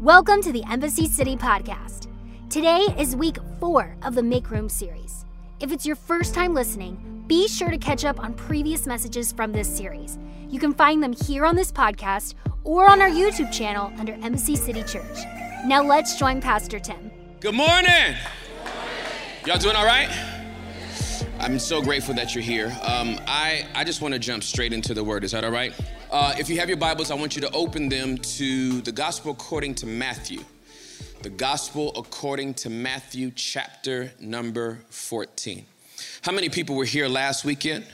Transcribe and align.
Welcome 0.00 0.40
to 0.44 0.52
the 0.52 0.64
Embassy 0.64 1.06
City 1.06 1.36
Podcast. 1.36 2.06
Today 2.48 2.86
is 2.96 3.14
week 3.14 3.36
four 3.58 3.98
of 4.00 4.14
the 4.14 4.22
Make 4.22 4.50
Room 4.50 4.66
series. 4.70 5.26
If 5.60 5.72
it's 5.72 5.84
your 5.84 5.94
first 5.94 6.34
time 6.34 6.54
listening, 6.54 7.22
be 7.26 7.46
sure 7.46 7.68
to 7.68 7.76
catch 7.76 8.06
up 8.06 8.18
on 8.18 8.32
previous 8.32 8.86
messages 8.86 9.30
from 9.30 9.52
this 9.52 9.68
series. 9.68 10.18
You 10.48 10.58
can 10.58 10.72
find 10.72 11.02
them 11.02 11.12
here 11.12 11.44
on 11.44 11.54
this 11.54 11.70
podcast 11.70 12.32
or 12.64 12.88
on 12.88 13.02
our 13.02 13.10
YouTube 13.10 13.52
channel 13.52 13.92
under 13.98 14.14
Embassy 14.22 14.56
City 14.56 14.82
Church. 14.84 15.18
Now 15.66 15.82
let's 15.82 16.18
join 16.18 16.40
Pastor 16.40 16.78
Tim. 16.78 17.10
Good 17.40 17.54
morning. 17.54 18.16
Y'all 19.44 19.58
doing 19.58 19.76
all 19.76 19.84
right? 19.84 20.29
I'm 21.40 21.58
so 21.58 21.80
grateful 21.80 22.14
that 22.16 22.34
you're 22.34 22.44
here. 22.44 22.66
Um, 22.82 23.18
I, 23.26 23.66
I 23.74 23.82
just 23.82 24.02
want 24.02 24.12
to 24.12 24.20
jump 24.20 24.42
straight 24.44 24.74
into 24.74 24.92
the 24.92 25.02
word. 25.02 25.24
Is 25.24 25.32
that 25.32 25.42
all 25.42 25.50
right? 25.50 25.72
Uh, 26.10 26.34
if 26.38 26.50
you 26.50 26.58
have 26.58 26.68
your 26.68 26.76
Bibles, 26.76 27.10
I 27.10 27.14
want 27.14 27.34
you 27.34 27.40
to 27.40 27.50
open 27.52 27.88
them 27.88 28.18
to 28.18 28.82
the 28.82 28.92
Gospel 28.92 29.32
according 29.32 29.76
to 29.76 29.86
Matthew. 29.86 30.40
The 31.22 31.30
Gospel 31.30 31.92
according 31.96 32.54
to 32.54 32.68
Matthew, 32.68 33.30
chapter 33.34 34.12
number 34.20 34.80
14. 34.90 35.64
How 36.20 36.32
many 36.32 36.50
people 36.50 36.76
were 36.76 36.84
here 36.84 37.08
last 37.08 37.46
weekend? 37.46 37.86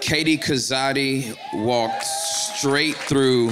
Katie 0.00 0.38
Kazadi 0.38 1.36
walked 1.52 2.04
straight 2.04 2.94
through 2.94 3.50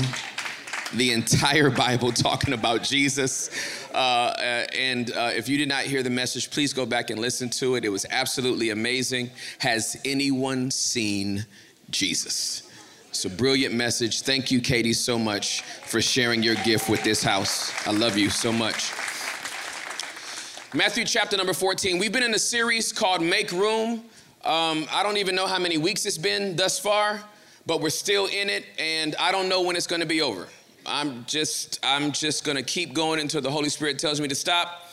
the 0.94 1.12
entire 1.12 1.70
Bible 1.70 2.12
talking 2.12 2.54
about 2.54 2.84
Jesus. 2.84 3.50
Uh, 3.98 4.64
and 4.78 5.10
uh, 5.10 5.32
if 5.34 5.48
you 5.48 5.58
did 5.58 5.68
not 5.68 5.82
hear 5.82 6.04
the 6.04 6.10
message, 6.10 6.52
please 6.52 6.72
go 6.72 6.86
back 6.86 7.10
and 7.10 7.20
listen 7.20 7.50
to 7.50 7.74
it. 7.74 7.84
It 7.84 7.88
was 7.88 8.06
absolutely 8.10 8.70
amazing. 8.70 9.28
Has 9.58 10.00
anyone 10.04 10.70
seen 10.70 11.44
Jesus? 11.90 12.62
It's 13.08 13.24
a 13.24 13.30
brilliant 13.30 13.74
message. 13.74 14.22
Thank 14.22 14.52
you, 14.52 14.60
Katie, 14.60 14.92
so 14.92 15.18
much 15.18 15.62
for 15.62 16.00
sharing 16.00 16.44
your 16.44 16.54
gift 16.56 16.88
with 16.88 17.02
this 17.02 17.24
house. 17.24 17.72
I 17.88 17.90
love 17.90 18.16
you 18.16 18.30
so 18.30 18.52
much. 18.52 18.92
Matthew 20.72 21.04
chapter 21.04 21.36
number 21.36 21.52
14. 21.52 21.98
We've 21.98 22.12
been 22.12 22.22
in 22.22 22.34
a 22.34 22.38
series 22.38 22.92
called 22.92 23.20
Make 23.20 23.50
Room. 23.50 24.04
Um, 24.44 24.86
I 24.92 25.02
don't 25.02 25.16
even 25.16 25.34
know 25.34 25.48
how 25.48 25.58
many 25.58 25.76
weeks 25.76 26.06
it's 26.06 26.18
been 26.18 26.54
thus 26.54 26.78
far, 26.78 27.20
but 27.66 27.80
we're 27.80 27.90
still 27.90 28.26
in 28.26 28.48
it, 28.48 28.64
and 28.78 29.16
I 29.16 29.32
don't 29.32 29.48
know 29.48 29.62
when 29.62 29.74
it's 29.74 29.88
going 29.88 30.02
to 30.02 30.06
be 30.06 30.22
over. 30.22 30.46
I'm 30.88 31.24
just, 31.26 31.78
I'm 31.82 32.12
just 32.12 32.44
gonna 32.44 32.62
keep 32.62 32.94
going 32.94 33.20
until 33.20 33.42
the 33.42 33.50
Holy 33.50 33.68
Spirit 33.68 33.98
tells 33.98 34.20
me 34.20 34.28
to 34.28 34.34
stop. 34.34 34.84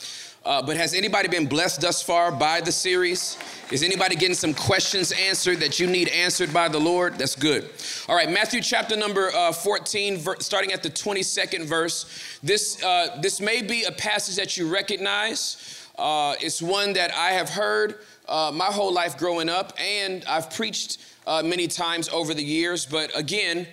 Uh, 0.43 0.61
but 0.61 0.77
has 0.77 0.93
anybody 0.93 1.27
been 1.27 1.47
blessed 1.47 1.81
thus 1.81 2.03
far 2.03 2.31
by 2.31 2.61
the 2.61 2.71
series? 2.71 3.37
Is 3.71 3.81
anybody 3.81 4.15
getting 4.15 4.35
some 4.35 4.53
questions 4.53 5.11
answered 5.13 5.59
that 5.61 5.79
you 5.79 5.87
need 5.87 6.09
answered 6.09 6.53
by 6.53 6.67
the 6.67 6.77
Lord? 6.77 7.17
That's 7.17 7.35
good. 7.35 7.69
All 8.07 8.15
right, 8.15 8.29
Matthew 8.29 8.61
chapter 8.61 8.95
number 8.95 9.31
uh, 9.33 9.51
14, 9.51 10.17
ver- 10.17 10.35
starting 10.39 10.71
at 10.71 10.83
the 10.83 10.89
22nd 10.89 11.63
verse. 11.63 12.37
This, 12.43 12.83
uh, 12.83 13.17
this 13.21 13.41
may 13.41 13.63
be 13.63 13.85
a 13.85 13.91
passage 13.91 14.35
that 14.35 14.55
you 14.55 14.71
recognize. 14.71 15.87
Uh, 15.97 16.35
it's 16.41 16.61
one 16.61 16.93
that 16.93 17.11
I 17.15 17.31
have 17.31 17.49
heard 17.49 17.99
uh, 18.27 18.51
my 18.53 18.65
whole 18.65 18.93
life 18.93 19.17
growing 19.17 19.49
up, 19.49 19.73
and 19.79 20.23
I've 20.25 20.51
preached 20.51 20.99
uh, 21.25 21.41
many 21.43 21.67
times 21.67 22.09
over 22.09 22.35
the 22.35 22.43
years. 22.43 22.85
But 22.85 23.17
again, 23.17 23.65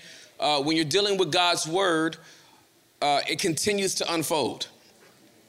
uh, 0.42 0.60
when 0.60 0.76
you're 0.76 0.84
dealing 0.84 1.16
with 1.16 1.32
God's 1.32 1.66
word, 1.66 2.16
uh, 3.00 3.20
it 3.28 3.38
continues 3.38 3.94
to 3.96 4.12
unfold. 4.12 4.68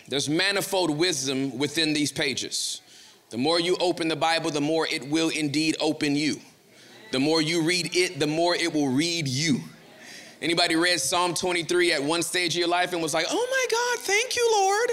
There's 0.08 0.30
manifold 0.30 0.92
wisdom 0.92 1.58
within 1.58 1.94
these 1.94 2.12
pages. 2.12 2.82
The 3.30 3.38
more 3.38 3.60
you 3.60 3.76
open 3.80 4.08
the 4.08 4.16
Bible, 4.16 4.52
the 4.52 4.62
more 4.62 4.88
it 4.88 5.10
will 5.10 5.30
indeed 5.30 5.76
open 5.80 6.16
you. 6.16 6.40
The 7.12 7.20
more 7.20 7.42
you 7.42 7.64
read 7.64 7.96
it, 7.96 8.20
the 8.20 8.28
more 8.28 8.56
it 8.56 8.72
will 8.74 8.90
read 8.90 9.28
you. 9.28 9.62
Anybody 10.42 10.76
read 10.76 11.00
Psalm 11.00 11.34
23 11.34 11.94
at 11.94 12.04
one 12.04 12.22
stage 12.22 12.54
of 12.54 12.60
your 12.60 12.68
life 12.68 12.94
and 12.94 13.02
was 13.02 13.14
like, 13.14 13.26
oh 13.30 13.48
my 13.50 13.66
God, 13.72 14.06
thank 14.06 14.36
you, 14.36 14.50
Lord? 14.52 14.90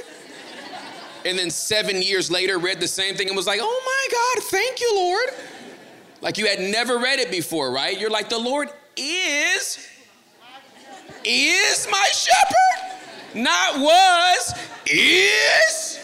And 1.26 1.38
then 1.38 1.50
seven 1.50 2.00
years 2.00 2.30
later 2.30 2.58
read 2.58 2.80
the 2.80 2.88
same 2.88 3.14
thing 3.14 3.28
and 3.28 3.36
was 3.36 3.46
like, 3.46 3.60
oh 3.62 3.82
my 3.84 4.38
God, 4.40 4.44
thank 4.44 4.80
you, 4.80 4.94
Lord? 4.94 5.28
Like 6.22 6.38
you 6.38 6.46
had 6.46 6.60
never 6.60 6.98
read 6.98 7.18
it 7.18 7.30
before, 7.30 7.72
right? 7.72 7.98
You're 7.98 8.10
like, 8.10 8.28
the 8.28 8.38
Lord 8.38 8.70
is 8.96 9.89
is 11.24 11.88
my 11.90 12.06
shepherd. 12.12 13.00
Not 13.34 13.78
was, 13.78 14.54
is, 14.86 16.00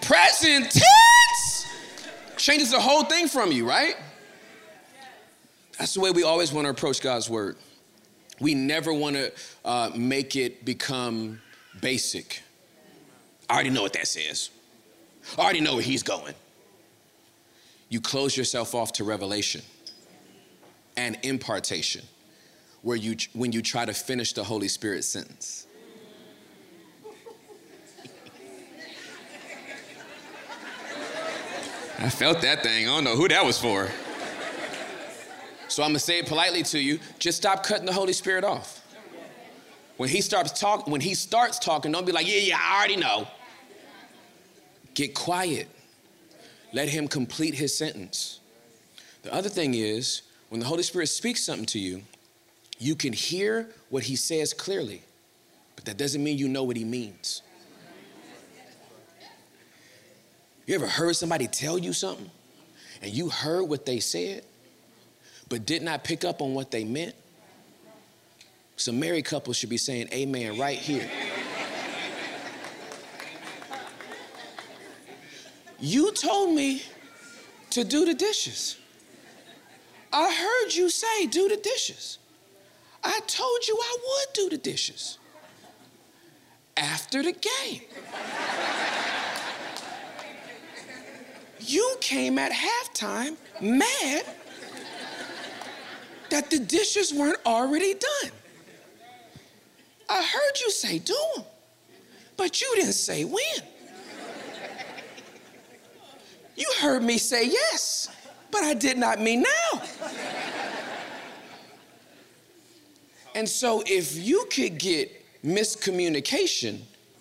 present 0.00 0.70
tense. 0.70 1.66
Changes 2.36 2.70
the 2.70 2.80
whole 2.80 3.04
thing 3.04 3.28
from 3.28 3.52
you, 3.52 3.68
right? 3.68 3.96
That's 5.78 5.94
the 5.94 6.00
way 6.00 6.10
we 6.10 6.22
always 6.22 6.52
want 6.52 6.66
to 6.66 6.70
approach 6.70 7.00
God's 7.00 7.28
word. 7.28 7.56
We 8.40 8.54
never 8.54 8.92
want 8.92 9.16
to 9.16 9.32
uh, 9.64 9.90
make 9.94 10.36
it 10.36 10.64
become 10.64 11.40
basic. 11.80 12.42
I 13.48 13.54
already 13.54 13.70
know 13.70 13.82
what 13.82 13.92
that 13.94 14.06
says. 14.06 14.50
I 15.36 15.42
already 15.42 15.60
know 15.60 15.74
where 15.74 15.82
he's 15.82 16.02
going. 16.02 16.34
You 17.90 18.00
close 18.00 18.36
yourself 18.36 18.74
off 18.74 18.92
to 18.94 19.04
revelation 19.04 19.62
and 20.96 21.18
impartation 21.22 22.02
where 22.82 22.96
you, 22.96 23.16
when 23.32 23.52
you 23.52 23.62
try 23.62 23.84
to 23.84 23.92
finish 23.92 24.32
the 24.32 24.44
Holy 24.44 24.68
Spirit 24.68 25.04
sentence. 25.04 25.66
I 31.98 32.08
felt 32.08 32.40
that 32.40 32.62
thing. 32.62 32.88
I 32.88 32.94
don't 32.94 33.04
know 33.04 33.14
who 33.14 33.28
that 33.28 33.44
was 33.44 33.58
for. 33.58 33.88
So 35.68 35.82
I'm 35.82 35.90
gonna 35.90 35.98
say 35.98 36.18
it 36.18 36.26
politely 36.26 36.62
to 36.64 36.78
you. 36.78 36.98
Just 37.18 37.36
stop 37.38 37.62
cutting 37.62 37.84
the 37.84 37.92
Holy 37.92 38.14
Spirit 38.14 38.42
off. 38.42 38.82
When 39.98 40.08
he 40.08 40.22
starts 40.22 40.58
talking, 40.58 40.90
when 40.90 41.02
he 41.02 41.14
starts 41.14 41.58
talking, 41.58 41.92
don't 41.92 42.06
be 42.06 42.12
like, 42.12 42.26
yeah, 42.26 42.38
yeah, 42.38 42.58
I 42.58 42.78
already 42.78 42.96
know. 42.96 43.28
Get 44.94 45.14
quiet. 45.14 45.68
Let 46.72 46.88
him 46.88 47.06
complete 47.06 47.54
his 47.54 47.76
sentence. 47.76 48.40
The 49.22 49.32
other 49.34 49.50
thing 49.50 49.74
is, 49.74 50.22
when 50.48 50.60
the 50.60 50.66
Holy 50.66 50.82
Spirit 50.82 51.08
speaks 51.08 51.44
something 51.44 51.66
to 51.66 51.78
you, 51.78 52.02
you 52.80 52.96
can 52.96 53.12
hear 53.12 53.68
what 53.90 54.02
he 54.02 54.16
says 54.16 54.54
clearly, 54.54 55.02
but 55.76 55.84
that 55.84 55.98
doesn't 55.98 56.24
mean 56.24 56.38
you 56.38 56.48
know 56.48 56.64
what 56.64 56.76
he 56.76 56.84
means. 56.84 57.42
You 60.66 60.74
ever 60.76 60.86
heard 60.86 61.14
somebody 61.14 61.46
tell 61.46 61.78
you 61.78 61.92
something 61.92 62.30
and 63.02 63.12
you 63.12 63.28
heard 63.28 63.64
what 63.64 63.84
they 63.84 64.00
said, 64.00 64.44
but 65.50 65.66
did 65.66 65.82
not 65.82 66.04
pick 66.04 66.24
up 66.24 66.40
on 66.40 66.54
what 66.54 66.70
they 66.70 66.84
meant? 66.84 67.14
Some 68.76 68.98
married 68.98 69.26
couples 69.26 69.58
should 69.58 69.68
be 69.68 69.76
saying 69.76 70.08
amen 70.14 70.58
right 70.58 70.78
here. 70.78 71.10
you 75.78 76.12
told 76.12 76.54
me 76.54 76.82
to 77.70 77.84
do 77.84 78.06
the 78.06 78.14
dishes. 78.14 78.78
I 80.10 80.32
heard 80.32 80.74
you 80.74 80.88
say 80.88 81.26
do 81.26 81.48
the 81.50 81.58
dishes. 81.58 82.19
I 83.02 83.20
told 83.26 83.66
you 83.66 83.78
I 83.80 83.96
would 84.02 84.34
do 84.34 84.48
the 84.50 84.58
dishes 84.58 85.18
after 86.76 87.22
the 87.22 87.32
game. 87.32 87.82
you 91.60 91.96
came 92.00 92.38
at 92.38 92.52
halftime 92.52 93.36
mad 93.60 94.24
that 96.30 96.50
the 96.50 96.58
dishes 96.58 97.12
weren't 97.12 97.38
already 97.46 97.94
done. 97.94 98.32
I 100.08 100.22
heard 100.22 100.60
you 100.60 100.70
say 100.70 100.98
do 100.98 101.16
them, 101.36 101.44
but 102.36 102.60
you 102.60 102.72
didn't 102.76 102.92
say 102.94 103.24
when. 103.24 103.62
You 106.56 106.70
heard 106.80 107.02
me 107.02 107.18
say 107.18 107.46
yes, 107.46 108.08
but 108.50 108.62
I 108.62 108.74
did 108.74 108.98
not 108.98 109.20
mean 109.20 109.42
now. 109.42 109.82
And 113.40 113.48
so, 113.48 113.82
if 113.86 114.18
you 114.18 114.46
could 114.54 114.76
get 114.76 115.10
miscommunication 115.42 116.80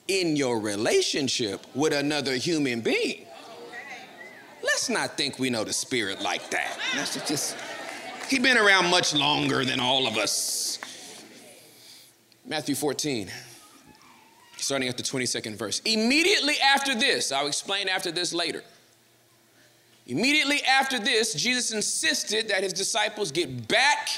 in 0.09 0.35
your 0.35 0.59
relationship 0.59 1.65
with 1.73 1.93
another 1.93 2.35
human 2.35 2.81
being, 2.81 3.25
let's 4.61 4.89
not 4.89 5.15
think 5.15 5.39
we 5.39 5.49
know 5.49 5.63
the 5.63 5.71
spirit 5.71 6.21
like 6.21 6.49
that. 6.49 6.77
Let's 6.93 7.15
just, 7.25 7.55
he 8.27 8.37
been 8.37 8.57
around 8.57 8.91
much 8.91 9.13
longer 9.13 9.63
than 9.63 9.79
all 9.79 10.07
of 10.07 10.17
us. 10.17 10.77
Matthew 12.45 12.75
14, 12.75 13.31
starting 14.57 14.89
at 14.89 14.97
the 14.97 15.03
22nd 15.03 15.55
verse. 15.55 15.81
Immediately 15.85 16.55
after 16.59 16.95
this, 16.95 17.31
I'll 17.31 17.47
explain 17.47 17.87
after 17.87 18.11
this 18.11 18.33
later. 18.33 18.61
Immediately 20.05 20.63
after 20.63 20.99
this, 20.99 21.33
Jesus 21.33 21.71
insisted 21.71 22.49
that 22.49 22.63
his 22.63 22.73
disciples 22.73 23.31
get 23.31 23.69
back 23.69 24.09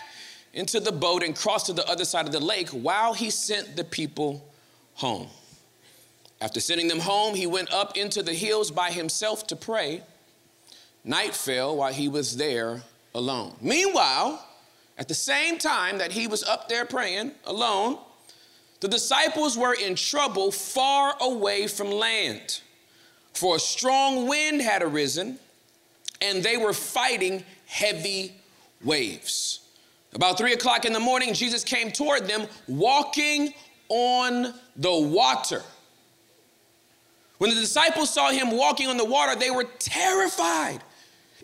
into 0.53 0.79
the 0.79 0.91
boat 0.91 1.23
and 1.23 1.35
crossed 1.35 1.67
to 1.67 1.73
the 1.73 1.87
other 1.87 2.05
side 2.05 2.25
of 2.25 2.31
the 2.31 2.39
lake 2.39 2.69
while 2.69 3.13
he 3.13 3.29
sent 3.29 3.75
the 3.75 3.83
people 3.83 4.45
home. 4.95 5.27
After 6.41 6.59
sending 6.59 6.87
them 6.87 6.99
home, 6.99 7.35
he 7.35 7.45
went 7.45 7.71
up 7.71 7.95
into 7.95 8.23
the 8.23 8.33
hills 8.33 8.71
by 8.71 8.91
himself 8.91 9.45
to 9.47 9.55
pray. 9.55 10.01
Night 11.03 11.35
fell 11.35 11.75
while 11.77 11.93
he 11.93 12.07
was 12.07 12.37
there 12.37 12.81
alone. 13.13 13.55
Meanwhile, 13.61 14.43
at 14.97 15.07
the 15.07 15.13
same 15.13 15.57
time 15.57 15.97
that 15.99 16.11
he 16.11 16.27
was 16.27 16.43
up 16.43 16.67
there 16.67 16.85
praying 16.85 17.31
alone, 17.45 17.97
the 18.81 18.87
disciples 18.87 19.57
were 19.57 19.73
in 19.73 19.95
trouble 19.95 20.51
far 20.51 21.15
away 21.21 21.67
from 21.67 21.91
land, 21.91 22.61
for 23.33 23.55
a 23.55 23.59
strong 23.59 24.27
wind 24.27 24.61
had 24.61 24.81
arisen, 24.81 25.39
and 26.21 26.43
they 26.43 26.57
were 26.57 26.73
fighting 26.73 27.43
heavy 27.67 28.35
waves. 28.83 29.60
About 30.13 30.37
three 30.37 30.53
o'clock 30.53 30.85
in 30.85 30.93
the 30.93 30.99
morning, 30.99 31.33
Jesus 31.33 31.63
came 31.63 31.91
toward 31.91 32.27
them 32.27 32.47
walking 32.67 33.53
on 33.89 34.53
the 34.75 34.93
water. 34.93 35.61
When 37.37 37.49
the 37.49 37.55
disciples 37.55 38.13
saw 38.13 38.29
him 38.29 38.51
walking 38.51 38.87
on 38.87 38.97
the 38.97 39.05
water, 39.05 39.39
they 39.39 39.49
were 39.49 39.65
terrified. 39.79 40.79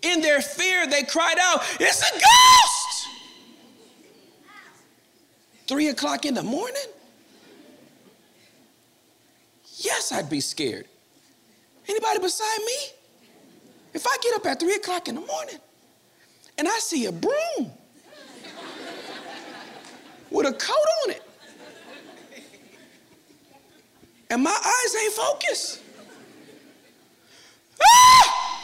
In 0.04 0.22
their 0.22 0.42
fear, 0.42 0.86
they 0.86 1.04
cried 1.04 1.38
out, 1.40 1.64
It's 1.80 2.02
a 2.02 2.14
ghost! 2.14 3.08
Three 5.68 5.88
o'clock 5.88 6.26
in 6.26 6.34
the 6.34 6.44
morning? 6.44 6.86
Yes, 9.78 10.12
I'd 10.12 10.30
be 10.30 10.40
scared. 10.40 10.86
Anybody 11.88 12.20
beside 12.20 12.60
me? 12.60 12.78
If 13.94 14.06
I 14.06 14.18
get 14.22 14.36
up 14.36 14.46
at 14.46 14.60
three 14.60 14.76
o'clock 14.76 15.08
in 15.08 15.16
the 15.16 15.22
morning 15.22 15.58
and 16.58 16.68
I 16.68 16.80
see 16.80 17.06
a 17.06 17.12
broom 17.12 17.72
with 20.30 20.48
a 20.48 20.54
coat 20.54 20.76
on 21.06 21.12
it, 21.12 21.24
and 24.30 24.44
my 24.44 24.50
eyes 24.50 24.96
ain't 25.04 25.14
focused. 25.14 25.82
Ah! 27.82 28.64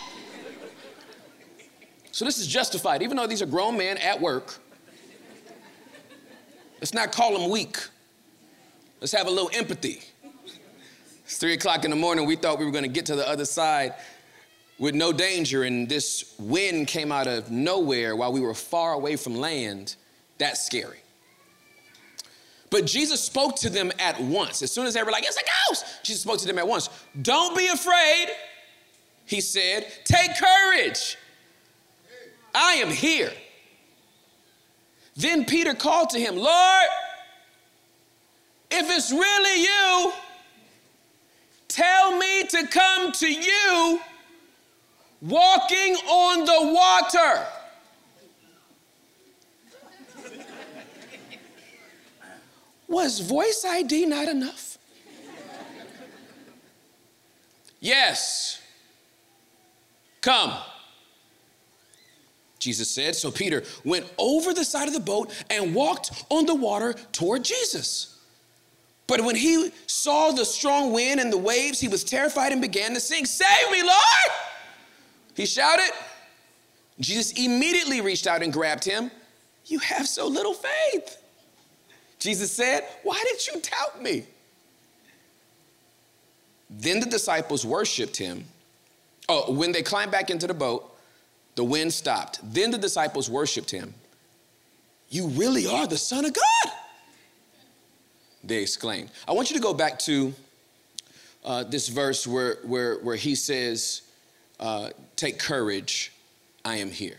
So 2.11 2.25
this 2.25 2.37
is 2.37 2.47
justified, 2.47 3.01
even 3.01 3.17
though 3.17 3.27
these 3.27 3.41
are 3.41 3.47
grown 3.47 3.77
men 3.77 3.97
at 3.97 4.19
work. 4.19 4.59
Let's 6.79 6.93
not 6.93 7.11
call 7.11 7.37
them 7.37 7.49
weak. 7.49 7.77
Let's 8.99 9.13
have 9.13 9.27
a 9.27 9.29
little 9.29 9.49
empathy. 9.53 10.01
It's 11.23 11.37
three 11.37 11.53
o'clock 11.53 11.85
in 11.85 11.91
the 11.91 11.97
morning. 11.97 12.25
We 12.25 12.35
thought 12.35 12.59
we 12.59 12.65
were 12.65 12.71
going 12.71 12.83
to 12.83 12.89
get 12.89 13.05
to 13.07 13.15
the 13.15 13.27
other 13.27 13.45
side 13.45 13.93
with 14.79 14.93
no 14.93 15.13
danger, 15.13 15.63
and 15.63 15.87
this 15.87 16.35
wind 16.37 16.87
came 16.87 17.11
out 17.11 17.27
of 17.27 17.49
nowhere 17.49 18.15
while 18.15 18.33
we 18.33 18.41
were 18.41 18.53
far 18.53 18.93
away 18.93 19.15
from 19.15 19.35
land. 19.35 19.95
That's 20.37 20.65
scary. 20.65 21.02
But 22.73 22.87
Jesus 22.87 23.21
spoke 23.21 23.55
to 23.57 23.69
them 23.69 23.91
at 23.99 24.19
once. 24.19 24.63
As 24.63 24.71
soon 24.71 24.87
as 24.87 24.95
they 24.95 25.03
were 25.03 25.11
like, 25.11 25.23
it's 25.23 25.37
a 25.37 25.41
ghost, 25.69 25.85
Jesus 26.01 26.23
spoke 26.23 26.39
to 26.39 26.47
them 26.47 26.57
at 26.57 26.67
once. 26.67 26.89
Don't 27.21 27.55
be 27.55 27.67
afraid, 27.67 28.29
he 29.25 29.41
said. 29.41 29.85
Take 30.05 30.31
courage. 30.35 31.15
I 32.55 32.73
am 32.73 32.89
here. 32.89 33.31
Then 35.15 35.45
Peter 35.45 35.75
called 35.75 36.09
to 36.09 36.19
him, 36.19 36.35
Lord, 36.35 36.87
if 38.71 38.89
it's 38.89 39.11
really 39.11 39.61
you, 39.61 40.13
tell 41.67 42.17
me 42.17 42.43
to 42.47 42.67
come 42.69 43.11
to 43.11 43.31
you 43.31 44.01
walking 45.21 45.93
on 46.07 46.39
the 46.39 46.73
water. 46.73 47.45
Was 52.93 53.21
voice 53.21 53.65
ID 53.67 54.05
not 54.05 54.27
enough? 54.27 54.77
yes. 57.79 58.61
Come. 60.21 60.53
Jesus 62.59 62.91
said. 62.91 63.15
So 63.15 63.31
Peter 63.31 63.63
went 63.83 64.05
over 64.19 64.53
the 64.53 64.63
side 64.63 64.87
of 64.87 64.93
the 64.93 64.99
boat 64.99 65.33
and 65.49 65.73
walked 65.73 66.23
on 66.29 66.45
the 66.45 66.53
water 66.53 66.93
toward 67.11 67.43
Jesus. 67.43 68.19
But 69.07 69.21
when 69.21 69.35
he 69.35 69.71
saw 69.87 70.31
the 70.31 70.45
strong 70.45 70.93
wind 70.93 71.19
and 71.19 71.33
the 71.33 71.37
waves, 71.37 71.79
he 71.79 71.87
was 71.87 72.03
terrified 72.03 72.51
and 72.51 72.61
began 72.61 72.93
to 72.93 72.99
sing, 72.99 73.25
Save 73.25 73.71
me, 73.71 73.81
Lord! 73.81 74.37
He 75.35 75.47
shouted. 75.47 75.89
Jesus 76.99 77.31
immediately 77.31 78.01
reached 78.01 78.27
out 78.27 78.43
and 78.43 78.53
grabbed 78.53 78.83
him. 78.83 79.09
You 79.65 79.79
have 79.79 80.07
so 80.07 80.27
little 80.27 80.53
faith. 80.53 81.22
Jesus 82.23 82.53
said, 82.53 82.85
Why 83.03 83.21
did 83.29 83.45
you 83.47 83.61
doubt 83.61 84.01
me? 84.01 84.23
Then 86.69 87.01
the 87.01 87.05
disciples 87.05 87.65
worshiped 87.65 88.15
him. 88.15 88.45
Oh, 89.27 89.51
when 89.51 89.73
they 89.73 89.81
climbed 89.81 90.11
back 90.11 90.29
into 90.29 90.47
the 90.47 90.53
boat, 90.53 90.89
the 91.55 91.65
wind 91.65 91.91
stopped. 91.91 92.39
Then 92.41 92.71
the 92.71 92.77
disciples 92.77 93.29
worshiped 93.29 93.69
him. 93.69 93.93
You 95.09 95.27
really 95.27 95.67
are 95.67 95.85
the 95.85 95.97
Son 95.97 96.23
of 96.23 96.33
God, 96.33 96.73
they 98.41 98.61
exclaimed. 98.61 99.11
I 99.27 99.33
want 99.33 99.51
you 99.51 99.57
to 99.57 99.61
go 99.61 99.73
back 99.73 99.99
to 99.99 100.33
uh, 101.43 101.65
this 101.65 101.89
verse 101.89 102.25
where, 102.25 102.59
where, 102.63 102.99
where 102.99 103.17
he 103.17 103.35
says, 103.35 104.03
uh, 104.61 104.91
Take 105.17 105.39
courage, 105.39 106.13
I 106.63 106.77
am 106.77 106.89
here. 106.89 107.17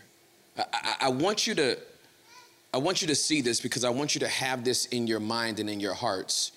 I, 0.57 0.63
I, 0.73 0.95
I, 1.01 1.09
want 1.09 1.45
you 1.45 1.53
to, 1.55 1.77
I 2.75 2.77
want 2.77 3.01
you 3.01 3.07
to 3.07 3.15
see 3.15 3.39
this 3.39 3.61
because 3.61 3.85
I 3.85 3.89
want 3.89 4.15
you 4.15 4.19
to 4.19 4.27
have 4.27 4.65
this 4.65 4.87
in 4.87 5.07
your 5.07 5.21
mind 5.21 5.61
and 5.61 5.69
in 5.69 5.79
your 5.79 5.93
hearts 5.93 6.51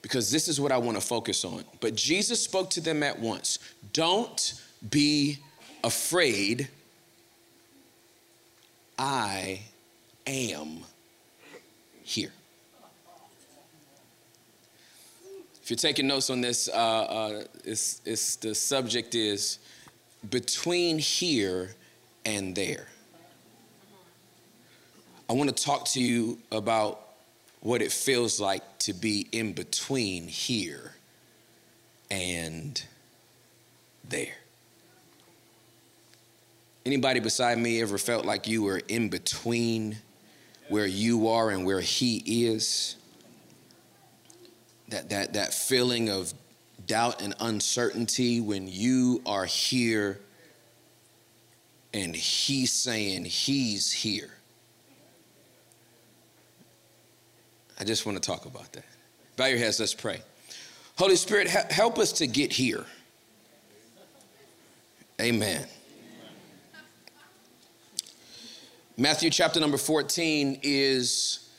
because 0.00 0.30
this 0.30 0.48
is 0.48 0.58
what 0.58 0.72
I 0.72 0.78
want 0.78 0.96
to 0.96 1.06
focus 1.06 1.44
on. 1.44 1.62
But 1.78 1.94
Jesus 1.94 2.42
spoke 2.42 2.70
to 2.70 2.80
them 2.80 3.02
at 3.02 3.20
once. 3.20 3.58
Don't 3.92 4.54
be 4.88 5.40
afraid 5.84 6.68
I 8.98 9.60
am 10.26 10.78
here. 12.02 12.32
If 15.62 15.68
you're 15.68 15.76
taking 15.76 16.06
notes 16.06 16.30
on 16.30 16.40
this, 16.40 16.70
uh, 16.70 16.72
uh, 16.72 17.44
it's, 17.62 18.00
it's, 18.06 18.36
the 18.36 18.54
subject 18.54 19.14
is 19.14 19.58
between 20.30 20.98
here 20.98 21.74
and 22.24 22.54
there. 22.56 22.86
I 25.28 25.34
want 25.34 25.54
to 25.54 25.64
talk 25.64 25.86
to 25.90 26.00
you 26.00 26.38
about 26.50 27.00
what 27.60 27.80
it 27.80 27.92
feels 27.92 28.40
like 28.40 28.62
to 28.80 28.92
be 28.92 29.28
in 29.32 29.52
between 29.52 30.26
here 30.26 30.92
and 32.10 32.82
there. 34.08 34.34
Anybody 36.84 37.20
beside 37.20 37.58
me 37.58 37.80
ever 37.80 37.98
felt 37.98 38.24
like 38.24 38.48
you 38.48 38.64
were 38.64 38.82
in 38.88 39.08
between 39.08 39.96
where 40.68 40.86
you 40.86 41.28
are 41.28 41.50
and 41.50 41.64
where 41.64 41.80
he 41.80 42.46
is? 42.46 42.96
That, 44.88 45.08
that, 45.10 45.34
that 45.34 45.54
feeling 45.54 46.10
of 46.10 46.34
doubt 46.86 47.22
and 47.22 47.34
uncertainty 47.40 48.40
when 48.40 48.66
you 48.66 49.22
are 49.24 49.44
here 49.44 50.18
and 51.94 52.16
he's 52.16 52.72
saying 52.72 53.24
he's 53.26 53.92
here. 53.92 54.30
I 57.82 57.84
just 57.84 58.06
want 58.06 58.16
to 58.16 58.24
talk 58.24 58.46
about 58.46 58.72
that. 58.74 58.84
Bow 59.36 59.46
your 59.46 59.58
heads, 59.58 59.80
let's 59.80 59.92
pray. 59.92 60.22
Holy 60.96 61.16
Spirit, 61.16 61.48
help 61.48 61.98
us 61.98 62.12
to 62.12 62.28
get 62.28 62.52
here. 62.52 62.84
Amen. 65.20 65.66
Matthew 68.96 69.30
chapter 69.30 69.58
number 69.58 69.78
14 69.78 70.60
is 70.62 71.50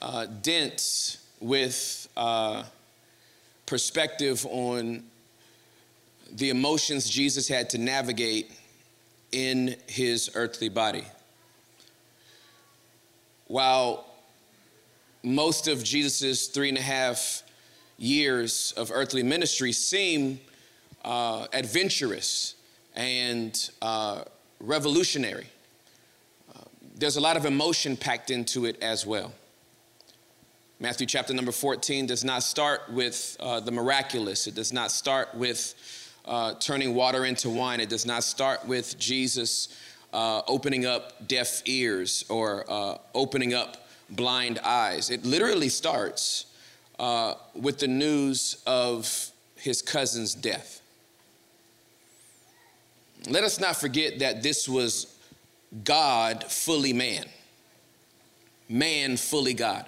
uh, 0.00 0.24
dense 0.40 1.18
with 1.40 2.08
uh, 2.16 2.62
perspective 3.66 4.46
on 4.46 5.04
the 6.32 6.48
emotions 6.48 7.06
Jesus 7.10 7.48
had 7.48 7.68
to 7.68 7.76
navigate 7.76 8.50
in 9.30 9.76
his 9.88 10.30
earthly 10.34 10.70
body. 10.70 11.04
While 13.46 14.05
most 15.26 15.68
of 15.68 15.82
Jesus' 15.82 16.46
three 16.46 16.68
and 16.68 16.78
a 16.78 16.82
half 16.82 17.42
years 17.98 18.72
of 18.76 18.90
earthly 18.92 19.22
ministry 19.22 19.72
seem 19.72 20.40
uh, 21.04 21.46
adventurous 21.52 22.54
and 22.94 23.70
uh, 23.82 24.22
revolutionary, 24.60 25.46
there's 26.98 27.16
a 27.16 27.20
lot 27.20 27.36
of 27.36 27.44
emotion 27.44 27.96
packed 27.96 28.30
into 28.30 28.64
it 28.64 28.82
as 28.82 29.04
well. 29.04 29.32
Matthew 30.80 31.06
chapter 31.06 31.34
number 31.34 31.52
14 31.52 32.06
does 32.06 32.24
not 32.24 32.42
start 32.42 32.82
with 32.90 33.36
uh, 33.38 33.60
the 33.60 33.70
miraculous, 33.70 34.46
it 34.46 34.54
does 34.54 34.72
not 34.72 34.90
start 34.90 35.34
with 35.34 35.74
uh, 36.24 36.54
turning 36.54 36.94
water 36.94 37.24
into 37.24 37.50
wine, 37.50 37.80
it 37.80 37.88
does 37.88 38.06
not 38.06 38.24
start 38.24 38.66
with 38.66 38.98
Jesus 38.98 39.68
uh, 40.12 40.42
opening 40.48 40.86
up 40.86 41.28
deaf 41.28 41.62
ears 41.66 42.24
or 42.28 42.64
uh, 42.68 42.96
opening 43.14 43.52
up 43.52 43.85
blind 44.10 44.58
eyes. 44.60 45.10
It 45.10 45.24
literally 45.24 45.68
starts 45.68 46.46
uh, 46.98 47.34
with 47.54 47.78
the 47.78 47.88
news 47.88 48.62
of 48.66 49.30
his 49.56 49.82
cousin's 49.82 50.34
death. 50.34 50.80
Let 53.28 53.44
us 53.44 53.58
not 53.58 53.76
forget 53.76 54.20
that 54.20 54.42
this 54.42 54.68
was 54.68 55.16
God 55.84 56.44
fully 56.44 56.92
man, 56.92 57.26
man 58.68 59.16
fully 59.16 59.54
God. 59.54 59.86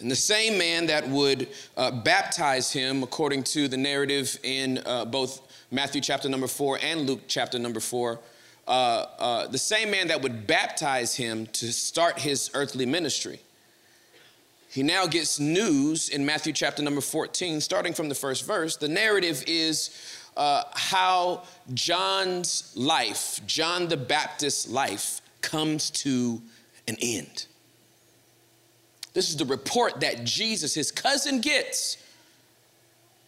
And 0.00 0.10
the 0.10 0.16
same 0.16 0.58
man 0.58 0.86
that 0.86 1.08
would 1.08 1.48
uh, 1.76 1.90
baptize 1.90 2.70
him, 2.70 3.02
according 3.02 3.44
to 3.44 3.66
the 3.66 3.78
narrative 3.78 4.38
in 4.42 4.82
uh, 4.84 5.06
both 5.06 5.40
Matthew 5.70 6.02
chapter 6.02 6.28
number 6.28 6.46
four 6.46 6.78
and 6.82 7.06
Luke 7.06 7.22
chapter 7.26 7.58
number 7.58 7.80
four, 7.80 8.20
uh, 8.66 9.06
uh 9.18 9.46
the 9.46 9.58
same 9.58 9.90
man 9.90 10.08
that 10.08 10.22
would 10.22 10.46
baptize 10.46 11.14
him 11.14 11.46
to 11.48 11.72
start 11.72 12.20
his 12.20 12.50
earthly 12.54 12.86
ministry. 12.86 13.40
He 14.76 14.82
now 14.82 15.06
gets 15.06 15.40
news 15.40 16.10
in 16.10 16.26
Matthew 16.26 16.52
chapter 16.52 16.82
number 16.82 17.00
14, 17.00 17.62
starting 17.62 17.94
from 17.94 18.10
the 18.10 18.14
first 18.14 18.44
verse. 18.44 18.76
The 18.76 18.88
narrative 18.88 19.42
is 19.46 19.90
uh, 20.36 20.64
how 20.74 21.44
John's 21.72 22.72
life, 22.76 23.40
John 23.46 23.88
the 23.88 23.96
Baptist's 23.96 24.68
life, 24.68 25.22
comes 25.40 25.88
to 25.90 26.42
an 26.88 26.96
end. 27.00 27.46
This 29.14 29.30
is 29.30 29.36
the 29.38 29.46
report 29.46 30.00
that 30.00 30.24
Jesus, 30.24 30.74
his 30.74 30.92
cousin, 30.92 31.40
gets. 31.40 31.96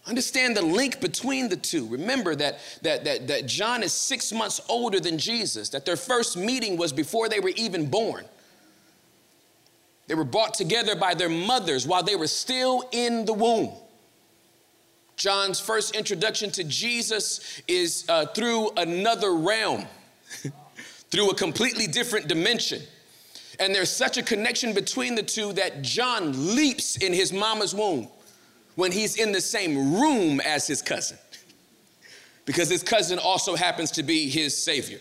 Understand 0.08 0.56
the 0.56 0.62
link 0.62 1.00
between 1.00 1.50
the 1.50 1.56
two. 1.56 1.86
Remember 1.86 2.34
that, 2.34 2.60
that, 2.80 3.04
that, 3.04 3.28
that 3.28 3.46
John 3.46 3.82
is 3.82 3.92
six 3.92 4.32
months 4.32 4.58
older 4.68 4.98
than 5.00 5.18
Jesus, 5.18 5.68
that 5.70 5.84
their 5.84 5.96
first 5.96 6.34
meeting 6.34 6.78
was 6.78 6.94
before 6.94 7.28
they 7.28 7.40
were 7.40 7.52
even 7.56 7.90
born. 7.90 8.24
They 10.06 10.14
were 10.14 10.24
brought 10.24 10.54
together 10.54 10.96
by 10.96 11.12
their 11.12 11.28
mothers 11.28 11.86
while 11.86 12.02
they 12.02 12.16
were 12.16 12.26
still 12.26 12.88
in 12.90 13.26
the 13.26 13.34
womb. 13.34 13.70
John's 15.16 15.60
first 15.60 15.94
introduction 15.94 16.50
to 16.52 16.64
Jesus 16.64 17.60
is 17.68 18.06
uh, 18.08 18.24
through 18.26 18.70
another 18.78 19.34
realm, 19.34 19.84
through 21.10 21.28
a 21.28 21.34
completely 21.34 21.86
different 21.86 22.28
dimension. 22.28 22.80
And 23.60 23.74
there's 23.74 23.90
such 23.90 24.16
a 24.16 24.22
connection 24.22 24.72
between 24.72 25.16
the 25.16 25.22
two 25.22 25.52
that 25.54 25.82
John 25.82 26.54
leaps 26.56 26.96
in 26.96 27.12
his 27.12 27.30
mama's 27.30 27.74
womb 27.74 28.08
when 28.78 28.92
he's 28.92 29.16
in 29.16 29.32
the 29.32 29.40
same 29.40 30.00
room 30.00 30.40
as 30.42 30.68
his 30.68 30.80
cousin, 30.80 31.18
because 32.44 32.68
his 32.68 32.80
cousin 32.80 33.18
also 33.18 33.56
happens 33.56 33.90
to 33.90 34.04
be 34.04 34.28
his 34.28 34.56
savior. 34.56 35.00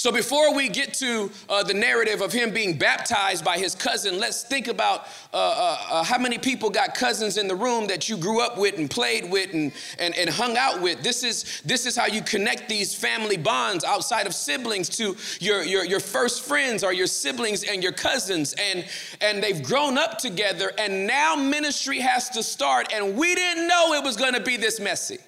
So, 0.00 0.10
before 0.10 0.54
we 0.54 0.70
get 0.70 0.94
to 0.94 1.30
uh, 1.50 1.62
the 1.62 1.74
narrative 1.74 2.22
of 2.22 2.32
him 2.32 2.52
being 2.52 2.78
baptized 2.78 3.44
by 3.44 3.58
his 3.58 3.74
cousin, 3.74 4.18
let's 4.18 4.42
think 4.42 4.66
about 4.66 5.06
uh, 5.30 5.36
uh, 5.36 5.76
uh, 5.90 6.04
how 6.04 6.16
many 6.16 6.38
people 6.38 6.70
got 6.70 6.94
cousins 6.94 7.36
in 7.36 7.46
the 7.46 7.54
room 7.54 7.86
that 7.88 8.08
you 8.08 8.16
grew 8.16 8.40
up 8.40 8.56
with 8.56 8.78
and 8.78 8.90
played 8.90 9.30
with 9.30 9.52
and, 9.52 9.72
and, 9.98 10.16
and 10.16 10.30
hung 10.30 10.56
out 10.56 10.80
with. 10.80 11.02
This 11.02 11.22
is, 11.22 11.60
this 11.66 11.84
is 11.84 11.96
how 11.96 12.06
you 12.06 12.22
connect 12.22 12.66
these 12.66 12.94
family 12.94 13.36
bonds 13.36 13.84
outside 13.84 14.26
of 14.26 14.34
siblings 14.34 14.88
to 14.96 15.14
your, 15.38 15.62
your, 15.64 15.84
your 15.84 16.00
first 16.00 16.44
friends 16.46 16.82
or 16.82 16.94
your 16.94 17.06
siblings 17.06 17.62
and 17.62 17.82
your 17.82 17.92
cousins. 17.92 18.54
And, 18.54 18.86
and 19.20 19.42
they've 19.42 19.62
grown 19.62 19.98
up 19.98 20.16
together, 20.16 20.72
and 20.78 21.06
now 21.06 21.36
ministry 21.36 22.00
has 22.00 22.30
to 22.30 22.42
start. 22.42 22.90
And 22.90 23.18
we 23.18 23.34
didn't 23.34 23.68
know 23.68 23.92
it 23.92 24.02
was 24.02 24.16
going 24.16 24.32
to 24.32 24.40
be 24.40 24.56
this 24.56 24.80
messy. 24.80 25.18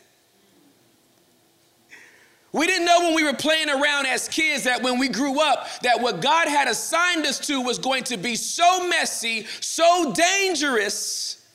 We 2.53 2.67
didn't 2.67 2.85
know 2.85 3.01
when 3.01 3.15
we 3.15 3.25
were 3.25 3.33
playing 3.33 3.71
around 3.71 4.07
as 4.07 4.29
kids 4.29 4.65
that 4.65 4.83
when 4.83 4.99
we 4.99 5.09
grew 5.09 5.41
up, 5.41 5.67
that 5.83 6.01
what 6.01 6.21
God 6.21 6.49
had 6.49 6.69
assigned 6.69 7.25
us 7.25 7.39
to 7.47 7.63
was 7.63 7.79
going 7.79 8.05
to 8.05 8.19
be 8.19 8.35
so 8.35 8.87
messy, 8.87 9.47
so 9.61 10.13
dangerous, 10.13 11.47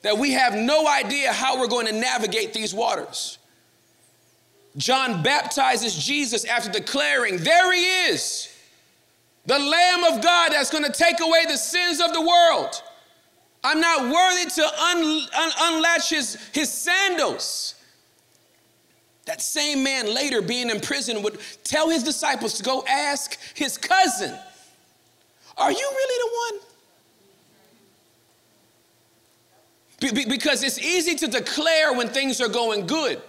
that 0.00 0.16
we 0.16 0.32
have 0.32 0.54
no 0.54 0.88
idea 0.88 1.30
how 1.30 1.60
we're 1.60 1.68
going 1.68 1.86
to 1.86 1.92
navigate 1.92 2.54
these 2.54 2.74
waters. 2.74 3.38
John 4.78 5.22
baptizes 5.22 5.94
Jesus 5.94 6.46
after 6.46 6.70
declaring, 6.70 7.36
There 7.36 7.72
he 7.74 7.84
is, 8.08 8.48
the 9.44 9.58
Lamb 9.58 10.04
of 10.04 10.22
God 10.22 10.52
that's 10.52 10.70
going 10.70 10.84
to 10.84 10.92
take 10.92 11.20
away 11.20 11.44
the 11.46 11.58
sins 11.58 12.00
of 12.00 12.14
the 12.14 12.20
world. 12.20 12.82
I'm 13.62 13.80
not 13.80 14.02
worthy 14.02 14.50
to 14.50 14.82
un- 14.82 15.28
un- 15.36 15.52
unlatch 15.60 16.10
his, 16.10 16.38
his 16.52 16.70
sandals. 16.70 17.74
That 19.24 19.40
same 19.40 19.84
man 19.84 20.12
later 20.12 20.42
being 20.42 20.70
in 20.70 20.80
prison 20.80 21.22
would 21.22 21.38
tell 21.62 21.88
his 21.88 22.02
disciples 22.02 22.54
to 22.54 22.62
go 22.62 22.84
ask 22.88 23.38
his 23.54 23.78
cousin, 23.78 24.36
Are 25.56 25.70
you 25.70 25.90
really 25.94 26.24
the 26.24 26.30
one? 26.58 26.66
Be- 30.14 30.24
because 30.24 30.64
it's 30.64 30.78
easy 30.78 31.14
to 31.14 31.28
declare 31.28 31.92
when 31.92 32.08
things 32.08 32.40
are 32.40 32.48
going 32.48 32.88
good. 32.88 33.22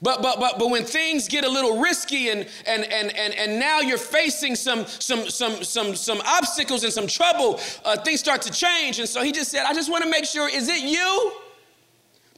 But, 0.00 0.22
but, 0.22 0.38
but, 0.38 0.58
but 0.58 0.70
when 0.70 0.84
things 0.84 1.26
get 1.26 1.44
a 1.44 1.48
little 1.48 1.80
risky 1.80 2.28
and, 2.28 2.46
and, 2.66 2.84
and, 2.84 3.14
and, 3.16 3.34
and 3.34 3.58
now 3.58 3.80
you're 3.80 3.98
facing 3.98 4.54
some, 4.54 4.86
some, 4.86 5.28
some, 5.28 5.64
some, 5.64 5.96
some 5.96 6.22
obstacles 6.24 6.84
and 6.84 6.92
some 6.92 7.08
trouble, 7.08 7.58
uh, 7.84 7.96
things 7.98 8.20
start 8.20 8.40
to 8.42 8.52
change. 8.52 9.00
And 9.00 9.08
so 9.08 9.24
he 9.24 9.32
just 9.32 9.50
said, 9.50 9.64
I 9.66 9.74
just 9.74 9.90
want 9.90 10.04
to 10.04 10.10
make 10.10 10.24
sure, 10.24 10.48
is 10.48 10.68
it 10.68 10.82
you? 10.82 11.32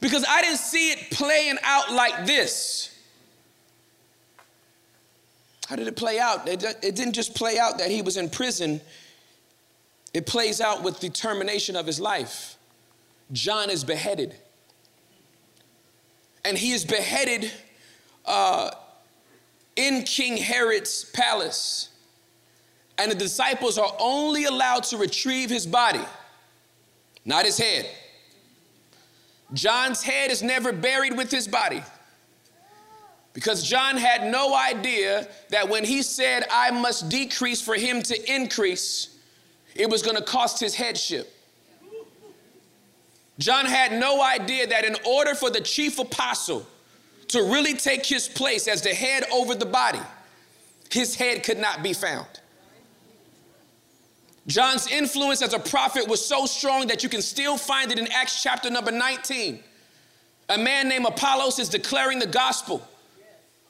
Because 0.01 0.25
I 0.27 0.41
didn't 0.41 0.57
see 0.57 0.91
it 0.91 1.11
playing 1.11 1.57
out 1.63 1.93
like 1.93 2.25
this. 2.25 2.89
How 5.67 5.77
did 5.77 5.87
it 5.87 5.95
play 5.95 6.19
out? 6.19 6.49
It, 6.49 6.59
didn't 6.59 7.13
just 7.13 7.33
play 7.33 7.57
out 7.57 7.77
that 7.77 7.89
he 7.89 8.01
was 8.01 8.17
in 8.17 8.29
prison, 8.29 8.81
it 10.13 10.25
plays 10.25 10.59
out 10.59 10.83
with 10.83 10.99
the 10.99 11.09
termination 11.09 11.77
of 11.77 11.85
his 11.85 11.97
life. 11.97 12.57
John 13.31 13.69
is 13.69 13.85
beheaded. 13.85 14.35
And 16.43 16.57
he 16.57 16.71
is 16.71 16.83
beheaded 16.83 17.49
uh, 18.25 18.71
in 19.77 20.03
King 20.03 20.35
Herod's 20.35 21.05
palace. 21.05 21.89
And 22.97 23.09
the 23.09 23.15
disciples 23.15 23.77
are 23.77 23.95
only 23.99 24.45
allowed 24.45 24.83
to 24.85 24.97
retrieve 24.97 25.49
his 25.49 25.65
body, 25.65 26.03
not 27.23 27.45
his 27.45 27.57
head. 27.57 27.87
John's 29.53 30.03
head 30.03 30.31
is 30.31 30.41
never 30.41 30.71
buried 30.71 31.15
with 31.17 31.31
his 31.31 31.47
body. 31.47 31.83
Because 33.33 33.63
John 33.63 33.95
had 33.95 34.29
no 34.29 34.55
idea 34.55 35.27
that 35.49 35.69
when 35.69 35.85
he 35.85 36.01
said, 36.01 36.45
I 36.51 36.71
must 36.71 37.09
decrease 37.09 37.61
for 37.61 37.75
him 37.75 38.01
to 38.03 38.33
increase, 38.33 39.15
it 39.73 39.89
was 39.89 40.01
going 40.01 40.17
to 40.17 40.23
cost 40.23 40.59
his 40.59 40.75
headship. 40.75 41.33
John 43.39 43.65
had 43.65 43.93
no 43.93 44.21
idea 44.21 44.67
that 44.67 44.83
in 44.85 44.95
order 45.05 45.33
for 45.33 45.49
the 45.49 45.61
chief 45.61 45.97
apostle 45.97 46.65
to 47.29 47.41
really 47.41 47.73
take 47.73 48.05
his 48.05 48.27
place 48.27 48.67
as 48.67 48.81
the 48.81 48.93
head 48.93 49.23
over 49.31 49.55
the 49.55 49.65
body, 49.65 50.01
his 50.91 51.15
head 51.15 51.43
could 51.43 51.57
not 51.57 51.81
be 51.81 51.93
found. 51.93 52.40
John's 54.47 54.87
influence 54.87 55.41
as 55.41 55.53
a 55.53 55.59
prophet 55.59 56.07
was 56.07 56.25
so 56.25 56.45
strong 56.45 56.87
that 56.87 57.03
you 57.03 57.09
can 57.09 57.21
still 57.21 57.57
find 57.57 57.91
it 57.91 57.99
in 57.99 58.07
Acts 58.11 58.41
chapter 58.41 58.69
number 58.69 58.91
19. 58.91 59.59
A 60.49 60.57
man 60.57 60.89
named 60.89 61.05
Apollos 61.05 61.59
is 61.59 61.69
declaring 61.69 62.19
the 62.19 62.27
gospel 62.27 62.85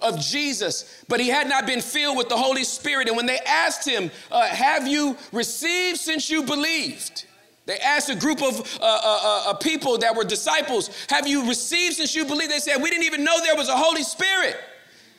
of 0.01 0.19
Jesus, 0.19 1.03
but 1.07 1.19
he 1.19 1.27
had 1.27 1.47
not 1.47 1.67
been 1.67 1.81
filled 1.81 2.17
with 2.17 2.29
the 2.29 2.37
Holy 2.37 2.63
Spirit. 2.63 3.07
And 3.07 3.17
when 3.17 3.25
they 3.25 3.37
asked 3.39 3.87
him, 3.87 4.09
uh, 4.31 4.47
Have 4.47 4.87
you 4.87 5.17
received 5.31 5.99
since 5.99 6.29
you 6.29 6.43
believed? 6.43 7.25
They 7.67 7.77
asked 7.77 8.09
a 8.09 8.15
group 8.15 8.41
of 8.41 8.59
uh, 8.81 8.83
uh, 8.83 9.19
uh, 9.23 9.43
uh 9.47 9.53
people 9.55 9.99
that 9.99 10.15
were 10.15 10.23
disciples, 10.23 10.89
Have 11.09 11.27
you 11.27 11.47
received 11.47 11.97
since 11.97 12.15
you 12.15 12.25
believed? 12.25 12.51
They 12.51 12.59
said, 12.59 12.81
We 12.81 12.89
didn't 12.89 13.05
even 13.05 13.23
know 13.23 13.39
there 13.43 13.55
was 13.55 13.69
a 13.69 13.77
Holy 13.77 14.03
Spirit. 14.03 14.57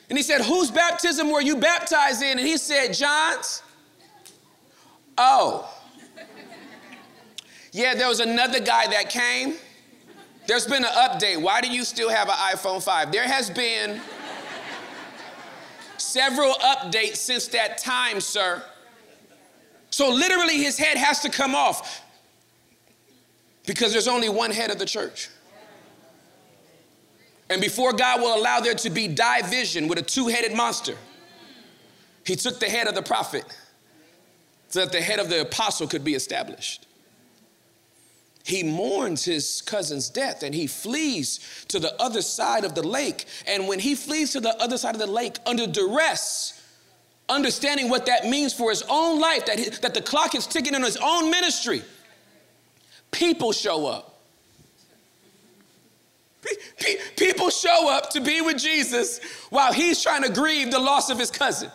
And 0.09 0.17
he 0.17 0.23
said, 0.23 0.41
Whose 0.41 0.69
baptism 0.69 1.31
were 1.31 1.41
you 1.41 1.57
baptized 1.57 2.21
in? 2.21 2.39
And 2.39 2.47
he 2.47 2.57
said, 2.57 2.93
John's. 2.93 3.61
Oh. 5.17 5.69
Yeah, 7.71 7.95
there 7.95 8.07
was 8.07 8.19
another 8.19 8.59
guy 8.59 8.87
that 8.87 9.09
came. 9.09 9.55
There's 10.47 10.67
been 10.67 10.83
an 10.83 10.91
update. 10.91 11.41
Why 11.41 11.61
do 11.61 11.69
you 11.69 11.83
still 11.83 12.09
have 12.09 12.27
an 12.27 12.35
iPhone 12.35 12.83
5? 12.83 13.11
There 13.11 13.27
has 13.27 13.49
been 13.49 13.99
several 15.97 16.53
updates 16.55 17.17
since 17.17 17.47
that 17.49 17.77
time, 17.77 18.19
sir. 18.21 18.63
So 19.89 20.09
literally 20.09 20.57
his 20.57 20.77
head 20.77 20.97
has 20.97 21.19
to 21.21 21.29
come 21.29 21.55
off 21.55 22.03
because 23.65 23.91
there's 23.91 24.07
only 24.07 24.29
one 24.29 24.51
head 24.51 24.69
of 24.69 24.79
the 24.79 24.85
church. 24.85 25.29
And 27.49 27.61
before 27.61 27.93
God 27.93 28.21
will 28.21 28.39
allow 28.39 28.59
there 28.59 28.73
to 28.73 28.89
be 28.89 29.07
division 29.07 29.87
with 29.87 29.99
a 29.99 30.01
two 30.01 30.27
headed 30.27 30.55
monster, 30.55 30.95
he 32.25 32.35
took 32.35 32.59
the 32.59 32.69
head 32.69 32.87
of 32.87 32.95
the 32.95 33.01
prophet 33.01 33.45
so 34.73 34.79
that 34.79 34.91
the 34.91 35.01
head 35.01 35.19
of 35.19 35.29
the 35.29 35.41
apostle 35.41 35.85
could 35.85 36.03
be 36.03 36.15
established. 36.15 36.87
He 38.43 38.63
mourns 38.63 39.23
his 39.23 39.61
cousin's 39.61 40.09
death 40.09 40.41
and 40.41 40.55
he 40.55 40.65
flees 40.65 41.63
to 41.67 41.77
the 41.77 41.93
other 42.01 42.23
side 42.23 42.65
of 42.65 42.73
the 42.73 42.81
lake. 42.81 43.25
And 43.45 43.67
when 43.67 43.77
he 43.77 43.93
flees 43.93 44.31
to 44.31 44.39
the 44.39 44.59
other 44.59 44.79
side 44.79 44.95
of 44.95 44.99
the 44.99 45.05
lake 45.05 45.37
under 45.45 45.67
duress, 45.67 46.59
understanding 47.29 47.87
what 47.87 48.07
that 48.07 48.25
means 48.25 48.51
for 48.51 48.71
his 48.71 48.83
own 48.89 49.19
life, 49.19 49.45
that, 49.45 49.59
he, 49.59 49.69
that 49.69 49.93
the 49.93 50.01
clock 50.01 50.33
is 50.33 50.47
ticking 50.47 50.73
in 50.73 50.81
his 50.81 50.97
own 50.97 51.29
ministry, 51.29 51.83
people 53.11 53.51
show 53.51 53.85
up. 53.85 54.21
People 57.15 57.51
show 57.51 57.91
up 57.91 58.09
to 58.09 58.21
be 58.21 58.41
with 58.41 58.57
Jesus 58.57 59.19
while 59.51 59.71
he's 59.71 60.01
trying 60.01 60.23
to 60.23 60.31
grieve 60.31 60.71
the 60.71 60.79
loss 60.79 61.11
of 61.11 61.19
his 61.19 61.29
cousin. 61.29 61.69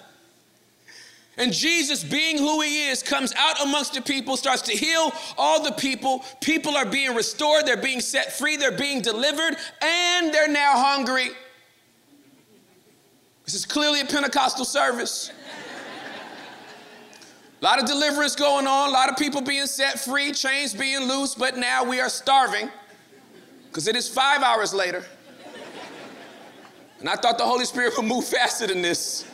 And 1.39 1.53
Jesus, 1.53 2.03
being 2.03 2.37
who 2.37 2.61
he 2.63 2.89
is, 2.89 3.01
comes 3.01 3.33
out 3.37 3.63
amongst 3.63 3.95
the 3.95 4.03
people, 4.03 4.37
starts 4.37 4.61
to 4.63 4.73
heal 4.73 5.13
all 5.37 5.63
the 5.63 5.71
people. 5.71 6.25
People 6.41 6.77
are 6.77 6.85
being 6.85 7.15
restored, 7.15 7.65
they're 7.65 7.77
being 7.77 8.01
set 8.01 8.33
free, 8.33 8.57
they're 8.57 8.73
being 8.73 9.01
delivered, 9.01 9.57
and 9.81 10.35
they're 10.35 10.49
now 10.49 10.73
hungry. 10.77 11.29
This 13.45 13.55
is 13.55 13.65
clearly 13.65 14.01
a 14.01 14.05
Pentecostal 14.05 14.65
service. 14.65 15.31
A 17.61 17.65
lot 17.65 17.81
of 17.81 17.87
deliverance 17.87 18.37
going 18.37 18.67
on, 18.67 18.89
a 18.91 18.93
lot 18.93 19.09
of 19.09 19.17
people 19.17 19.41
being 19.41 19.67
set 19.67 19.99
free, 19.99 20.33
chains 20.33 20.75
being 20.75 21.09
loose, 21.09 21.35
but 21.35 21.57
now 21.57 21.85
we 21.85 22.01
are 22.01 22.09
starving 22.09 22.69
because 23.69 23.89
it 23.89 23.97
is 23.97 24.09
five 24.09 24.43
hours 24.43 24.75
later. 24.75 25.05
And 27.01 27.09
I 27.09 27.15
thought 27.15 27.39
the 27.39 27.45
Holy 27.45 27.65
Spirit 27.65 27.95
would 27.97 28.07
move 28.07 28.27
faster 28.29 28.67
than 28.67 28.83
this. 28.83 29.25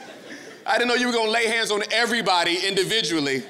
I 0.66 0.78
didn't 0.78 0.88
know 0.88 0.94
you 0.94 1.06
were 1.06 1.12
going 1.12 1.26
to 1.26 1.32
lay 1.32 1.46
hands 1.46 1.70
on 1.70 1.82
everybody 1.92 2.66
individually. 2.66 3.42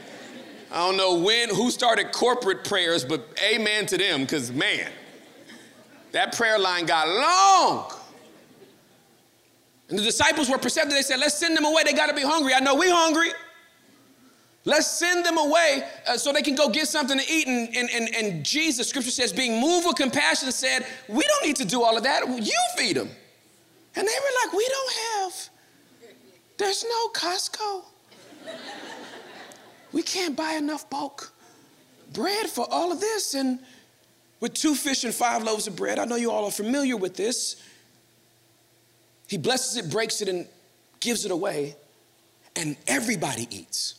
I 0.72 0.78
don't 0.78 0.96
know 0.96 1.14
when, 1.14 1.48
who 1.54 1.70
started 1.70 2.10
corporate 2.10 2.64
prayers, 2.64 3.04
but 3.04 3.28
amen 3.42 3.86
to 3.86 3.98
them, 3.98 4.22
because 4.22 4.50
man, 4.50 4.90
that 6.12 6.36
prayer 6.36 6.58
line 6.58 6.86
got 6.86 7.08
long. 7.08 7.92
And 9.88 9.98
the 9.98 10.02
disciples 10.02 10.50
were 10.50 10.58
perceptive. 10.58 10.92
They 10.92 11.02
said, 11.02 11.20
let's 11.20 11.38
send 11.38 11.56
them 11.56 11.64
away. 11.64 11.82
They 11.84 11.92
got 11.92 12.08
to 12.08 12.14
be 12.14 12.22
hungry. 12.22 12.54
I 12.54 12.60
know 12.60 12.74
we 12.74 12.90
hungry. 12.90 13.30
Let's 14.64 14.90
send 14.90 15.26
them 15.26 15.36
away 15.36 15.84
uh, 16.08 16.16
so 16.16 16.32
they 16.32 16.40
can 16.40 16.54
go 16.54 16.70
get 16.70 16.88
something 16.88 17.18
to 17.18 17.24
eat. 17.30 17.46
And, 17.46 17.76
and, 17.76 17.90
and, 17.90 18.14
and 18.14 18.44
Jesus, 18.44 18.88
scripture 18.88 19.10
says, 19.10 19.32
being 19.32 19.60
moved 19.60 19.86
with 19.86 19.96
compassion, 19.96 20.50
said, 20.50 20.86
We 21.06 21.22
don't 21.22 21.44
need 21.44 21.56
to 21.56 21.66
do 21.66 21.82
all 21.82 21.96
of 21.96 22.02
that. 22.04 22.26
You 22.26 22.52
feed 22.76 22.96
them. 22.96 23.10
And 23.94 24.08
they 24.08 24.12
were 24.12 24.46
like, 24.46 24.52
We 24.54 24.66
don't 24.66 24.92
have 24.92 25.48
there's 26.56 26.84
no 26.84 27.08
Costco. 27.08 27.84
we 29.92 30.02
can't 30.02 30.36
buy 30.36 30.52
enough 30.52 30.88
bulk 30.88 31.32
bread 32.12 32.46
for 32.46 32.66
all 32.70 32.92
of 32.92 33.00
this. 33.00 33.34
And 33.34 33.58
with 34.40 34.54
two 34.54 34.74
fish 34.74 35.04
and 35.04 35.14
five 35.14 35.42
loaves 35.42 35.66
of 35.66 35.76
bread, 35.76 35.98
I 35.98 36.04
know 36.04 36.16
you 36.16 36.30
all 36.30 36.44
are 36.44 36.50
familiar 36.50 36.96
with 36.96 37.16
this. 37.16 37.56
He 39.26 39.38
blesses 39.38 39.76
it, 39.76 39.90
breaks 39.90 40.20
it, 40.20 40.28
and 40.28 40.46
gives 41.00 41.24
it 41.24 41.30
away, 41.30 41.76
and 42.56 42.76
everybody 42.86 43.48
eats. 43.50 43.96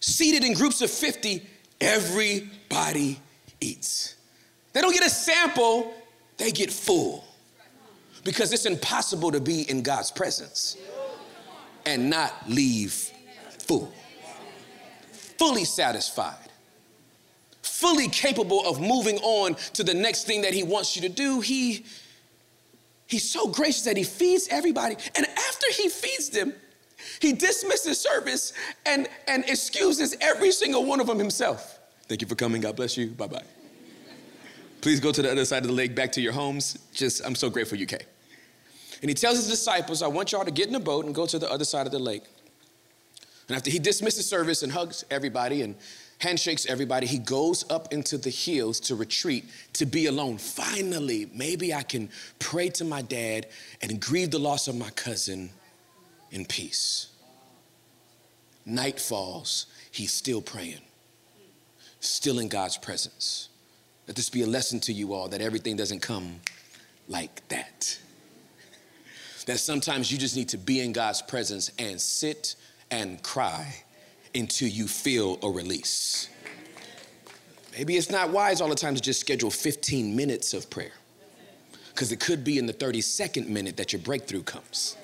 Seated 0.00 0.44
in 0.44 0.54
groups 0.54 0.80
of 0.80 0.90
50, 0.90 1.46
everybody 1.80 3.20
eats. 3.60 4.16
They 4.72 4.80
don't 4.80 4.92
get 4.92 5.04
a 5.04 5.10
sample, 5.10 5.92
they 6.36 6.50
get 6.50 6.72
full 6.72 7.27
because 8.28 8.52
it's 8.52 8.66
impossible 8.66 9.32
to 9.32 9.40
be 9.40 9.62
in 9.70 9.82
God's 9.82 10.10
presence 10.10 10.76
and 11.86 12.10
not 12.10 12.34
leave 12.46 12.92
full, 13.60 13.90
fully 15.38 15.64
satisfied, 15.64 16.36
fully 17.62 18.06
capable 18.08 18.68
of 18.68 18.82
moving 18.82 19.16
on 19.20 19.54
to 19.72 19.82
the 19.82 19.94
next 19.94 20.26
thing 20.26 20.42
that 20.42 20.52
He 20.52 20.62
wants 20.62 20.94
you 20.94 21.00
to 21.00 21.08
do. 21.08 21.40
He 21.40 21.86
He's 23.06 23.30
so 23.30 23.48
gracious 23.48 23.84
that 23.84 23.96
he 23.96 24.02
feeds 24.04 24.48
everybody. 24.50 24.98
And 25.16 25.24
after 25.24 25.66
he 25.72 25.88
feeds 25.88 26.28
them, 26.28 26.52
he 27.20 27.32
dismisses 27.32 27.98
service 27.98 28.52
and, 28.84 29.08
and 29.26 29.42
excuses 29.48 30.14
every 30.20 30.50
single 30.50 30.84
one 30.84 31.00
of 31.00 31.06
them 31.06 31.18
himself. 31.18 31.78
Thank 32.02 32.20
you 32.20 32.28
for 32.28 32.34
coming. 32.34 32.60
God 32.60 32.76
bless 32.76 32.98
you. 32.98 33.06
Bye 33.06 33.28
bye. 33.28 33.44
Please 34.82 35.00
go 35.00 35.10
to 35.12 35.22
the 35.22 35.32
other 35.32 35.46
side 35.46 35.62
of 35.62 35.68
the 35.68 35.72
lake, 35.72 35.94
back 35.94 36.12
to 36.12 36.20
your 36.20 36.34
homes. 36.34 36.76
Just, 36.92 37.24
I'm 37.24 37.34
so 37.34 37.48
grateful 37.48 37.78
you 37.78 37.86
came. 37.86 38.00
And 39.00 39.08
he 39.08 39.14
tells 39.14 39.36
his 39.36 39.48
disciples, 39.48 40.02
I 40.02 40.08
want 40.08 40.32
y'all 40.32 40.44
to 40.44 40.50
get 40.50 40.68
in 40.68 40.74
a 40.74 40.80
boat 40.80 41.04
and 41.04 41.14
go 41.14 41.26
to 41.26 41.38
the 41.38 41.50
other 41.50 41.64
side 41.64 41.86
of 41.86 41.92
the 41.92 41.98
lake. 41.98 42.24
And 43.48 43.56
after 43.56 43.70
he 43.70 43.78
dismisses 43.78 44.26
service 44.26 44.62
and 44.62 44.72
hugs 44.72 45.04
everybody 45.10 45.62
and 45.62 45.76
handshakes 46.18 46.66
everybody, 46.66 47.06
he 47.06 47.18
goes 47.18 47.64
up 47.70 47.92
into 47.92 48.18
the 48.18 48.30
hills 48.30 48.80
to 48.80 48.94
retreat, 48.94 49.44
to 49.74 49.86
be 49.86 50.06
alone. 50.06 50.36
Finally, 50.36 51.30
maybe 51.32 51.72
I 51.72 51.82
can 51.82 52.10
pray 52.40 52.68
to 52.70 52.84
my 52.84 53.02
dad 53.02 53.46
and 53.80 54.00
grieve 54.00 54.32
the 54.32 54.38
loss 54.38 54.68
of 54.68 54.74
my 54.74 54.90
cousin 54.90 55.50
in 56.30 56.44
peace. 56.44 57.08
Night 58.66 59.00
falls, 59.00 59.66
he's 59.90 60.12
still 60.12 60.42
praying, 60.42 60.82
still 62.00 62.38
in 62.38 62.48
God's 62.48 62.76
presence. 62.76 63.48
Let 64.06 64.16
this 64.16 64.28
be 64.28 64.42
a 64.42 64.46
lesson 64.46 64.80
to 64.80 64.92
you 64.92 65.14
all 65.14 65.28
that 65.28 65.40
everything 65.40 65.76
doesn't 65.76 66.00
come 66.00 66.40
like 67.08 67.46
that 67.48 67.98
that 69.48 69.58
sometimes 69.58 70.12
you 70.12 70.18
just 70.18 70.36
need 70.36 70.50
to 70.50 70.58
be 70.58 70.80
in 70.80 70.92
God's 70.92 71.22
presence 71.22 71.72
and 71.78 71.98
sit 71.98 72.54
and 72.90 73.22
cry 73.22 73.76
until 74.34 74.68
you 74.68 74.86
feel 74.86 75.38
a 75.42 75.48
release. 75.48 76.28
Maybe 77.72 77.96
it's 77.96 78.10
not 78.10 78.28
wise 78.28 78.60
all 78.60 78.68
the 78.68 78.74
time 78.74 78.94
to 78.94 79.00
just 79.00 79.20
schedule 79.20 79.50
15 79.50 80.14
minutes 80.14 80.52
of 80.52 80.68
prayer, 80.68 80.92
because 81.94 82.12
it 82.12 82.20
could 82.20 82.44
be 82.44 82.58
in 82.58 82.66
the 82.66 82.74
32nd 82.74 83.48
minute 83.48 83.78
that 83.78 83.90
your 83.90 84.02
breakthrough 84.02 84.42
comes. 84.42 84.98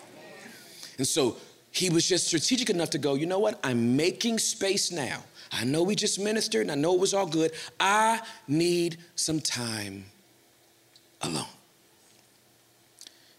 And 0.98 1.06
so 1.06 1.38
he 1.70 1.88
was 1.88 2.06
just 2.06 2.26
strategic 2.26 2.68
enough 2.68 2.90
to 2.90 2.98
go, 2.98 3.14
you 3.14 3.24
know 3.24 3.38
what? 3.38 3.58
I'm 3.64 3.96
making 3.96 4.38
space 4.40 4.92
now. 4.92 5.24
I 5.52 5.64
know 5.64 5.82
we 5.82 5.94
just 5.94 6.20
ministered 6.20 6.62
and 6.62 6.70
I 6.70 6.74
know 6.74 6.92
it 6.92 7.00
was 7.00 7.14
all 7.14 7.26
good. 7.26 7.52
I 7.80 8.20
need 8.46 8.98
some 9.16 9.40
time 9.40 10.04
alone 11.22 11.46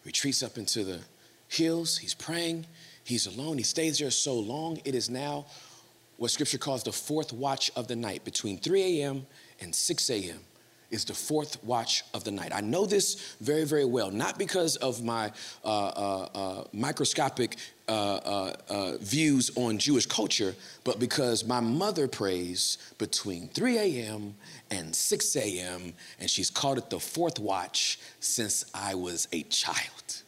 retreats 0.05 0.43
up 0.43 0.57
into 0.57 0.83
the 0.83 0.99
hills. 1.47 1.97
He's 1.97 2.13
praying. 2.13 2.65
He's 3.03 3.27
alone. 3.27 3.57
He 3.57 3.63
stays 3.63 3.99
there 3.99 4.11
so 4.11 4.35
long. 4.35 4.79
It 4.85 4.95
is 4.95 5.09
now 5.09 5.45
what 6.17 6.31
scripture 6.31 6.57
calls 6.57 6.83
the 6.83 6.91
fourth 6.91 7.33
watch 7.33 7.71
of 7.75 7.87
the 7.87 7.95
night 7.95 8.23
between 8.23 8.57
3 8.57 9.01
a.m. 9.01 9.25
and 9.59 9.75
6 9.75 10.09
a.m 10.09 10.39
is 10.91 11.05
the 11.05 11.13
fourth 11.13 11.63
watch 11.63 12.03
of 12.13 12.23
the 12.23 12.31
night. 12.31 12.51
I 12.53 12.61
know 12.61 12.85
this 12.85 13.35
very, 13.41 13.65
very 13.65 13.85
well, 13.85 14.11
not 14.11 14.37
because 14.37 14.75
of 14.77 15.03
my 15.03 15.31
uh, 15.63 15.67
uh, 15.67 16.29
uh, 16.33 16.63
microscopic 16.73 17.57
uh, 17.87 17.91
uh, 17.91 18.53
uh, 18.69 18.97
views 18.99 19.51
on 19.55 19.77
Jewish 19.77 20.05
culture, 20.05 20.55
but 20.83 20.99
because 20.99 21.45
my 21.45 21.59
mother 21.59 22.07
prays 22.07 22.77
between 22.97 23.47
3 23.49 23.77
a.m. 23.77 24.35
and 24.71 24.95
6 24.95 25.35
a.m., 25.35 25.93
and 26.19 26.29
she's 26.29 26.49
called 26.49 26.77
it 26.77 26.89
the 26.89 26.99
fourth 26.99 27.39
watch 27.39 27.99
since 28.19 28.65
I 28.73 28.95
was 28.95 29.27
a 29.31 29.43
child. 29.43 30.23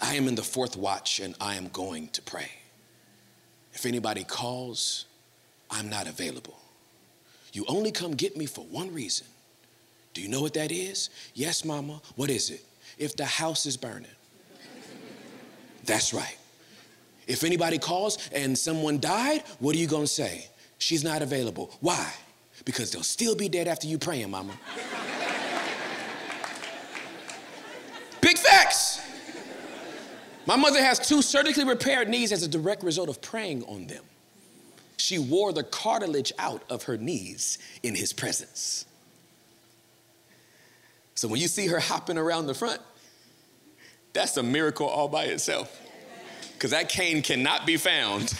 I 0.00 0.14
am 0.14 0.28
in 0.28 0.34
the 0.34 0.42
fourth 0.42 0.76
watch 0.76 1.20
and 1.20 1.34
I 1.40 1.56
am 1.56 1.68
going 1.68 2.08
to 2.08 2.22
pray. 2.22 2.50
If 3.72 3.84
anybody 3.84 4.24
calls, 4.24 5.06
I'm 5.70 5.88
not 5.88 6.06
available. 6.06 6.58
You 7.52 7.64
only 7.68 7.90
come 7.92 8.12
get 8.12 8.36
me 8.36 8.46
for 8.46 8.64
one 8.64 8.92
reason. 8.94 9.26
Do 10.14 10.22
you 10.22 10.28
know 10.28 10.40
what 10.40 10.54
that 10.54 10.72
is? 10.72 11.10
Yes, 11.34 11.64
mama. 11.64 12.00
What 12.16 12.30
is 12.30 12.50
it? 12.50 12.64
If 12.98 13.16
the 13.16 13.24
house 13.24 13.66
is 13.66 13.76
burning. 13.76 14.10
That's 15.90 16.14
right. 16.14 16.36
If 17.26 17.42
anybody 17.42 17.78
calls 17.78 18.30
and 18.32 18.56
someone 18.56 19.00
died, 19.00 19.42
what 19.58 19.74
are 19.74 19.78
you 19.78 19.88
going 19.88 20.04
to 20.04 20.12
say? 20.12 20.46
She's 20.78 21.02
not 21.02 21.20
available. 21.20 21.72
Why? 21.80 22.12
Because 22.64 22.92
they'll 22.92 23.02
still 23.02 23.34
be 23.34 23.48
dead 23.48 23.66
after 23.66 23.88
you 23.88 23.98
praying, 23.98 24.30
mama. 24.30 24.52
Big 28.20 28.38
facts. 28.38 29.00
My 30.46 30.54
mother 30.54 30.80
has 30.80 31.00
two 31.00 31.22
surgically 31.22 31.64
repaired 31.64 32.08
knees 32.08 32.30
as 32.30 32.44
a 32.44 32.48
direct 32.48 32.84
result 32.84 33.08
of 33.08 33.20
praying 33.20 33.64
on 33.64 33.88
them 33.88 34.04
she 35.00 35.18
wore 35.18 35.52
the 35.52 35.64
cartilage 35.64 36.32
out 36.38 36.62
of 36.70 36.84
her 36.84 36.96
knees 36.96 37.58
in 37.82 37.96
his 37.96 38.12
presence. 38.12 38.84
So 41.16 41.26
when 41.26 41.40
you 41.40 41.48
see 41.48 41.66
her 41.66 41.80
hopping 41.80 42.16
around 42.16 42.46
the 42.46 42.54
front, 42.54 42.80
that's 44.12 44.36
a 44.36 44.42
miracle 44.42 44.86
all 44.86 45.08
by 45.08 45.24
itself. 45.24 45.80
Because 46.54 46.72
that 46.72 46.88
cane 46.88 47.22
cannot 47.22 47.66
be 47.66 47.76
found 47.76 48.30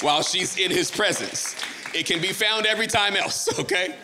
while 0.00 0.22
she's 0.22 0.58
in 0.58 0.70
his 0.70 0.90
presence. 0.90 1.54
It 1.94 2.06
can 2.06 2.20
be 2.20 2.32
found 2.32 2.66
every 2.66 2.86
time 2.86 3.16
else, 3.16 3.58
okay? 3.60 3.94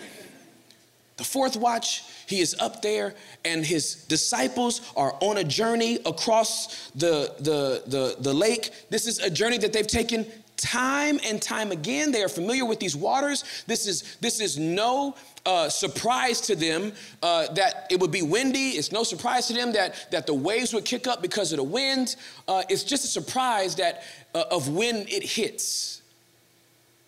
The 1.16 1.24
fourth 1.24 1.56
watch, 1.56 2.04
he 2.26 2.40
is 2.40 2.56
up 2.58 2.80
there, 2.80 3.14
and 3.44 3.64
his 3.64 4.04
disciples 4.04 4.92
are 4.96 5.14
on 5.20 5.38
a 5.38 5.44
journey 5.44 5.98
across 6.06 6.90
the, 6.92 7.34
the, 7.38 7.82
the, 7.86 8.16
the 8.20 8.32
lake. 8.32 8.72
This 8.88 9.06
is 9.06 9.18
a 9.18 9.28
journey 9.28 9.58
that 9.58 9.72
they've 9.72 9.86
taken 9.86 10.26
time 10.56 11.18
and 11.24 11.40
time 11.40 11.72
again. 11.72 12.12
They 12.12 12.22
are 12.22 12.28
familiar 12.28 12.64
with 12.64 12.80
these 12.80 12.96
waters. 12.96 13.64
This 13.66 13.86
is, 13.86 14.16
this 14.20 14.40
is 14.40 14.58
no 14.58 15.16
uh, 15.44 15.68
surprise 15.68 16.40
to 16.42 16.54
them 16.54 16.92
uh, 17.22 17.52
that 17.54 17.86
it 17.90 17.98
would 18.00 18.12
be 18.12 18.22
windy. 18.22 18.70
It's 18.70 18.92
no 18.92 19.02
surprise 19.02 19.48
to 19.48 19.52
them 19.54 19.72
that, 19.72 20.10
that 20.10 20.26
the 20.26 20.34
waves 20.34 20.72
would 20.72 20.84
kick 20.84 21.06
up 21.06 21.20
because 21.20 21.52
of 21.52 21.56
the 21.56 21.64
wind. 21.64 22.16
Uh, 22.46 22.62
it's 22.68 22.84
just 22.84 23.04
a 23.04 23.08
surprise 23.08 23.74
that 23.76 24.04
uh, 24.34 24.44
of 24.50 24.68
when 24.68 25.06
it 25.08 25.24
hits. 25.24 26.02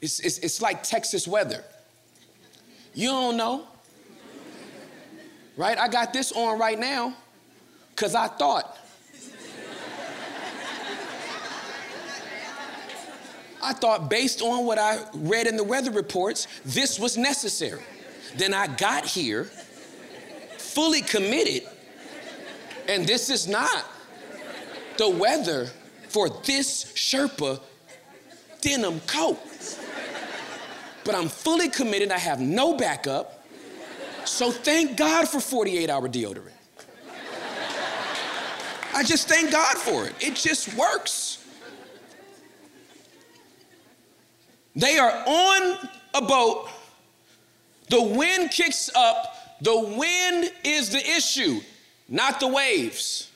It's, 0.01 0.21
it's, 0.21 0.39
it's 0.39 0.61
like 0.61 0.83
Texas 0.83 1.29
weather. 1.29 1.65
You 2.95 3.09
don't 3.09 3.37
know. 3.37 3.67
Right? 5.57 5.79
I 5.79 5.89
got 5.89 6.13
this 6.13 6.33
on 6.33 6.59
right 6.59 6.79
now 6.79 7.15
because 7.91 8.15
I 8.15 8.27
thought 8.27 8.77
I 13.65 13.73
thought, 13.73 14.11
based 14.11 14.43
on 14.43 14.67
what 14.67 14.79
I 14.79 15.03
read 15.15 15.47
in 15.47 15.57
the 15.57 15.65
weather 15.65 15.91
reports, 15.91 16.47
this 16.65 16.99
was 16.99 17.17
necessary. 17.17 17.83
Then 18.37 18.53
I 18.53 18.67
got 18.67 19.07
here 19.07 19.45
fully 20.59 21.01
committed, 21.01 21.67
and 22.89 23.07
this 23.07 23.31
is 23.31 23.49
not 23.49 23.87
the 24.99 25.09
weather 25.09 25.71
for 26.09 26.29
this 26.29 26.93
Sherpa 26.95 27.61
denim 28.61 29.01
coat. 29.01 29.39
But 31.05 31.15
I'm 31.15 31.29
fully 31.29 31.69
committed, 31.69 32.13
I 32.13 32.19
have 32.19 32.41
no 32.41 32.77
backup. 32.77 33.47
So 34.25 34.51
thank 34.51 34.97
God 34.97 35.29
for 35.29 35.41
48 35.41 35.91
hour 35.91 36.09
deodorant. 36.09 36.51
I 38.95 39.03
just 39.03 39.29
thank 39.29 39.51
God 39.51 39.77
for 39.77 40.07
it. 40.07 40.15
It 40.21 40.35
just 40.35 40.75
works. 40.75 41.44
They 44.77 44.99
are 44.99 45.13
on 45.27 45.89
a 46.15 46.23
boat. 46.23 46.69
The 47.91 48.03
wind 48.03 48.51
kicks 48.51 48.91
up. 48.95 49.61
The 49.61 49.79
wind 49.79 50.53
is 50.65 50.91
the 50.91 50.99
issue, 50.99 51.61
not 52.09 52.41
the 52.41 52.49
waves. 52.49 53.31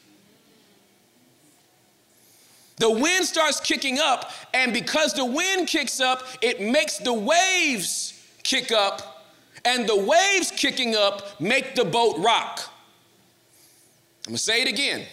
The 2.76 2.90
wind 2.90 3.24
starts 3.24 3.60
kicking 3.60 3.98
up, 3.98 4.30
and 4.54 4.72
because 4.72 5.12
the 5.12 5.24
wind 5.24 5.68
kicks 5.68 6.00
up, 6.00 6.24
it 6.42 6.60
makes 6.60 6.98
the 6.98 7.12
waves 7.12 8.14
kick 8.42 8.70
up, 8.70 9.26
and 9.64 9.88
the 9.88 9.96
waves 9.96 10.52
kicking 10.52 10.94
up 10.94 11.40
make 11.40 11.74
the 11.74 11.84
boat 11.84 12.18
rock. 12.18 12.60
I'm 14.26 14.32
gonna 14.32 14.38
say 14.38 14.62
it 14.62 14.68
again. 14.68 15.06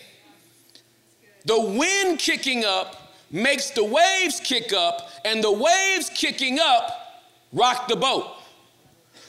The 1.45 1.59
wind 1.59 2.19
kicking 2.19 2.65
up 2.65 3.04
makes 3.31 3.71
the 3.71 3.83
waves 3.83 4.39
kick 4.43 4.73
up, 4.73 5.09
and 5.23 5.43
the 5.43 5.51
waves 5.51 6.09
kicking 6.13 6.59
up 6.59 7.23
rock 7.51 7.87
the 7.87 7.95
boat. 7.95 8.27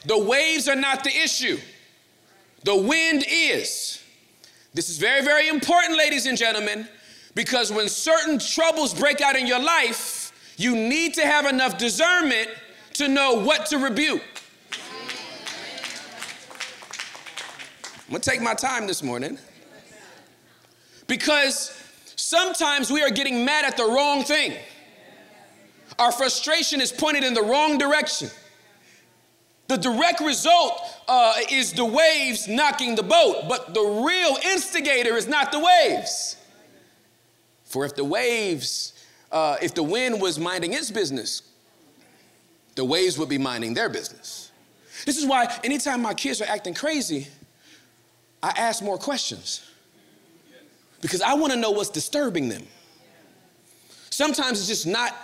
The 0.05 0.19
waves 0.19 0.69
are 0.69 0.77
not 0.77 1.03
the 1.05 1.11
issue, 1.11 1.59
the 2.65 2.77
wind 2.77 3.25
is. 3.29 4.03
This 4.75 4.91
is 4.91 4.99
very, 4.99 5.25
very 5.25 5.49
important, 5.49 5.97
ladies 5.97 6.27
and 6.27 6.37
gentlemen, 6.37 6.87
because 7.35 7.73
when 7.73 7.89
certain 7.89 8.39
troubles 8.39 8.93
break 8.93 9.23
out 9.23 9.35
in 9.35 9.47
your 9.47 9.61
life, 9.61 10.33
you 10.59 10.77
need 10.77 11.15
to 11.15 11.23
have 11.23 11.47
enough 11.47 11.79
discernment 11.79 12.49
to 12.95 13.09
know 13.09 13.35
what 13.35 13.67
to 13.67 13.79
rebuke. 13.79 14.23
I'm 18.07 18.13
gonna 18.13 18.21
take 18.21 18.41
my 18.41 18.55
time 18.55 18.87
this 18.87 19.03
morning 19.03 19.39
because 21.07 21.77
Sometimes 22.27 22.91
we 22.91 23.05
are 23.05 23.11
getting 23.11 23.45
mad 23.45 23.65
at 23.65 23.77
the 23.77 23.85
wrong 23.85 24.25
thing. 24.25 24.53
Our 25.97 26.11
frustration 26.11 26.81
is 26.81 26.91
pointed 26.91 27.23
in 27.23 27.35
the 27.35 27.43
wrong 27.43 27.79
direction. 27.79 28.31
The 29.69 29.77
direct 29.77 30.19
result 30.19 30.83
uh, 31.07 31.35
is 31.53 31.73
the 31.73 31.85
waves 31.85 32.49
knocking 32.49 32.97
the 32.97 33.05
boat, 33.05 33.45
but 33.49 33.75
the 33.75 33.81
real 34.05 34.39
instigator 34.45 35.17
is 35.17 35.29
not 35.29 35.53
the 35.53 35.61
waves. 35.61 36.37
For 37.63 37.85
if 37.85 37.95
the 37.95 38.05
waves, 38.05 38.93
uh, 39.31 39.59
if 39.63 39.77
the 39.77 39.85
wind 39.85 40.21
was 40.21 40.37
minding 40.37 40.73
its 40.73 40.91
business, 40.91 41.43
the 42.75 42.85
waves 42.85 43.17
would 43.19 43.29
be 43.29 43.39
minding 43.39 43.73
their 43.73 43.89
business. 43.89 44.51
This 45.05 45.17
is 45.17 45.27
why 45.27 45.47
anytime 45.63 46.03
my 46.03 46.13
kids 46.13 46.43
are 46.43 46.49
acting 46.49 46.75
crazy, 46.75 47.29
I 48.43 48.53
ask 48.57 48.83
more 48.83 48.99
questions 48.99 49.66
because 51.07 51.23
I 51.23 51.35
want 51.35 51.53
to 51.53 51.59
know 51.59 51.71
what's 51.71 51.91
disturbing 51.91 52.49
them. 52.49 52.65
Sometimes 54.11 54.59
it's 54.59 54.67
just 54.67 54.87
not 54.89 55.15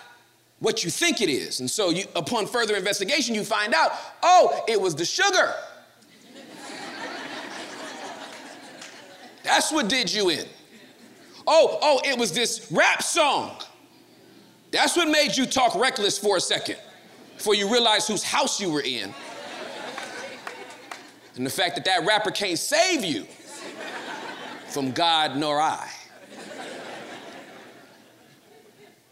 what 0.60 0.84
you 0.84 0.90
think 0.90 1.20
it 1.20 1.28
is. 1.28 1.58
And 1.58 1.68
so, 1.68 1.90
you, 1.90 2.04
upon 2.14 2.46
further 2.46 2.76
investigation, 2.76 3.34
you 3.34 3.42
find 3.42 3.74
out 3.74 3.90
oh, 4.22 4.64
it 4.68 4.80
was 4.80 4.94
the 4.94 5.04
sugar. 5.04 5.52
That's 9.42 9.72
what 9.72 9.88
did 9.88 10.12
you 10.12 10.28
in. 10.28 10.46
Oh, 11.48 11.78
oh, 11.82 12.00
it 12.04 12.16
was 12.16 12.32
this 12.32 12.70
rap 12.70 13.02
song. 13.02 13.56
That's 14.70 14.96
what 14.96 15.08
made 15.08 15.36
you 15.36 15.46
talk 15.46 15.74
reckless 15.74 16.16
for 16.16 16.36
a 16.36 16.40
second 16.40 16.76
before 17.36 17.56
you 17.56 17.68
realized 17.70 18.06
whose 18.06 18.22
house 18.22 18.60
you 18.60 18.70
were 18.70 18.82
in. 18.82 19.12
And 21.34 21.44
the 21.44 21.50
fact 21.50 21.74
that 21.74 21.84
that 21.86 22.06
rapper 22.06 22.30
can't 22.30 22.58
save 22.58 23.04
you 23.04 23.26
from 24.72 24.92
God 24.92 25.36
nor 25.36 25.60
I. 25.60 25.88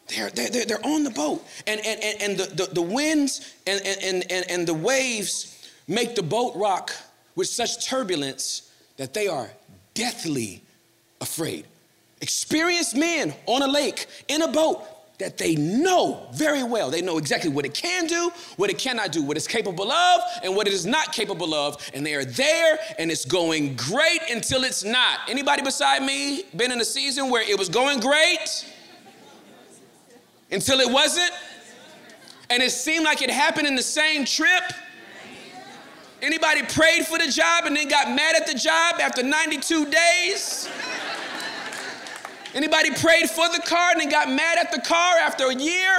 They're, 0.09 0.31
they're, 0.31 0.64
they're 0.64 0.85
on 0.87 1.05
the 1.05 1.11
boat, 1.11 1.46
and, 1.68 1.81
and, 1.87 2.03
and, 2.03 2.23
and 2.23 2.38
the, 2.38 2.64
the, 2.64 2.75
the 2.75 2.83
winds 2.83 3.55
and, 3.66 3.81
and, 3.87 4.25
and, 4.31 4.51
and 4.51 4.66
the 4.66 4.75
waves 4.75 5.70
make 5.87 6.16
the 6.16 6.23
boat 6.23 6.57
rock 6.57 6.92
with 7.37 7.46
such 7.46 7.87
turbulence 7.87 8.73
that 8.96 9.14
they 9.14 9.29
are 9.29 9.51
deathly 9.94 10.62
afraid. 11.20 11.64
Experienced 12.20 12.96
men 12.96 13.33
on 13.46 13.62
a 13.62 13.68
lake 13.68 14.07
in 14.29 14.42
a 14.42 14.49
boat 14.49 14.85
that 15.21 15.39
they 15.39 15.55
know 15.55 16.27
very 16.33 16.63
well. 16.63 16.91
They 16.91 17.03
know 17.03 17.19
exactly 17.19 17.51
what 17.51 17.65
it 17.65 17.75
can 17.75 18.07
do, 18.07 18.33
what 18.57 18.71
it 18.71 18.79
cannot 18.79 19.13
do, 19.13 19.23
what 19.23 19.37
it's 19.37 19.47
capable 19.47 19.93
of, 19.93 20.21
and 20.43 20.57
what 20.57 20.67
it 20.67 20.73
is 20.73 20.85
not 20.85 21.13
capable 21.13 21.55
of. 21.55 21.77
And 21.95 22.05
they 22.05 22.15
are 22.15 22.25
there, 22.25 22.79
and 22.99 23.11
it's 23.11 23.25
going 23.25 23.77
great 23.77 24.21
until 24.31 24.65
it's 24.65 24.83
not. 24.83 25.21
Anybody 25.29 25.63
beside 25.63 26.03
me 26.03 26.45
been 26.57 26.73
in 26.73 26.81
a 26.81 26.85
season 26.85 27.31
where 27.31 27.49
it 27.49 27.59
was 27.59 27.69
going 27.69 28.01
great 28.01 28.67
until 30.51 30.81
it 30.81 30.91
wasn't? 30.91 31.31
And 32.49 32.63
it 32.63 32.71
seemed 32.71 33.05
like 33.05 33.23
it 33.23 33.31
happened 33.31 33.69
in 33.69 33.77
the 33.77 33.83
same 33.83 34.25
trip? 34.25 34.65
Anybody 36.23 36.63
prayed 36.63 37.07
for 37.07 37.19
the 37.19 37.29
job 37.29 37.65
and 37.67 37.77
then 37.77 37.89
got 37.89 38.09
mad 38.09 38.37
at 38.37 38.47
the 38.47 38.55
job 38.55 38.97
after 39.01 39.23
92 39.23 39.87
days? 39.87 40.69
Anybody 42.55 42.91
prayed 42.91 43.31
for 43.31 43.49
the 43.49 43.63
car 43.65 43.93
and 43.93 44.01
then 44.01 44.09
got 44.09 44.29
mad 44.29 44.59
at 44.59 44.73
the 44.73 44.81
car 44.81 45.19
after 45.19 45.47
a 45.47 45.55
year? 45.55 45.99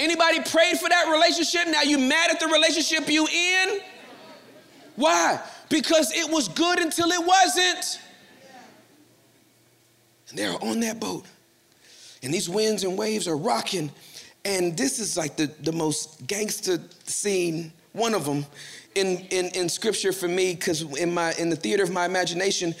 Anybody 0.00 0.40
prayed 0.40 0.78
for 0.78 0.88
that 0.88 1.10
relationship? 1.10 1.66
Now 1.68 1.82
you 1.82 1.98
mad 1.98 2.30
at 2.30 2.38
the 2.38 2.46
relationship 2.46 3.08
you 3.08 3.26
in? 3.26 3.80
Why? 4.96 5.40
Because 5.68 6.12
it 6.12 6.30
was 6.30 6.48
good 6.48 6.78
until 6.80 7.10
it 7.10 7.24
wasn't. 7.24 8.00
And 10.28 10.38
they're 10.38 10.62
on 10.62 10.80
that 10.80 11.00
boat. 11.00 11.24
And 12.22 12.34
these 12.34 12.48
winds 12.48 12.84
and 12.84 12.98
waves 12.98 13.26
are 13.26 13.36
rocking. 13.36 13.90
And 14.44 14.76
this 14.76 14.98
is 14.98 15.16
like 15.16 15.36
the, 15.36 15.46
the 15.62 15.72
most 15.72 16.26
gangster 16.26 16.78
scene, 17.04 17.72
one 17.92 18.14
of 18.14 18.24
them, 18.24 18.44
in, 18.94 19.18
in, 19.30 19.46
in 19.54 19.68
scripture 19.68 20.12
for 20.12 20.28
me, 20.28 20.54
because 20.54 20.82
in 20.98 21.12
my 21.12 21.32
in 21.34 21.50
the 21.50 21.56
theater 21.56 21.82
of 21.82 21.90
my 21.90 22.04
imagination, 22.04 22.74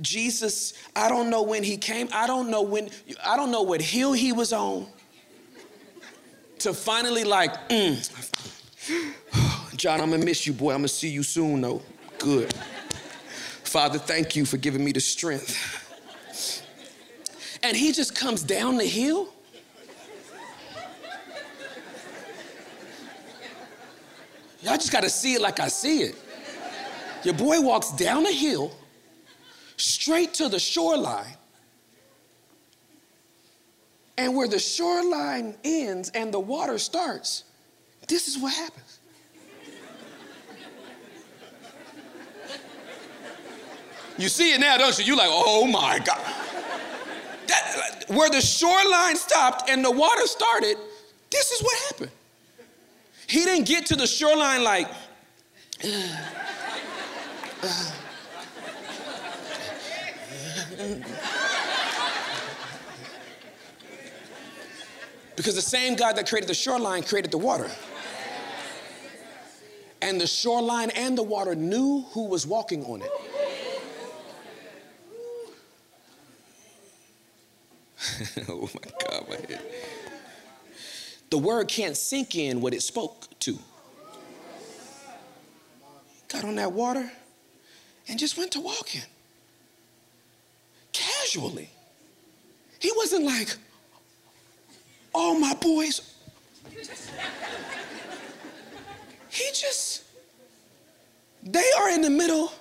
Jesus, 0.00 0.74
I 0.94 1.08
don't 1.08 1.30
know 1.30 1.42
when 1.42 1.62
he 1.62 1.76
came. 1.76 2.08
I 2.12 2.26
don't 2.26 2.50
know 2.50 2.62
when, 2.62 2.90
I 3.24 3.36
don't 3.36 3.50
know 3.50 3.62
what 3.62 3.80
hill 3.80 4.12
he 4.12 4.32
was 4.32 4.52
on 4.52 4.86
to 6.60 6.72
finally 6.72 7.24
like, 7.24 7.52
mm, 7.68 7.98
John, 9.76 10.00
I'm 10.00 10.10
gonna 10.10 10.24
miss 10.24 10.46
you, 10.46 10.52
boy. 10.52 10.72
I'm 10.72 10.78
gonna 10.78 10.88
see 10.88 11.08
you 11.08 11.22
soon, 11.22 11.60
though. 11.60 11.82
Good. 12.18 12.54
Father, 13.64 13.98
thank 13.98 14.36
you 14.36 14.44
for 14.44 14.56
giving 14.56 14.84
me 14.84 14.92
the 14.92 15.00
strength. 15.00 15.82
And 17.62 17.76
he 17.76 17.92
just 17.92 18.14
comes 18.14 18.42
down 18.42 18.76
the 18.76 18.84
hill. 18.84 19.28
Y'all 24.62 24.74
just 24.74 24.92
gotta 24.92 25.10
see 25.10 25.34
it 25.34 25.42
like 25.42 25.60
I 25.60 25.68
see 25.68 26.02
it. 26.02 26.16
Your 27.24 27.34
boy 27.34 27.60
walks 27.60 27.90
down 27.92 28.22
the 28.22 28.32
hill 28.32 28.72
straight 29.76 30.34
to 30.34 30.48
the 30.48 30.58
shoreline. 30.58 31.36
And 34.16 34.36
where 34.36 34.46
the 34.46 34.58
shoreline 34.60 35.56
ends 35.64 36.10
and 36.14 36.32
the 36.32 36.38
water 36.38 36.78
starts, 36.78 37.44
this 38.06 38.28
is 38.28 38.38
what 38.38 38.54
happens. 38.54 39.00
You 44.16 44.28
see 44.28 44.52
it 44.52 44.60
now, 44.60 44.76
don't 44.76 44.96
you? 44.98 45.04
You're 45.04 45.16
like, 45.16 45.30
oh 45.30 45.66
my 45.66 45.98
God. 45.98 46.20
That, 47.48 48.04
where 48.08 48.30
the 48.30 48.40
shoreline 48.40 49.16
stopped 49.16 49.68
and 49.68 49.84
the 49.84 49.90
water 49.90 50.26
started, 50.26 50.76
this 51.30 51.50
is 51.50 51.62
what 51.62 51.76
happened. 51.90 52.12
He 53.26 53.40
didn't 53.40 53.66
get 53.66 53.86
to 53.86 53.96
the 53.96 54.06
shoreline 54.06 54.62
like, 54.62 54.88
uh, 55.82 55.88
uh, 57.62 57.90
because 65.36 65.54
the 65.54 65.62
same 65.62 65.94
God 65.96 66.16
that 66.16 66.28
created 66.28 66.48
the 66.48 66.54
shoreline 66.54 67.02
created 67.02 67.30
the 67.30 67.38
water. 67.38 67.70
And 70.00 70.20
the 70.20 70.26
shoreline 70.26 70.90
and 70.90 71.16
the 71.16 71.22
water 71.22 71.54
knew 71.54 72.04
who 72.10 72.26
was 72.26 72.46
walking 72.46 72.84
on 72.84 73.00
it. 73.02 73.10
oh 78.48 78.68
my 78.74 78.90
God, 79.08 79.28
my 79.28 79.36
head. 79.36 79.62
the 81.30 81.38
word 81.38 81.68
can't 81.68 81.96
sink 81.96 82.34
in 82.34 82.60
what 82.60 82.74
it 82.74 82.82
spoke 82.82 83.26
to. 83.40 83.58
Got 86.28 86.44
on 86.44 86.56
that 86.56 86.72
water 86.72 87.10
and 88.08 88.18
just 88.18 88.36
went 88.36 88.50
to 88.52 88.60
walking 88.60 89.02
casually. 91.34 91.68
He 92.80 92.90
wasn't 92.96 93.24
like, 93.24 93.56
all 95.14 95.38
my 95.38 95.54
boys. 95.54 96.12
He 99.28 99.46
just, 99.46 100.04
they 101.42 101.64
are 101.78 101.90
in 101.90 102.02
the 102.02 102.10
middle 102.10 102.52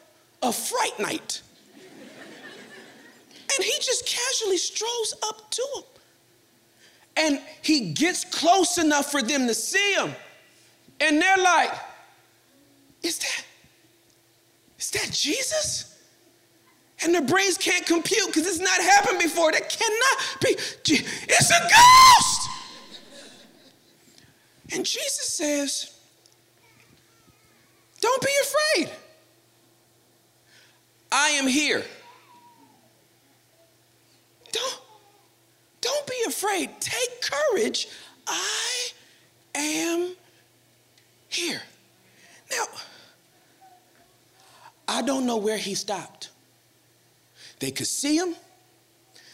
of 0.41 0.55
fright 0.55 0.99
night. 0.99 1.41
And 3.55 3.63
he 3.63 3.73
just 3.79 4.07
casually 4.07 4.57
strolls 4.57 5.13
up 5.23 5.51
to 5.51 5.67
them. 5.75 5.83
And 7.15 7.41
he 7.61 7.91
gets 7.91 8.25
close 8.25 8.79
enough 8.79 9.11
for 9.11 9.21
them 9.21 9.45
to 9.45 9.53
see 9.53 9.93
him. 9.93 10.11
And 10.99 11.21
they're 11.21 11.37
like, 11.37 11.71
is 13.03 13.19
that, 13.19 13.45
is 14.79 14.89
that 14.91 15.11
Jesus? 15.11 15.92
And 17.03 17.13
their 17.13 17.21
brains 17.21 17.57
can't 17.57 17.85
compute 17.85 18.27
because 18.27 18.47
it's 18.47 18.59
not 18.59 18.81
happened 18.81 19.19
before. 19.19 19.51
That 19.51 19.69
cannot 19.69 20.41
be. 20.41 20.49
It's 20.49 21.51
a 21.51 21.59
ghost. 21.61 22.49
And 24.73 24.85
Jesus 24.85 25.27
says, 25.27 25.93
Don't 27.99 28.21
be 28.21 28.31
afraid. 28.41 28.89
I 31.11 31.29
am 31.29 31.45
here. 31.45 31.83
Don't, 34.51 34.79
don't 35.81 36.07
be 36.07 36.23
afraid. 36.27 36.69
Take 36.79 37.21
courage. 37.21 37.87
I 38.27 38.89
am 39.53 40.15
here. 41.27 41.61
Now, 42.49 42.65
I 44.87 45.01
don't 45.01 45.25
know 45.25 45.37
where 45.37 45.57
he 45.57 45.75
stopped. 45.75 46.29
They 47.63 47.71
could 47.71 47.87
see 47.87 48.17
him, 48.17 48.35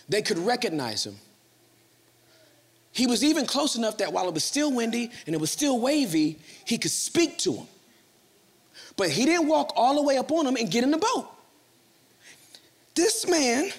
they 0.07 0.21
could 0.21 0.37
recognize 0.37 1.03
him. 1.03 1.15
He 2.91 3.07
was 3.07 3.23
even 3.23 3.47
close 3.47 3.75
enough 3.75 3.97
that 3.97 4.13
while 4.13 4.27
it 4.27 4.35
was 4.35 4.43
still 4.43 4.71
windy 4.71 5.09
and 5.25 5.33
it 5.33 5.41
was 5.41 5.49
still 5.49 5.79
wavy, 5.79 6.37
he 6.63 6.77
could 6.77 6.91
speak 6.91 7.39
to 7.39 7.53
him. 7.53 7.67
But 8.95 9.09
he 9.09 9.25
didn't 9.25 9.47
walk 9.47 9.73
all 9.75 9.95
the 9.95 10.03
way 10.03 10.19
up 10.19 10.31
on 10.31 10.45
him 10.45 10.57
and 10.57 10.69
get 10.69 10.83
in 10.83 10.91
the 10.91 10.99
boat. 10.99 11.27
This 12.93 13.27
man 13.27 13.71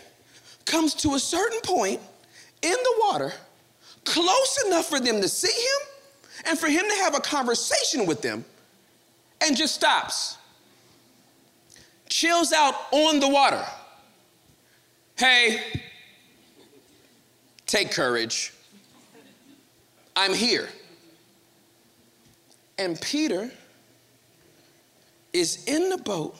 comes 0.64 0.94
to 0.94 1.14
a 1.14 1.20
certain 1.20 1.60
point 1.60 2.00
in 2.60 2.72
the 2.72 2.94
water, 3.02 3.32
close 4.04 4.64
enough 4.66 4.86
for 4.86 4.98
them 4.98 5.20
to 5.20 5.28
see 5.28 5.46
him 5.46 5.88
and 6.46 6.58
for 6.58 6.66
him 6.66 6.84
to 6.88 6.96
have 7.04 7.14
a 7.14 7.20
conversation 7.20 8.04
with 8.04 8.20
them, 8.20 8.44
and 9.40 9.56
just 9.56 9.76
stops. 9.76 10.38
Chills 12.08 12.52
out 12.52 12.74
on 12.90 13.20
the 13.20 13.28
water. 13.28 13.64
Hey, 15.20 15.60
take 17.66 17.90
courage. 17.90 18.54
I'm 20.16 20.32
here. 20.32 20.66
And 22.78 22.98
Peter 22.98 23.50
is 25.34 25.62
in 25.66 25.90
the 25.90 25.98
boat, 25.98 26.36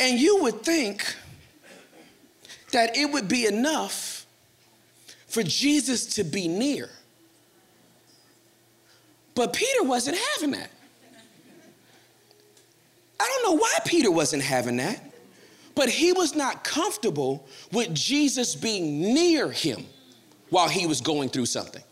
and 0.00 0.18
you 0.18 0.42
would 0.42 0.62
think 0.62 1.14
that 2.72 2.96
it 2.96 3.12
would 3.12 3.28
be 3.28 3.46
enough 3.46 4.26
for 5.28 5.44
Jesus 5.44 6.06
to 6.16 6.24
be 6.24 6.48
near. 6.48 6.90
But 9.36 9.52
Peter 9.52 9.84
wasn't 9.84 10.18
having 10.34 10.50
that. 10.50 10.72
I 13.20 13.24
don't 13.24 13.52
know 13.52 13.56
why 13.56 13.78
Peter 13.84 14.10
wasn't 14.10 14.42
having 14.42 14.78
that. 14.78 15.09
But 15.74 15.88
he 15.88 16.12
was 16.12 16.34
not 16.34 16.64
comfortable 16.64 17.46
with 17.72 17.94
Jesus 17.94 18.54
being 18.54 19.14
near 19.14 19.50
him 19.50 19.86
while 20.50 20.68
he 20.68 20.86
was 20.86 21.00
going 21.00 21.28
through 21.28 21.46
something. 21.46 21.82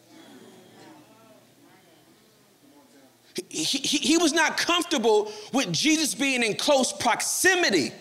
He, 3.48 3.62
he, 3.62 3.98
he, 3.98 4.16
was 4.18 4.32
not 4.32 4.56
comfortable 4.56 5.30
with 5.52 5.72
Jesus 5.72 6.12
being 6.12 6.42
in 6.42 6.56
close 6.56 6.92
proximity 6.92 7.92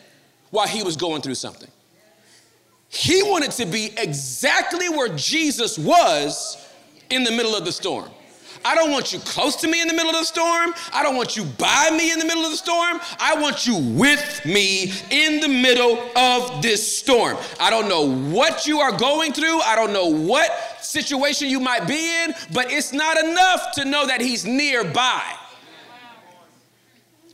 while 0.49 0.67
he 0.67 0.81
was 0.81 0.97
going 0.97 1.21
through 1.21 1.35
something. 1.35 1.69
He 2.89 3.21
wanted 3.21 3.51
to 3.51 3.65
be 3.67 3.91
exactly 3.97 4.89
where 4.89 5.15
Jesus 5.15 5.77
was 5.77 6.57
in 7.11 7.23
the 7.23 7.31
middle 7.31 7.55
of 7.55 7.65
the 7.65 7.71
storm. 7.71 8.09
I 8.63 8.75
don't 8.75 8.91
want 8.91 9.13
you 9.13 9.19
close 9.19 9.55
to 9.57 9.67
me 9.67 9.81
in 9.81 9.87
the 9.87 9.93
middle 9.93 10.09
of 10.09 10.17
the 10.17 10.23
storm. 10.23 10.73
I 10.93 11.03
don't 11.03 11.15
want 11.15 11.35
you 11.35 11.45
by 11.45 11.89
me 11.91 12.11
in 12.11 12.19
the 12.19 12.25
middle 12.25 12.43
of 12.43 12.51
the 12.51 12.57
storm. 12.57 12.99
I 13.19 13.35
want 13.39 13.65
you 13.65 13.77
with 13.77 14.45
me 14.45 14.91
in 15.09 15.39
the 15.39 15.47
middle 15.47 15.99
of 16.15 16.61
this 16.61 16.97
storm. 16.97 17.37
I 17.59 17.69
don't 17.69 17.87
know 17.87 18.09
what 18.33 18.67
you 18.67 18.79
are 18.79 18.97
going 18.97 19.33
through. 19.33 19.61
I 19.61 19.75
don't 19.75 19.93
know 19.93 20.07
what 20.07 20.51
situation 20.81 21.49
you 21.49 21.59
might 21.59 21.87
be 21.87 22.23
in, 22.23 22.33
but 22.53 22.71
it's 22.71 22.93
not 22.93 23.17
enough 23.17 23.71
to 23.73 23.85
know 23.85 24.07
that 24.07 24.21
He's 24.21 24.45
nearby. 24.45 25.23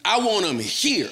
I 0.06 0.18
want 0.18 0.46
Him 0.46 0.60
here. 0.60 1.10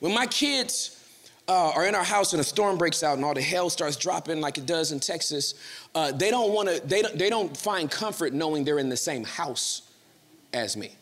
When 0.00 0.12
my 0.12 0.26
kids 0.26 1.03
uh, 1.46 1.72
are 1.74 1.86
in 1.86 1.94
our 1.94 2.04
house 2.04 2.32
and 2.32 2.40
a 2.40 2.44
storm 2.44 2.78
breaks 2.78 3.02
out 3.02 3.16
and 3.16 3.24
all 3.24 3.34
the 3.34 3.42
hail 3.42 3.68
starts 3.68 3.96
dropping 3.96 4.40
like 4.40 4.56
it 4.56 4.66
does 4.66 4.92
in 4.92 5.00
Texas, 5.00 5.54
uh, 5.94 6.10
they 6.12 6.30
don't 6.30 6.52
want 6.52 6.68
to. 6.68 6.80
They 6.86 7.02
don't, 7.02 7.18
they 7.18 7.28
don't 7.28 7.54
find 7.56 7.90
comfort 7.90 8.32
knowing 8.32 8.64
they're 8.64 8.78
in 8.78 8.88
the 8.88 8.96
same 8.96 9.24
house 9.24 9.82
as 10.52 10.76
me. 10.76 10.92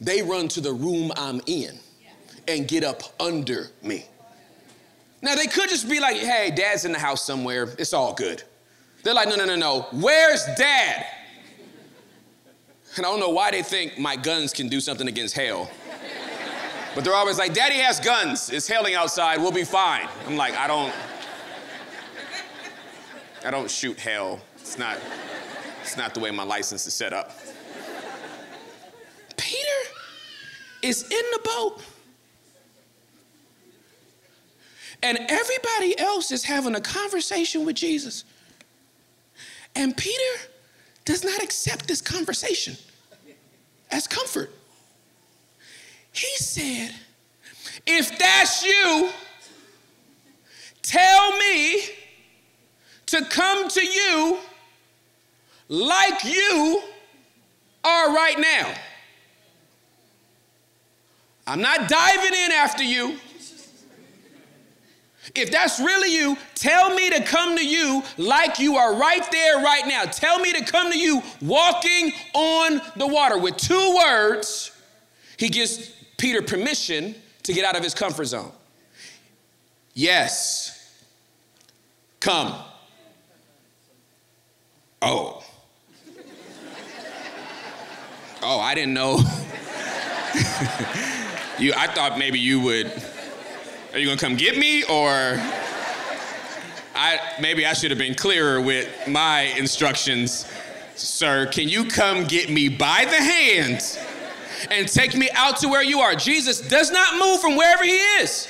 They 0.00 0.22
run 0.22 0.48
to 0.48 0.60
the 0.60 0.72
room 0.72 1.12
I'm 1.16 1.40
in 1.46 1.78
and 2.48 2.66
get 2.68 2.84
up 2.84 3.02
under 3.20 3.68
me. 3.82 4.04
Now 5.22 5.34
they 5.34 5.46
could 5.46 5.68
just 5.68 5.88
be 5.88 6.00
like, 6.00 6.16
"Hey, 6.16 6.52
Dad's 6.54 6.84
in 6.84 6.92
the 6.92 6.98
house 6.98 7.24
somewhere. 7.24 7.74
It's 7.78 7.92
all 7.92 8.12
good." 8.12 8.42
They're 9.02 9.14
like, 9.14 9.28
"No, 9.28 9.36
no, 9.36 9.44
no, 9.44 9.56
no. 9.56 9.86
Where's 9.92 10.44
Dad?" 10.58 11.06
And 12.96 13.04
I 13.04 13.10
don't 13.10 13.20
know 13.20 13.30
why 13.30 13.50
they 13.50 13.62
think 13.62 13.98
my 13.98 14.16
guns 14.16 14.52
can 14.52 14.68
do 14.68 14.80
something 14.80 15.06
against 15.06 15.34
hail. 15.34 15.70
But 16.96 17.04
they're 17.04 17.14
always 17.14 17.36
like, 17.36 17.52
Daddy 17.52 17.74
has 17.74 18.00
guns. 18.00 18.48
It's 18.48 18.66
hailing 18.66 18.94
outside. 18.94 19.38
We'll 19.38 19.52
be 19.52 19.64
fine. 19.64 20.08
I'm 20.26 20.38
like, 20.38 20.54
I 20.54 20.66
don't. 20.66 20.94
I 23.44 23.50
don't 23.50 23.70
shoot 23.70 24.00
hail. 24.00 24.40
It's 24.54 24.78
not. 24.78 24.96
It's 25.82 25.98
not 25.98 26.14
the 26.14 26.20
way 26.20 26.30
my 26.30 26.42
license 26.42 26.86
is 26.86 26.94
set 26.94 27.12
up. 27.12 27.38
Peter 29.36 29.90
is 30.80 31.02
in 31.02 31.10
the 31.10 31.40
boat. 31.44 31.82
And 35.02 35.18
everybody 35.28 35.98
else 35.98 36.30
is 36.30 36.44
having 36.44 36.76
a 36.76 36.80
conversation 36.80 37.66
with 37.66 37.76
Jesus. 37.76 38.24
And 39.74 39.94
Peter 39.94 40.48
does 41.04 41.22
not 41.22 41.42
accept 41.42 41.88
this 41.88 42.00
conversation 42.00 42.74
as 43.90 44.08
comfort. 44.08 44.50
He 46.16 46.36
said, 46.36 46.94
If 47.86 48.18
that's 48.18 48.64
you, 48.64 49.10
tell 50.82 51.36
me 51.36 51.82
to 53.06 53.24
come 53.26 53.68
to 53.68 53.84
you 53.84 54.38
like 55.68 56.24
you 56.24 56.82
are 57.84 58.14
right 58.14 58.38
now. 58.38 58.74
I'm 61.46 61.60
not 61.60 61.88
diving 61.88 62.34
in 62.34 62.52
after 62.52 62.82
you. 62.82 63.18
If 65.34 65.50
that's 65.50 65.78
really 65.78 66.14
you, 66.14 66.36
tell 66.54 66.94
me 66.94 67.10
to 67.10 67.22
come 67.22 67.56
to 67.56 67.66
you 67.66 68.02
like 68.16 68.58
you 68.58 68.76
are 68.76 68.96
right 68.96 69.30
there, 69.30 69.56
right 69.56 69.86
now. 69.86 70.04
Tell 70.04 70.38
me 70.38 70.52
to 70.54 70.64
come 70.64 70.90
to 70.90 70.98
you 70.98 71.22
walking 71.42 72.12
on 72.32 72.80
the 72.96 73.06
water. 73.06 73.36
With 73.38 73.56
two 73.56 73.96
words, 73.96 74.72
he 75.36 75.48
gives 75.48 75.92
Peter 76.16 76.42
permission 76.42 77.14
to 77.42 77.52
get 77.52 77.64
out 77.64 77.76
of 77.76 77.82
his 77.82 77.94
comfort 77.94 78.24
zone. 78.24 78.52
Yes, 79.94 81.02
come. 82.20 82.54
Oh. 85.02 85.42
Oh, 88.42 88.60
I 88.60 88.74
didn't 88.74 88.94
know. 88.94 89.16
you, 91.58 91.72
I 91.76 91.86
thought 91.88 92.16
maybe 92.18 92.38
you 92.38 92.60
would. 92.60 92.92
Are 93.92 93.98
you 93.98 94.06
gonna 94.06 94.20
come 94.20 94.36
get 94.36 94.58
me, 94.58 94.84
or 94.84 95.40
I 96.94 97.18
maybe 97.40 97.64
I 97.64 97.72
should 97.72 97.90
have 97.90 97.98
been 97.98 98.14
clearer 98.14 98.60
with 98.60 98.88
my 99.08 99.42
instructions, 99.58 100.50
sir? 100.94 101.46
Can 101.46 101.68
you 101.68 101.86
come 101.86 102.24
get 102.24 102.50
me 102.50 102.68
by 102.68 103.06
the 103.06 103.16
hand? 103.16 103.98
and 104.70 104.88
take 104.88 105.14
me 105.14 105.28
out 105.34 105.58
to 105.58 105.68
where 105.68 105.82
you 105.82 106.00
are. 106.00 106.14
Jesus 106.14 106.60
does 106.60 106.90
not 106.90 107.18
move 107.18 107.40
from 107.40 107.56
wherever 107.56 107.84
he 107.84 107.96
is. 108.20 108.48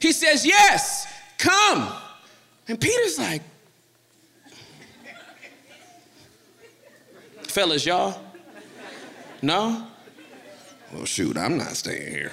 He 0.00 0.12
says, 0.12 0.44
Yes, 0.44 1.06
come. 1.38 1.90
And 2.68 2.80
Peter's 2.80 3.18
like, 3.18 3.42
Fellas, 7.42 7.86
y'all? 7.86 8.20
No? 9.40 9.86
Well, 10.92 11.04
shoot, 11.04 11.36
I'm 11.36 11.56
not 11.56 11.76
staying 11.76 12.10
here. 12.10 12.32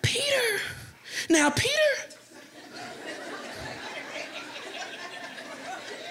Peter. 0.00 0.60
Now, 1.28 1.50
Peter. 1.50 1.72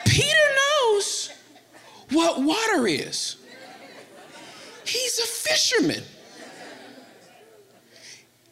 Peter 0.05 0.35
knows 0.55 1.33
what 2.11 2.41
water 2.41 2.87
is. 2.87 3.37
He's 4.91 5.19
a 5.19 5.25
fisherman. 5.25 6.03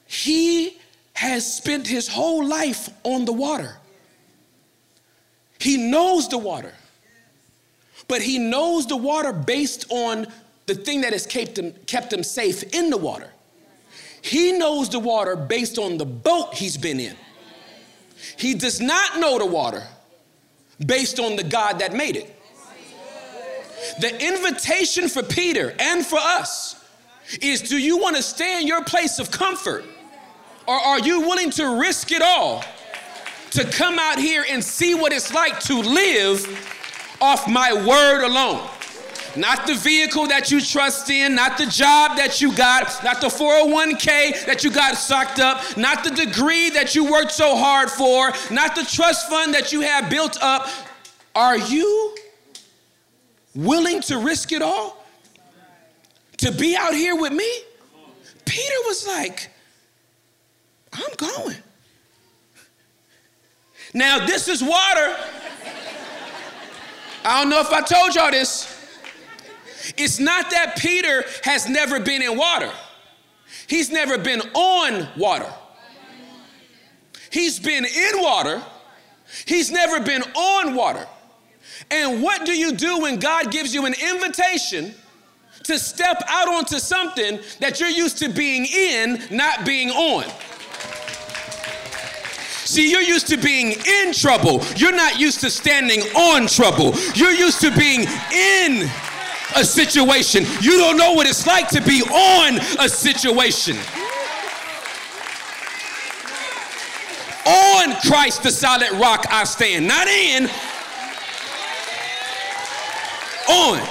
He 0.07 0.79
has 1.11 1.53
spent 1.53 1.85
his 1.85 2.07
whole 2.07 2.45
life 2.45 2.87
on 3.03 3.25
the 3.25 3.33
water. 3.33 3.75
He 5.59 5.75
knows 5.75 6.29
the 6.29 6.37
water, 6.37 6.73
but 8.07 8.21
he 8.21 8.39
knows 8.39 8.87
the 8.87 8.95
water 8.95 9.33
based 9.33 9.91
on 9.91 10.27
the 10.65 10.75
thing 10.75 11.01
that 11.01 11.11
has 11.11 11.27
kept 11.27 11.59
him, 11.59 11.73
kept 11.85 12.13
him 12.13 12.23
safe 12.23 12.63
in 12.73 12.89
the 12.89 12.97
water. 12.97 13.29
He 14.21 14.53
knows 14.53 14.87
the 14.87 14.99
water 14.99 15.35
based 15.35 15.77
on 15.77 15.97
the 15.97 16.05
boat 16.05 16.53
he's 16.53 16.77
been 16.77 17.01
in. 17.01 17.17
He 18.37 18.53
does 18.53 18.79
not 18.79 19.19
know 19.19 19.37
the 19.37 19.45
water 19.45 19.83
based 20.85 21.19
on 21.19 21.35
the 21.35 21.43
God 21.43 21.79
that 21.79 21.91
made 21.91 22.15
it. 22.15 22.38
The 23.99 24.25
invitation 24.25 25.09
for 25.09 25.23
Peter 25.23 25.75
and 25.79 26.05
for 26.05 26.19
us 26.19 26.83
is 27.41 27.61
do 27.61 27.77
you 27.77 27.97
want 27.97 28.15
to 28.15 28.23
stay 28.23 28.59
in 28.59 28.67
your 28.67 28.83
place 28.83 29.19
of 29.19 29.31
comfort 29.31 29.85
or 30.67 30.75
are 30.75 30.99
you 30.99 31.21
willing 31.21 31.49
to 31.51 31.79
risk 31.79 32.11
it 32.11 32.21
all 32.21 32.63
to 33.51 33.63
come 33.65 33.97
out 33.97 34.19
here 34.19 34.45
and 34.49 34.63
see 34.63 34.93
what 34.93 35.11
it's 35.11 35.33
like 35.33 35.59
to 35.61 35.79
live 35.79 36.45
off 37.21 37.47
my 37.47 37.73
word 37.73 38.23
alone? 38.23 38.67
Not 39.35 39.67
the 39.67 39.75
vehicle 39.75 40.27
that 40.27 40.51
you 40.51 40.59
trust 40.59 41.09
in, 41.09 41.35
not 41.35 41.57
the 41.57 41.65
job 41.65 42.17
that 42.17 42.41
you 42.41 42.55
got, 42.55 43.03
not 43.03 43.21
the 43.21 43.27
401k 43.27 44.45
that 44.45 44.63
you 44.63 44.71
got 44.71 44.95
sucked 44.95 45.39
up, 45.39 45.77
not 45.77 46.03
the 46.03 46.11
degree 46.11 46.69
that 46.71 46.95
you 46.95 47.09
worked 47.11 47.31
so 47.31 47.55
hard 47.55 47.89
for, 47.89 48.31
not 48.51 48.75
the 48.75 48.83
trust 48.83 49.29
fund 49.29 49.53
that 49.53 49.71
you 49.71 49.81
have 49.81 50.09
built 50.09 50.37
up. 50.41 50.67
Are 51.35 51.57
you 51.57 52.15
willing 53.55 54.01
to 54.01 54.19
risk 54.19 54.51
it 54.51 54.61
all 54.61 55.05
to 56.37 56.51
be 56.51 56.75
out 56.75 56.93
here 56.93 57.15
with 57.15 57.33
me? 57.33 57.49
Peter 58.45 58.75
was 58.85 59.07
like, 59.07 59.49
I'm 60.93 61.13
going. 61.17 61.57
Now, 63.93 64.25
this 64.25 64.47
is 64.47 64.63
water. 64.63 65.15
I 67.25 67.41
don't 67.41 67.49
know 67.49 67.59
if 67.59 67.71
I 67.71 67.81
told 67.81 68.15
y'all 68.15 68.31
this. 68.31 68.75
It's 69.97 70.19
not 70.19 70.51
that 70.51 70.77
Peter 70.77 71.23
has 71.43 71.67
never 71.67 71.99
been 71.99 72.21
in 72.21 72.37
water, 72.37 72.71
he's 73.67 73.91
never 73.91 74.17
been 74.17 74.41
on 74.53 75.07
water. 75.17 75.51
He's 77.31 77.59
been 77.59 77.85
in 77.85 78.21
water, 78.21 78.61
he's 79.45 79.71
never 79.71 79.99
been 79.99 80.23
on 80.23 80.75
water. 80.75 81.07
And 81.91 82.21
what 82.21 82.45
do 82.45 82.57
you 82.57 82.73
do 82.73 82.99
when 82.99 83.19
God 83.19 83.51
gives 83.51 83.73
you 83.73 83.85
an 83.85 83.93
invitation 83.93 84.93
to 85.63 85.77
step 85.77 86.23
out 86.27 86.47
onto 86.47 86.79
something 86.79 87.39
that 87.59 87.79
you're 87.79 87.89
used 87.89 88.17
to 88.19 88.29
being 88.29 88.65
in, 88.65 89.21
not 89.31 89.65
being 89.65 89.89
on? 89.89 90.25
See, 92.69 92.91
you're 92.91 93.01
used 93.01 93.27
to 93.29 93.37
being 93.37 93.71
in 93.71 94.13
trouble. 94.13 94.63
You're 94.75 94.95
not 94.95 95.19
used 95.19 95.39
to 95.39 95.49
standing 95.49 96.01
on 96.15 96.45
trouble. 96.45 96.93
You're 97.15 97.31
used 97.31 97.61
to 97.61 97.75
being 97.75 98.01
in 98.01 98.87
a 99.55 99.65
situation. 99.65 100.45
You 100.61 100.77
don't 100.77 100.95
know 100.95 101.13
what 101.13 101.27
it's 101.27 101.47
like 101.47 101.67
to 101.69 101.81
be 101.81 102.03
on 102.03 102.59
a 102.79 102.87
situation. 102.87 103.75
On 107.47 107.95
Christ, 108.07 108.43
the 108.43 108.51
solid 108.51 108.91
rock, 109.01 109.25
I 109.31 109.45
stand. 109.45 109.87
Not 109.87 110.07
in, 110.07 110.47
on. 113.49 113.81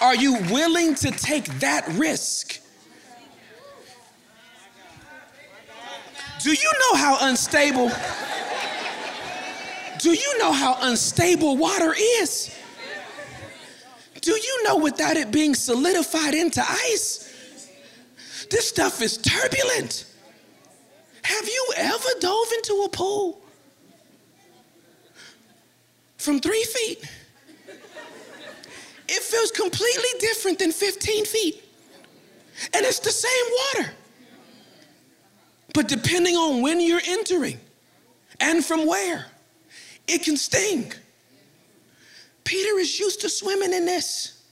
Are 0.00 0.14
you 0.14 0.34
willing 0.50 0.94
to 0.96 1.10
take 1.10 1.46
that 1.58 1.86
risk? 1.88 2.60
Do 6.40 6.50
you 6.50 6.72
know 6.80 6.98
how 6.98 7.18
unstable? 7.28 7.90
Do 9.98 10.10
you 10.12 10.38
know 10.38 10.52
how 10.52 10.78
unstable 10.80 11.56
water 11.56 11.92
is? 11.98 12.56
Do 14.20 14.30
you 14.30 14.64
know 14.64 14.76
without 14.76 15.16
it 15.16 15.32
being 15.32 15.54
solidified 15.54 16.34
into 16.34 16.60
ice? 16.60 17.24
This 18.50 18.68
stuff 18.68 19.02
is 19.02 19.16
turbulent. 19.18 20.04
Have 21.22 21.46
you 21.46 21.72
ever 21.76 22.08
dove 22.20 22.52
into 22.56 22.82
a 22.84 22.88
pool 22.88 23.42
from 26.18 26.40
three 26.40 26.64
feet? 26.64 27.04
It 29.08 29.22
feels 29.22 29.50
completely 29.50 30.20
different 30.20 30.58
than 30.58 30.70
15 30.70 31.24
feet. 31.24 31.64
And 32.74 32.84
it's 32.84 32.98
the 32.98 33.10
same 33.10 33.80
water. 33.80 33.92
But 35.74 35.88
depending 35.88 36.36
on 36.36 36.60
when 36.60 36.80
you're 36.80 37.00
entering 37.06 37.58
and 38.40 38.64
from 38.64 38.86
where, 38.86 39.26
it 40.06 40.22
can 40.22 40.36
sting. 40.36 40.92
Peter 42.44 42.78
is 42.78 42.98
used 42.98 43.20
to 43.20 43.28
swimming 43.28 43.72
in 43.72 43.84
this. 43.84 44.42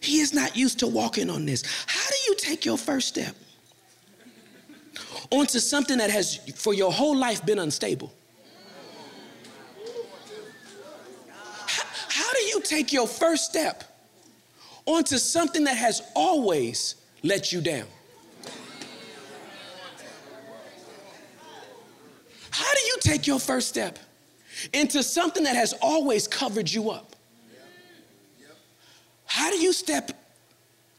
He 0.00 0.20
is 0.20 0.32
not 0.32 0.56
used 0.56 0.78
to 0.80 0.86
walking 0.86 1.30
on 1.30 1.46
this. 1.46 1.64
How 1.86 2.10
do 2.10 2.16
you 2.28 2.36
take 2.36 2.64
your 2.64 2.78
first 2.78 3.08
step 3.08 3.34
onto 5.30 5.58
something 5.58 5.98
that 5.98 6.10
has 6.10 6.36
for 6.54 6.74
your 6.74 6.92
whole 6.92 7.16
life 7.16 7.44
been 7.44 7.58
unstable? 7.58 8.12
How, 11.66 11.84
how 12.08 12.23
do 12.34 12.40
you 12.40 12.60
take 12.60 12.92
your 12.92 13.06
first 13.06 13.44
step 13.44 13.84
onto 14.86 15.18
something 15.18 15.64
that 15.64 15.76
has 15.76 16.02
always 16.14 16.96
let 17.22 17.52
you 17.52 17.60
down? 17.60 17.86
How 22.50 22.72
do 22.72 22.80
you 22.86 22.96
take 23.00 23.26
your 23.26 23.40
first 23.40 23.68
step 23.68 23.98
into 24.72 25.02
something 25.02 25.42
that 25.44 25.56
has 25.56 25.72
always 25.82 26.28
covered 26.28 26.70
you 26.70 26.90
up? 26.90 27.16
How 29.26 29.50
do 29.50 29.56
you 29.56 29.72
step, 29.72 30.12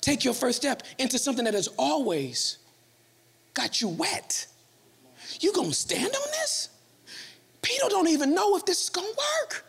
take 0.02 0.26
your 0.26 0.34
first 0.34 0.58
step 0.58 0.84
into 0.98 1.18
something 1.18 1.46
that 1.46 1.54
has 1.54 1.70
always 1.78 2.58
got 3.54 3.82
you 3.82 3.88
wet? 3.88 4.48
You 5.40 5.54
gonna 5.54 5.74
stand 5.74 6.14
on 6.14 6.32
this? 6.32 6.70
Peter 7.62 7.86
don't 7.90 8.10
even 8.10 8.36
know 8.36 8.58
if 8.58 8.66
this 8.66 8.84
is 8.84 8.90
gonna 8.90 9.08
work. 9.08 9.66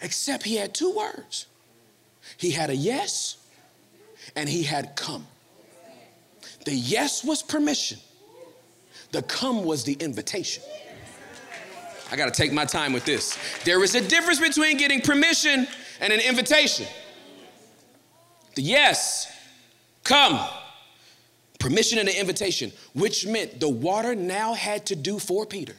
Except 0.00 0.44
he 0.44 0.56
had 0.56 0.74
two 0.74 0.92
words. 0.92 1.46
He 2.36 2.50
had 2.50 2.70
a 2.70 2.76
yes 2.76 3.36
and 4.36 4.48
he 4.48 4.62
had 4.62 4.96
come. 4.96 5.26
The 6.64 6.74
yes 6.74 7.24
was 7.24 7.42
permission. 7.42 7.98
The 9.12 9.22
come 9.22 9.64
was 9.64 9.84
the 9.84 9.94
invitation. 9.94 10.62
I 12.10 12.16
got 12.16 12.32
to 12.32 12.42
take 12.42 12.52
my 12.52 12.64
time 12.64 12.92
with 12.92 13.04
this. 13.04 13.38
There 13.64 13.82
is 13.82 13.94
a 13.94 14.00
difference 14.00 14.40
between 14.40 14.76
getting 14.76 15.00
permission 15.00 15.66
and 16.00 16.12
an 16.12 16.20
invitation. 16.20 16.86
The 18.54 18.62
yes, 18.62 19.30
come, 20.04 20.40
permission 21.58 21.98
and 21.98 22.08
an 22.08 22.16
invitation, 22.16 22.72
which 22.94 23.26
meant 23.26 23.60
the 23.60 23.68
water 23.68 24.14
now 24.14 24.54
had 24.54 24.86
to 24.86 24.96
do 24.96 25.18
for 25.18 25.44
Peter 25.46 25.74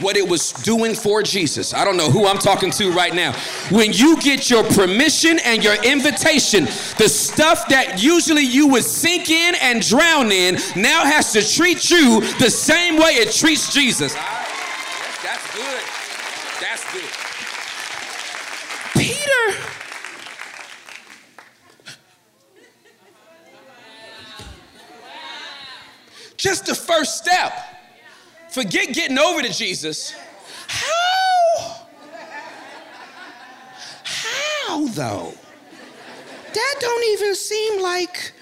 what 0.00 0.16
it 0.16 0.26
was 0.26 0.52
doing 0.52 0.94
for 0.94 1.22
Jesus. 1.22 1.74
I 1.74 1.84
don't 1.84 1.96
know 1.96 2.10
who 2.10 2.26
I'm 2.26 2.38
talking 2.38 2.70
to 2.72 2.90
right 2.92 3.14
now. 3.14 3.32
When 3.70 3.92
you 3.92 4.20
get 4.20 4.50
your 4.50 4.64
permission 4.64 5.38
and 5.44 5.62
your 5.62 5.74
invitation, 5.82 6.64
the 6.98 7.08
stuff 7.08 7.68
that 7.68 8.02
usually 8.02 8.42
you 8.42 8.66
would 8.68 8.84
sink 8.84 9.30
in 9.30 9.54
and 9.60 9.86
drown 9.86 10.32
in 10.32 10.54
now 10.76 11.04
has 11.04 11.32
to 11.32 11.42
treat 11.42 11.90
you 11.90 12.20
the 12.38 12.50
same 12.50 12.96
way 12.96 13.12
it 13.12 13.32
treats 13.32 13.72
Jesus. 13.72 14.14
That's 14.14 15.54
good. 15.54 15.82
That's 16.60 16.92
good. 16.92 17.10
Peter. 18.94 19.68
Just 26.36 26.66
the 26.66 26.74
first 26.74 27.18
step 27.18 27.71
Forget 28.52 28.92
getting 28.92 29.16
over 29.16 29.40
to 29.40 29.48
Jesus. 29.48 30.14
How? 30.68 31.86
How 34.04 34.86
though? 34.88 35.32
That 36.52 36.74
don't 36.78 37.04
even 37.12 37.34
seem 37.34 37.80
like 37.80 38.32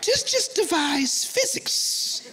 just 0.00 0.28
just 0.28 0.54
devise 0.54 1.26
physics. 1.26 2.30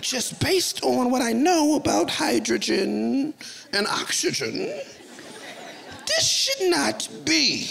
just 0.00 0.38
based 0.38 0.84
on 0.84 1.10
what 1.10 1.20
I 1.20 1.32
know 1.32 1.74
about 1.74 2.08
hydrogen 2.08 3.34
and 3.72 3.86
oxygen, 3.88 4.72
this 6.06 6.24
should 6.24 6.70
not 6.70 7.08
be. 7.24 7.70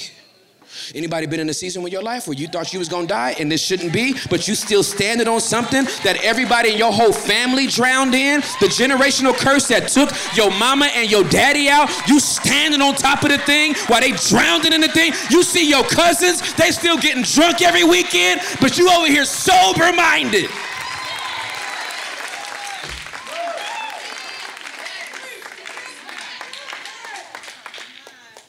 Anybody 0.96 1.28
been 1.28 1.40
in 1.40 1.50
a 1.50 1.54
season 1.54 1.84
with 1.84 1.94
your 1.94 2.02
life 2.02 2.28
where 2.28 2.38
you 2.38 2.48
thought 2.48 2.74
you 2.74 2.80
was 2.80 2.90
gonna 2.90 3.08
die 3.08 3.36
and 3.40 3.52
this 3.52 3.62
shouldn't 3.62 3.94
be, 3.94 4.16
but 4.30 4.48
you 4.48 4.56
still 4.56 4.84
standing 4.84 5.28
on 5.28 5.40
something 5.40 5.86
that 6.04 6.20
everybody 6.24 6.72
in 6.72 6.78
your 6.78 6.92
whole 6.92 7.14
family 7.14 7.68
drowned 7.68 8.16
in? 8.16 8.42
The 8.60 8.68
generational 8.68 9.36
curse 9.36 9.68
that 9.68 9.88
took 9.88 10.10
your 10.36 10.52
mama 10.52 10.90
and 10.96 11.10
your 11.10 11.24
daddy 11.26 11.70
out, 11.70 11.90
you 12.08 12.20
standing 12.20 12.82
on 12.82 12.96
top 12.96 13.24
of 13.24 13.30
the 13.30 13.38
thing 13.40 13.76
while 13.88 14.02
they 14.02 14.12
drowning 14.12 14.74
in 14.74 14.82
the 14.82 14.88
thing. 14.88 15.14
You 15.30 15.44
see 15.44 15.68
your 15.70 15.84
cousins, 15.84 16.54
they 16.56 16.72
still 16.72 16.98
getting 16.98 17.24
drunk 17.24 17.62
every 17.62 17.84
weekend, 17.84 18.42
but 18.62 18.78
you 18.78 18.90
over 18.90 19.08
here 19.08 19.26
sober 19.26 19.92
minded. 19.94 20.50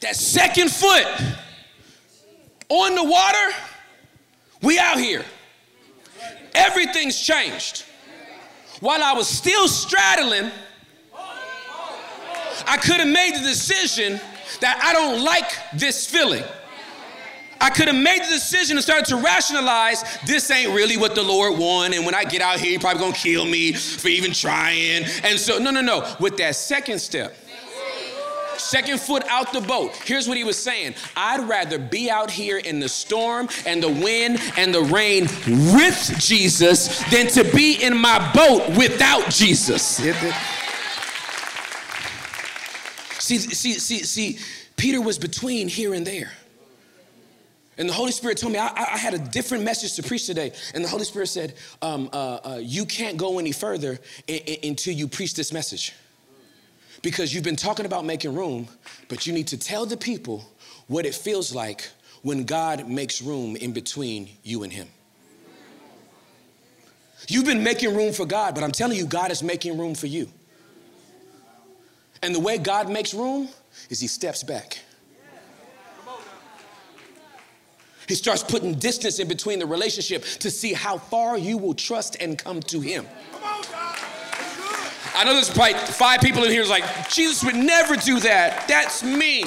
That 0.01 0.15
second 0.15 0.71
foot 0.71 1.05
on 2.71 2.95
the 2.95 3.03
water, 3.03 3.55
we 4.61 4.79
out 4.79 4.97
here. 4.97 5.25
Everything's 6.55 7.19
changed. 7.19 7.83
While 8.79 9.03
I 9.03 9.13
was 9.13 9.27
still 9.27 9.67
straddling, 9.67 10.51
I 12.65 12.77
could 12.77 12.97
have 12.97 13.09
made 13.09 13.35
the 13.35 13.41
decision 13.41 14.21
that 14.61 14.79
I 14.83 14.93
don't 14.93 15.23
like 15.23 15.51
this 15.75 16.07
feeling. 16.07 16.43
I 17.59 17.69
could 17.69 17.87
have 17.87 17.95
made 17.95 18.23
the 18.23 18.29
decision 18.29 18.77
and 18.77 18.83
started 18.83 19.05
to 19.07 19.17
rationalize 19.17 20.03
this 20.25 20.49
ain't 20.49 20.73
really 20.73 20.97
what 20.97 21.13
the 21.13 21.21
Lord 21.21 21.59
wanted. 21.59 21.97
And 21.97 22.05
when 22.05 22.15
I 22.15 22.23
get 22.23 22.41
out 22.41 22.59
here, 22.59 22.71
He 22.71 22.77
probably 22.77 23.01
gonna 23.01 23.13
kill 23.13 23.45
me 23.45 23.73
for 23.73 24.07
even 24.07 24.31
trying. 24.31 25.03
And 25.23 25.39
so, 25.39 25.59
no, 25.59 25.71
no, 25.71 25.81
no. 25.81 26.15
With 26.19 26.37
that 26.37 26.55
second 26.55 26.99
step, 26.99 27.35
second 28.71 29.01
foot 29.01 29.23
out 29.27 29.51
the 29.51 29.59
boat. 29.59 29.93
Here's 30.05 30.29
what 30.29 30.37
he 30.37 30.45
was 30.45 30.57
saying 30.57 30.95
I'd 31.17 31.41
rather 31.41 31.77
be 31.77 32.09
out 32.09 32.31
here 32.31 32.57
in 32.57 32.79
the 32.79 32.87
storm 32.87 33.49
and 33.65 33.83
the 33.83 33.89
wind 33.89 34.39
and 34.57 34.73
the 34.73 34.81
rain 34.81 35.23
with 35.75 36.15
Jesus 36.17 37.03
than 37.11 37.27
to 37.27 37.43
be 37.53 37.83
in 37.83 37.97
my 37.97 38.31
boat 38.33 38.77
without 38.77 39.29
Jesus. 39.29 39.81
See, 43.19 43.37
see, 43.37 43.73
see, 43.73 43.99
see, 43.99 44.39
Peter 44.77 45.01
was 45.01 45.19
between 45.19 45.67
here 45.67 45.93
and 45.93 46.07
there. 46.07 46.31
And 47.77 47.87
the 47.89 47.93
Holy 47.93 48.11
Spirit 48.11 48.37
told 48.37 48.53
me 48.53 48.59
I, 48.59 48.67
I, 48.75 48.97
had 48.97 49.13
a 49.13 49.17
different 49.17 49.63
message 49.63 49.95
to 49.95 50.03
preach 50.03 50.25
today. 50.25 50.51
And 50.73 50.83
the 50.83 50.89
Holy 50.89 51.05
Spirit 51.05 51.27
said, 51.27 51.55
um, 51.81 52.09
uh, 52.11 52.39
uh, 52.43 52.59
You 52.61 52.85
can't 52.85 53.17
go 53.17 53.39
any 53.39 53.51
further 53.51 53.99
I- 54.29 54.43
I- 54.47 54.67
until 54.67 54.93
you 54.93 55.07
preach 55.07 55.33
this 55.33 55.51
message 55.53 55.93
because 57.01 57.33
you've 57.33 57.43
been 57.43 57.55
talking 57.55 57.85
about 57.85 58.05
making 58.05 58.35
room, 58.35 58.67
but 59.07 59.25
you 59.25 59.33
need 59.33 59.47
to 59.47 59.57
tell 59.57 59.85
the 59.85 59.97
people 59.97 60.45
what 60.87 61.05
it 61.05 61.15
feels 61.15 61.53
like 61.53 61.89
when 62.21 62.43
God 62.43 62.87
makes 62.87 63.21
room 63.21 63.55
in 63.55 63.71
between 63.71 64.29
you 64.43 64.63
and 64.63 64.71
Him. 64.71 64.87
You've 67.27 67.45
been 67.45 67.63
making 67.63 67.95
room 67.95 68.13
for 68.13 68.25
God, 68.25 68.55
but 68.55 68.63
I'm 68.63 68.71
telling 68.71 68.97
you, 68.97 69.05
God 69.05 69.31
is 69.31 69.41
making 69.41 69.77
room 69.77 69.95
for 69.95 70.07
you. 70.07 70.27
And 72.21 72.35
the 72.35 72.39
way 72.39 72.57
God 72.57 72.89
makes 72.89 73.13
room 73.13 73.49
is 73.89 73.99
He 73.99 74.07
steps 74.07 74.43
back. 74.43 74.79
He 78.07 78.15
starts 78.15 78.43
putting 78.43 78.73
distance 78.75 79.19
in 79.19 79.27
between 79.27 79.59
the 79.59 79.65
relationship 79.65 80.23
to 80.39 80.51
see 80.51 80.73
how 80.73 80.97
far 80.97 81.37
you 81.37 81.57
will 81.57 81.73
trust 81.73 82.17
and 82.19 82.37
come 82.37 82.59
to 82.63 82.81
Him. 82.81 83.07
I 85.13 85.23
know 85.23 85.33
there's 85.33 85.49
probably 85.49 85.73
five 85.73 86.21
people 86.21 86.43
in 86.43 86.51
here 86.51 86.61
who's 86.61 86.69
like, 86.69 87.09
Jesus 87.09 87.43
would 87.43 87.55
never 87.55 87.95
do 87.95 88.19
that. 88.21 88.67
That's 88.67 89.03
me. 89.03 89.45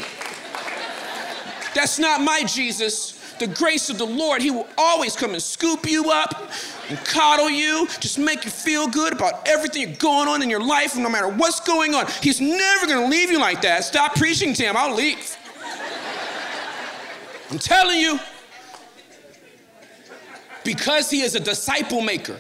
That's 1.75 1.99
not 1.99 2.21
my 2.21 2.45
Jesus. 2.45 3.13
The 3.39 3.47
grace 3.49 3.91
of 3.91 3.99
the 3.99 4.07
Lord, 4.07 4.43
He 4.43 4.51
will 4.51 4.69
always 4.79 5.17
come 5.17 5.33
and 5.33 5.43
scoop 5.43 5.89
you 5.89 6.11
up 6.11 6.51
and 6.89 6.99
coddle 6.99 7.51
you, 7.51 7.87
just 7.99 8.19
make 8.19 8.45
you 8.45 8.51
feel 8.51 8.87
good 8.87 9.13
about 9.13 9.49
everything 9.49 9.83
you're 9.83 9.97
going 9.97 10.29
on 10.29 10.43
in 10.43 10.51
your 10.51 10.63
life, 10.63 10.97
no 10.97 11.09
matter 11.09 11.29
what's 11.29 11.61
going 11.61 11.95
on. 11.95 12.07
He's 12.21 12.41
never 12.41 12.87
gonna 12.87 13.09
leave 13.09 13.31
you 13.31 13.41
like 13.41 13.63
that. 13.63 13.85
Stop 13.85 14.15
preaching 14.15 14.53
to 14.55 14.63
Him, 14.63 14.77
I'll 14.77 14.95
leave. 14.95 15.37
I'm 17.51 17.59
telling 17.59 17.99
you, 17.99 18.21
because 20.63 21.11
He 21.11 21.23
is 21.23 21.35
a 21.35 21.41
disciple 21.41 22.03
maker. 22.03 22.39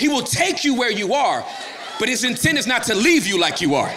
He 0.00 0.08
will 0.08 0.22
take 0.22 0.64
you 0.64 0.74
where 0.74 0.90
you 0.90 1.12
are, 1.12 1.44
but 1.98 2.08
his 2.08 2.24
intent 2.24 2.56
is 2.56 2.66
not 2.66 2.84
to 2.84 2.94
leave 2.94 3.26
you 3.26 3.38
like 3.38 3.60
you 3.60 3.74
are. 3.74 3.92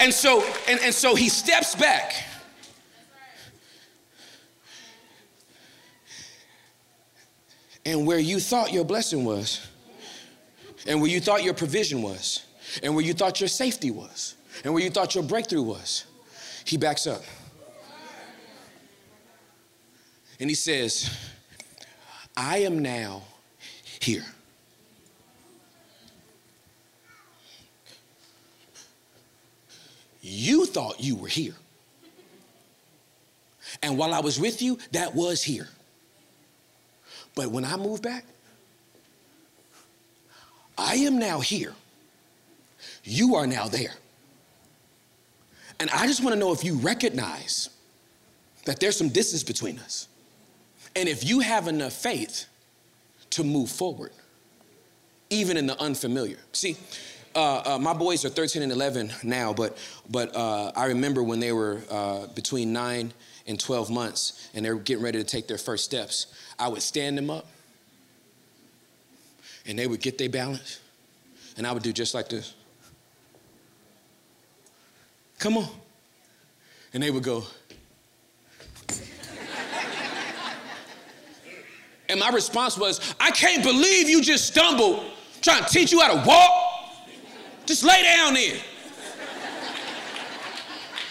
And 0.00 0.12
so, 0.12 0.44
and, 0.68 0.78
and 0.82 0.94
so 0.94 1.14
he 1.14 1.30
steps 1.30 1.74
back. 1.74 2.12
And 7.86 8.06
where 8.06 8.18
you 8.18 8.38
thought 8.38 8.70
your 8.70 8.84
blessing 8.84 9.24
was, 9.24 9.66
and 10.86 11.00
where 11.00 11.10
you 11.10 11.20
thought 11.20 11.42
your 11.42 11.54
provision 11.54 12.02
was, 12.02 12.44
and 12.82 12.94
where 12.94 13.02
you 13.02 13.14
thought 13.14 13.40
your 13.40 13.48
safety 13.48 13.90
was, 13.90 14.34
and 14.62 14.74
where 14.74 14.82
you 14.82 14.90
thought 14.90 15.14
your 15.14 15.24
breakthrough 15.24 15.62
was, 15.62 16.04
he 16.66 16.76
backs 16.76 17.06
up. 17.06 17.22
And 20.38 20.50
he 20.50 20.54
says, 20.54 21.08
I 22.36 22.58
am 22.58 22.80
now 22.80 23.22
here. 24.00 24.26
You 30.20 30.66
thought 30.66 31.00
you 31.00 31.16
were 31.16 31.28
here. 31.28 31.54
And 33.82 33.98
while 33.98 34.14
I 34.14 34.20
was 34.20 34.40
with 34.40 34.62
you, 34.62 34.78
that 34.92 35.14
was 35.14 35.42
here. 35.42 35.68
But 37.34 37.50
when 37.50 37.64
I 37.64 37.76
move 37.76 38.02
back, 38.02 38.24
I 40.76 40.94
am 40.96 41.18
now 41.18 41.40
here. 41.40 41.74
You 43.04 43.36
are 43.36 43.46
now 43.46 43.68
there. 43.68 43.94
And 45.80 45.90
I 45.90 46.06
just 46.06 46.22
want 46.22 46.34
to 46.34 46.38
know 46.40 46.52
if 46.52 46.64
you 46.64 46.74
recognize 46.76 47.70
that 48.64 48.80
there's 48.80 48.96
some 48.96 49.08
distance 49.08 49.42
between 49.42 49.78
us. 49.78 50.08
And 50.96 51.08
if 51.08 51.24
you 51.24 51.40
have 51.40 51.68
enough 51.68 51.92
faith 51.92 52.46
to 53.30 53.44
move 53.44 53.70
forward, 53.70 54.12
even 55.30 55.56
in 55.56 55.66
the 55.66 55.80
unfamiliar. 55.80 56.38
See, 56.52 56.76
uh, 57.38 57.62
uh, 57.64 57.78
my 57.78 57.92
boys 57.92 58.24
are 58.24 58.28
13 58.28 58.62
and 58.62 58.72
11 58.72 59.12
now, 59.22 59.52
but, 59.52 59.78
but 60.10 60.34
uh, 60.34 60.72
I 60.74 60.86
remember 60.86 61.22
when 61.22 61.38
they 61.38 61.52
were 61.52 61.80
uh, 61.88 62.26
between 62.28 62.72
9 62.72 63.12
and 63.46 63.60
12 63.60 63.90
months 63.90 64.50
and 64.54 64.64
they 64.64 64.72
were 64.72 64.80
getting 64.80 65.04
ready 65.04 65.18
to 65.18 65.24
take 65.24 65.46
their 65.46 65.56
first 65.56 65.84
steps, 65.84 66.26
I 66.58 66.66
would 66.66 66.82
stand 66.82 67.16
them 67.16 67.30
up 67.30 67.46
and 69.66 69.78
they 69.78 69.86
would 69.86 70.00
get 70.00 70.18
their 70.18 70.28
balance 70.28 70.80
and 71.56 71.64
I 71.64 71.70
would 71.70 71.84
do 71.84 71.92
just 71.92 72.12
like 72.12 72.28
this. 72.28 72.54
Come 75.38 75.58
on. 75.58 75.68
And 76.92 77.00
they 77.04 77.12
would 77.12 77.22
go. 77.22 77.44
and 82.08 82.18
my 82.18 82.30
response 82.30 82.76
was, 82.76 83.14
I 83.20 83.30
can't 83.30 83.62
believe 83.62 84.08
you 84.08 84.22
just 84.22 84.48
stumbled 84.48 85.04
trying 85.40 85.62
to 85.62 85.68
teach 85.70 85.92
you 85.92 86.00
how 86.00 86.20
to 86.20 86.26
walk. 86.26 86.67
Just 87.68 87.84
lay 87.84 88.02
down 88.02 88.32
there. 88.32 88.56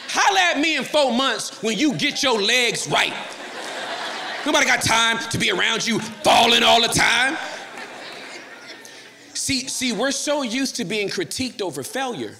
Holla 0.09 0.39
at 0.39 0.59
me 0.59 0.75
in 0.75 0.83
four 0.83 1.13
months 1.13 1.61
when 1.61 1.77
you 1.77 1.93
get 1.93 2.23
your 2.23 2.41
legs 2.41 2.89
right. 2.89 3.13
Nobody 4.43 4.65
got 4.65 4.81
time 4.81 5.19
to 5.29 5.37
be 5.37 5.51
around 5.51 5.85
you 5.85 5.99
falling 5.99 6.63
all 6.63 6.81
the 6.81 6.87
time. 6.87 7.37
See, 9.35 9.67
see, 9.67 9.93
we're 9.93 10.09
so 10.09 10.41
used 10.41 10.77
to 10.77 10.85
being 10.85 11.09
critiqued 11.09 11.61
over 11.61 11.83
failure 11.83 12.33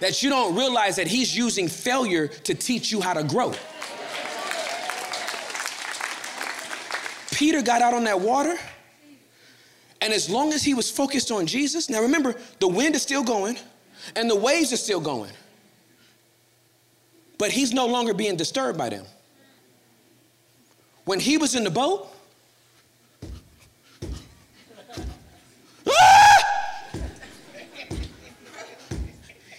that 0.00 0.20
you 0.24 0.28
don't 0.28 0.56
realize 0.56 0.96
that 0.96 1.06
he's 1.06 1.36
using 1.36 1.68
failure 1.68 2.26
to 2.26 2.54
teach 2.56 2.90
you 2.90 3.00
how 3.00 3.12
to 3.12 3.22
grow. 3.22 3.52
Peter 7.30 7.62
got 7.62 7.82
out 7.82 7.94
on 7.94 8.02
that 8.02 8.20
water 8.20 8.58
and 10.00 10.12
as 10.12 10.30
long 10.30 10.52
as 10.52 10.62
he 10.62 10.74
was 10.74 10.90
focused 10.90 11.30
on 11.30 11.46
Jesus, 11.46 11.88
now 11.90 12.00
remember, 12.02 12.36
the 12.60 12.68
wind 12.68 12.94
is 12.94 13.02
still 13.02 13.24
going 13.24 13.58
and 14.14 14.30
the 14.30 14.36
waves 14.36 14.72
are 14.72 14.76
still 14.76 15.00
going. 15.00 15.32
But 17.36 17.50
he's 17.50 17.72
no 17.72 17.86
longer 17.86 18.14
being 18.14 18.36
disturbed 18.36 18.78
by 18.78 18.88
them. 18.88 19.04
When 21.04 21.20
he 21.20 21.38
was 21.38 21.54
in 21.54 21.64
the 21.64 21.70
boat, 21.70 22.08
ah! 25.88 26.44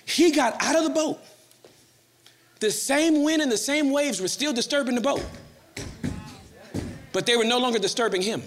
he 0.05 0.31
got 0.31 0.61
out 0.61 0.75
of 0.75 0.83
the 0.83 0.89
boat. 0.89 1.19
The 2.59 2.69
same 2.69 3.23
wind 3.23 3.41
and 3.41 3.51
the 3.51 3.57
same 3.57 3.91
waves 3.91 4.21
were 4.21 4.27
still 4.27 4.51
disturbing 4.51 4.95
the 4.95 5.01
boat, 5.01 5.25
but 7.13 7.25
they 7.25 7.37
were 7.37 7.45
no 7.45 7.57
longer 7.57 7.79
disturbing 7.79 8.21
him. 8.21 8.43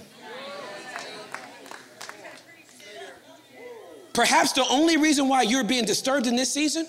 Perhaps 4.12 4.52
the 4.52 4.66
only 4.68 4.96
reason 4.96 5.28
why 5.28 5.42
you're 5.42 5.64
being 5.64 5.84
disturbed 5.84 6.26
in 6.26 6.36
this 6.36 6.52
season, 6.52 6.86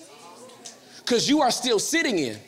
because 0.98 1.28
you 1.28 1.40
are 1.40 1.50
still 1.50 1.78
sitting 1.78 2.18
in 2.18 2.38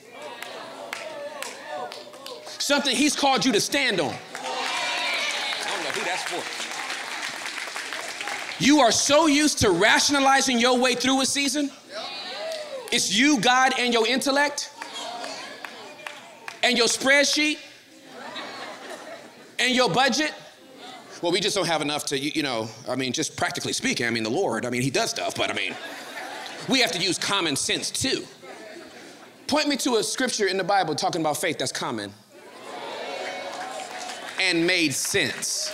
something 2.59 2.95
He's 2.95 3.15
called 3.17 3.45
you 3.45 3.53
to 3.53 3.61
stand 3.61 4.01
on. 4.01 4.13
I 4.13 5.69
don't 5.69 5.83
know 5.83 5.91
who 5.91 6.05
that's 6.05 6.25
for. 6.25 6.43
You 8.63 8.81
are 8.81 8.93
so 8.93 9.27
used 9.27 9.59
to 9.61 9.71
rationalizing 9.71 10.59
your 10.59 10.79
way 10.79 10.95
through 10.95 11.21
a 11.21 11.27
season. 11.27 11.71
It's 12.93 13.17
you, 13.17 13.41
God, 13.41 13.73
and 13.79 13.93
your 13.93 14.07
intellect, 14.07 14.71
and 16.63 16.77
your 16.77 16.87
spreadsheet, 16.87 17.59
and 19.59 19.75
your 19.75 19.91
budget. 19.91 20.33
Well, 21.23 21.33
we 21.33 21.41
just 21.41 21.57
don't 21.57 21.67
have 21.67 21.83
enough 21.83 22.05
to, 22.07 22.19
you 22.19 22.43
know, 22.43 22.69
I 22.89 22.95
mean, 22.95 23.13
just 23.13 23.37
practically 23.37 23.73
speaking, 23.73 24.07
I 24.07 24.11
mean, 24.11 24.23
the 24.23 24.31
Lord, 24.31 24.67
I 24.67 24.71
mean, 24.71 24.83
He 24.83 24.91
does 24.91 25.11
stuff, 25.11 25.35
but 25.35 25.51
I 25.51 25.55
mean, 25.55 25.75
we 26.69 26.81
have 26.81 26.93
to 26.93 26.99
use 26.99 27.19
common 27.19 27.57
sense 27.57 27.91
too. 27.91 28.25
Point 29.47 29.69
me 29.69 29.77
to 29.79 29.97
a 29.97 30.03
scripture 30.03 30.47
in 30.47 30.57
the 30.57 30.65
Bible 30.65 30.95
talking 30.95 31.21
about 31.21 31.37
faith 31.39 31.59
that's 31.59 31.73
common 31.73 32.13
and 34.41 34.67
made 34.67 34.93
sense. 34.93 35.73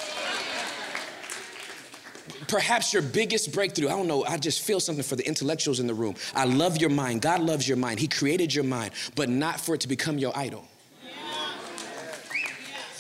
Perhaps 2.47 2.93
your 2.93 3.03
biggest 3.03 3.53
breakthrough, 3.53 3.88
I 3.88 3.93
don't 3.93 4.07
know, 4.07 4.24
I 4.24 4.36
just 4.36 4.62
feel 4.62 4.78
something 4.78 5.03
for 5.03 5.16
the 5.16 5.26
intellectuals 5.26 5.80
in 5.80 5.86
the 5.86 5.95
room. 5.95 6.14
I 6.34 6.45
love 6.45 6.76
your 6.76 6.90
mind. 6.90 7.22
God 7.22 7.40
loves 7.40 7.66
your 7.66 7.78
mind. 7.78 7.99
He 7.99 8.07
created 8.07 8.55
your 8.55 8.64
mind, 8.64 8.93
but 9.14 9.28
not 9.28 9.59
for 9.59 9.74
it 9.74 9.80
to 9.80 9.88
become 9.88 10.18
your 10.18 10.36
idol. 10.36 10.68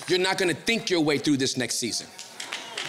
You're 0.08 0.18
not 0.18 0.38
gonna 0.38 0.54
think 0.54 0.90
your 0.90 1.00
way 1.00 1.18
through 1.18 1.36
this 1.36 1.56
next 1.56 1.76
season. 1.76 2.06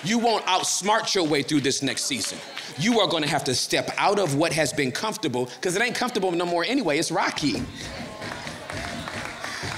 You 0.03 0.19
won't 0.19 0.45
outsmart 0.45 1.15
your 1.15 1.25
way 1.25 1.43
through 1.43 1.61
this 1.61 1.81
next 1.81 2.05
season. 2.05 2.37
You 2.77 2.99
are 2.99 3.07
gonna 3.07 3.27
have 3.27 3.43
to 3.45 3.55
step 3.55 3.89
out 3.97 4.19
of 4.19 4.35
what 4.35 4.51
has 4.53 4.73
been 4.73 4.91
comfortable, 4.91 5.45
because 5.45 5.75
it 5.75 5.81
ain't 5.81 5.95
comfortable 5.95 6.31
no 6.31 6.45
more 6.45 6.65
anyway, 6.65 6.99
it's 6.99 7.11
rocky. 7.11 7.63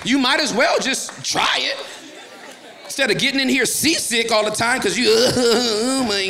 You 0.04 0.20
might 0.20 0.40
as 0.40 0.54
well 0.54 0.80
just 0.80 1.26
try 1.26 1.58
it. 1.58 1.78
Instead 2.84 3.10
of 3.12 3.18
getting 3.18 3.40
in 3.40 3.50
here 3.50 3.66
seasick 3.66 4.32
all 4.32 4.46
the 4.46 4.52
time 4.52 4.78
because 4.78 4.98
you, 4.98 5.08
oh 5.10 6.06
my 6.08 6.28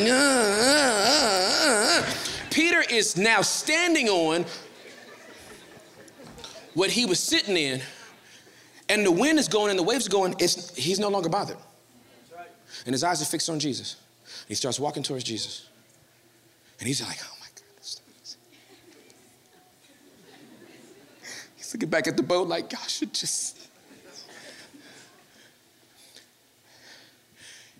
God. 2.02 2.04
Peter 2.50 2.82
is 2.90 3.16
now 3.16 3.42
standing 3.42 4.08
on 4.08 4.46
what 6.72 6.90
he 6.90 7.04
was 7.04 7.20
sitting 7.20 7.56
in, 7.56 7.82
and 8.88 9.04
the 9.04 9.12
wind 9.12 9.38
is 9.38 9.48
going 9.48 9.70
and 9.70 9.78
the 9.78 9.82
waves 9.82 10.06
are 10.06 10.10
going. 10.10 10.34
It's, 10.38 10.74
he's 10.74 10.98
no 10.98 11.08
longer 11.08 11.28
bothered. 11.28 11.58
And 12.86 12.94
his 12.94 13.04
eyes 13.04 13.20
are 13.20 13.26
fixed 13.26 13.50
on 13.50 13.58
Jesus. 13.58 13.96
He 14.48 14.54
starts 14.54 14.80
walking 14.80 15.02
towards 15.02 15.24
Jesus. 15.24 15.68
And 16.78 16.86
he's 16.86 17.02
like, 17.02 17.18
oh 17.22 17.36
my 17.40 17.46
goodness. 17.54 18.00
He's 21.56 21.74
looking 21.74 21.90
back 21.90 22.06
at 22.06 22.16
the 22.16 22.22
boat 22.22 22.48
like, 22.48 22.70
gosh, 22.70 23.02
it 23.02 23.12
just 23.12 23.66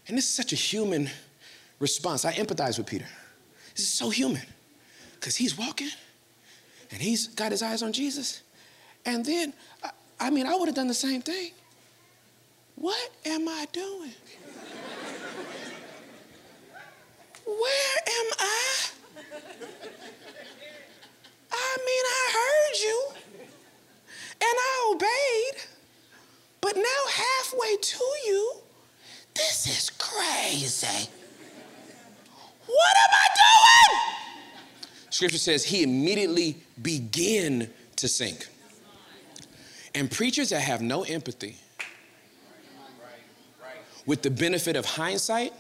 And 0.08 0.16
this 0.16 0.24
is 0.24 0.34
such 0.34 0.52
a 0.52 0.56
human 0.56 1.10
response. 1.80 2.24
I 2.24 2.32
empathize 2.32 2.78
with 2.78 2.86
Peter. 2.86 3.06
This 3.74 3.84
is 3.84 3.90
so 3.90 4.10
human 4.10 4.42
because 5.14 5.36
he's 5.36 5.58
walking 5.58 5.90
and 6.90 7.00
he's 7.00 7.26
got 7.28 7.50
his 7.50 7.62
eyes 7.62 7.82
on 7.82 7.92
Jesus. 7.92 8.42
And 9.04 9.24
then, 9.24 9.52
I, 9.82 9.90
I 10.20 10.30
mean, 10.30 10.46
I 10.46 10.54
would 10.54 10.68
have 10.68 10.74
done 10.74 10.88
the 10.88 10.94
same 10.94 11.22
thing. 11.22 11.50
What 12.76 13.10
am 13.24 13.48
I 13.48 13.66
doing? 13.72 14.12
Where 17.46 17.98
am 18.08 18.32
I? 18.40 18.86
I 21.52 21.76
mean, 21.86 22.04
I 22.04 22.24
heard 22.32 22.76
you 22.82 23.08
and 24.40 24.42
I 24.42 24.92
obeyed, 24.92 25.62
but 26.60 26.76
now 26.76 27.02
halfway 27.08 27.76
to 27.76 28.04
you, 28.26 28.52
this 29.34 29.68
is 29.68 29.90
crazy. 29.90 31.08
What 32.66 32.96
am 33.04 33.10
I 33.12 33.28
doing? 33.36 34.00
Scripture 35.10 35.38
says 35.38 35.64
he 35.64 35.84
immediately 35.84 36.56
began 36.82 37.70
to 37.96 38.08
sink. 38.08 38.48
And 39.94 40.10
preachers 40.10 40.50
that 40.50 40.60
have 40.60 40.82
no 40.82 41.04
empathy 41.04 41.56
with 44.04 44.22
the 44.22 44.30
benefit 44.30 44.76
of 44.76 44.84
hindsight 44.84 45.52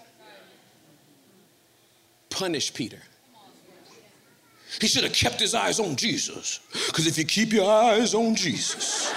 punish 2.36 2.72
Peter. 2.74 2.98
He 4.80 4.88
should 4.88 5.04
have 5.04 5.14
kept 5.14 5.40
his 5.40 5.54
eyes 5.54 5.80
on 5.80 5.96
Jesus. 5.96 6.60
Because 6.86 7.06
if 7.06 7.16
you 7.16 7.24
keep 7.24 7.52
your 7.52 7.70
eyes 7.70 8.14
on 8.14 8.34
Jesus, 8.34 9.12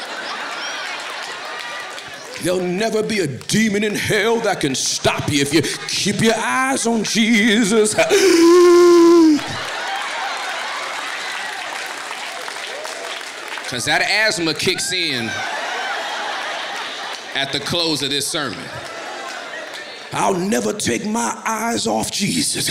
There'll 2.42 2.62
never 2.62 3.04
be 3.04 3.20
a 3.20 3.28
demon 3.28 3.84
in 3.84 3.94
hell 3.94 4.40
that 4.42 4.62
can 4.62 4.74
stop 4.74 5.30
you 5.30 5.42
if 5.42 5.54
you 5.54 5.62
keep 5.90 6.22
your 6.22 6.36
eyes 6.38 6.88
on 6.88 7.04
Jesus. 7.04 7.96
Because 13.70 13.86
that 13.86 14.02
asthma 14.02 14.56
kicks 14.56 14.92
in 14.92 15.30
at 17.36 17.52
the 17.52 17.60
close 17.60 18.02
of 18.02 18.10
this 18.10 18.28
sermon. 18.28 18.58
I'll 20.12 20.34
never 20.34 20.74
take 20.74 21.06
my 21.06 21.42
eyes 21.46 21.86
off 21.86 22.12
Jesus. 22.12 22.68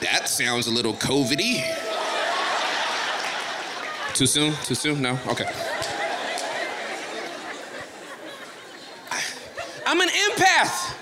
that 0.00 0.28
sounds 0.28 0.66
a 0.66 0.70
little 0.70 0.94
COVIDy. 0.94 1.64
Too 4.14 4.26
soon? 4.26 4.54
Too 4.64 4.76
soon? 4.76 5.02
No? 5.02 5.18
Okay. 5.26 5.50
I'm 9.86 10.00
an 10.00 10.08
empath. 10.08 10.94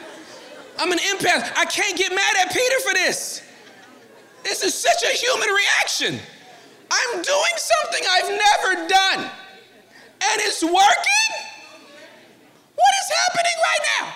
I'm 0.78 0.90
an 0.90 0.98
empath. 0.98 1.52
I 1.56 1.64
can't 1.66 1.96
get 1.96 2.10
mad 2.10 2.36
at 2.40 2.52
Peter 2.52 2.80
for 2.80 2.94
this. 2.94 3.42
This 4.42 4.64
is 4.64 4.74
such 4.74 5.02
a 5.04 5.14
human 5.14 5.48
reaction. 5.48 6.18
I'm 6.90 7.22
doing 7.22 7.56
something 7.56 8.04
I've 8.10 8.28
never 8.28 8.88
done, 8.88 9.20
and 9.20 10.40
it's 10.40 10.62
working? 10.62 11.41
What 12.82 12.94
is 13.02 13.12
happening 13.18 13.58
right 13.58 13.80
now? 14.00 14.14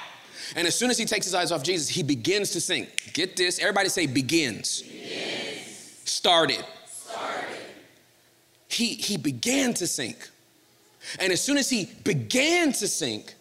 And 0.57 0.67
as 0.67 0.75
soon 0.75 0.91
as 0.91 0.99
he 0.99 1.05
takes 1.05 1.27
his 1.27 1.35
eyes 1.35 1.53
off 1.53 1.63
Jesus, 1.63 1.89
he 1.89 2.03
begins 2.03 2.51
to 2.51 2.61
sink. 2.61 3.13
Get 3.13 3.37
this, 3.37 3.59
everybody 3.59 3.89
say 3.89 4.07
begins. 4.07 4.83
begins. 4.83 6.03
Started 6.05 6.65
he, 8.77 8.95
he 8.95 9.17
began 9.17 9.75
to 9.75 9.87
sink. 9.87 10.29
And 11.19 11.33
as 11.33 11.41
soon 11.41 11.57
as 11.57 11.71
he 11.71 11.89
began 12.05 12.73
to 12.73 12.89
sink, 12.89 13.35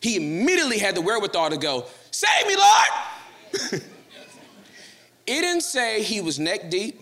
he 0.00 0.16
immediately 0.16 0.78
had 0.78 0.94
the 0.94 1.00
wherewithal 1.00 1.50
to 1.50 1.56
go, 1.56 1.86
Save 2.10 2.46
me, 2.46 2.56
Lord! 2.56 3.82
it 5.26 5.40
didn't 5.40 5.62
say 5.62 6.02
he 6.02 6.20
was 6.20 6.38
neck 6.38 6.70
deep. 6.70 7.00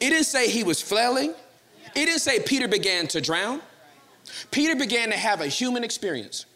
It 0.00 0.10
didn't 0.10 0.24
say 0.24 0.48
he 0.48 0.64
was 0.64 0.80
flailing. 0.80 1.34
It 1.94 2.06
didn't 2.06 2.20
say 2.20 2.40
Peter 2.40 2.68
began 2.68 3.06
to 3.08 3.20
drown. 3.20 3.60
Peter 4.50 4.76
began 4.76 5.10
to 5.10 5.16
have 5.16 5.40
a 5.40 5.46
human 5.46 5.84
experience. 5.84 6.46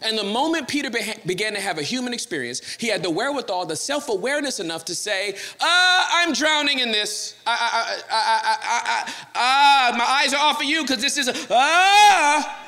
And 0.00 0.16
the 0.16 0.24
moment 0.24 0.68
Peter 0.68 0.90
began 0.90 1.52
to 1.52 1.60
have 1.60 1.78
a 1.78 1.82
human 1.82 2.14
experience, 2.14 2.60
he 2.78 2.88
had 2.88 3.02
the 3.02 3.10
wherewithal, 3.10 3.66
the 3.66 3.76
self 3.76 4.08
awareness 4.08 4.58
enough 4.58 4.84
to 4.86 4.94
say, 4.94 5.34
uh, 5.60 6.06
I'm 6.12 6.32
drowning 6.32 6.78
in 6.78 6.90
this. 6.90 7.36
I, 7.46 8.00
I, 8.10 9.92
uh, 9.92 9.96
my 9.96 10.04
eyes 10.04 10.32
are 10.32 10.40
off 10.40 10.60
of 10.60 10.64
you 10.64 10.82
because 10.82 11.02
this 11.02 11.18
is 11.18 11.28
a, 11.28 11.34
ah. 11.50 12.58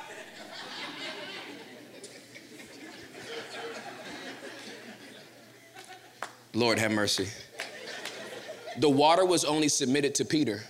Lord 6.53 6.79
have 6.79 6.93
mercy. 6.93 7.29
The 8.79 8.89
water 8.89 9.25
was 9.25 9.45
only 9.45 9.69
submitted 9.69 10.15
to 10.17 10.25
Peter 10.25 10.63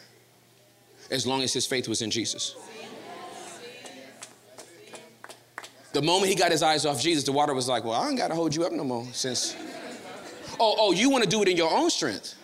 as 1.10 1.26
long 1.26 1.42
as 1.42 1.52
his 1.52 1.66
faith 1.66 1.88
was 1.88 2.00
in 2.00 2.10
Jesus. 2.10 2.56
The 5.94 6.02
moment 6.02 6.28
he 6.28 6.34
got 6.34 6.50
his 6.50 6.62
eyes 6.64 6.84
off 6.84 7.00
Jesus, 7.00 7.22
the 7.22 7.30
water 7.30 7.54
was 7.54 7.68
like, 7.68 7.84
well, 7.84 7.94
I 7.94 8.08
ain't 8.08 8.18
got 8.18 8.26
to 8.28 8.34
hold 8.34 8.52
you 8.52 8.64
up 8.64 8.72
no 8.72 8.82
more 8.82 9.06
since. 9.12 9.54
Oh, 10.58 10.74
oh, 10.76 10.92
you 10.92 11.08
want 11.08 11.22
to 11.22 11.30
do 11.30 11.40
it 11.40 11.46
in 11.46 11.56
your 11.56 11.72
own 11.72 11.88
strength? 11.88 12.34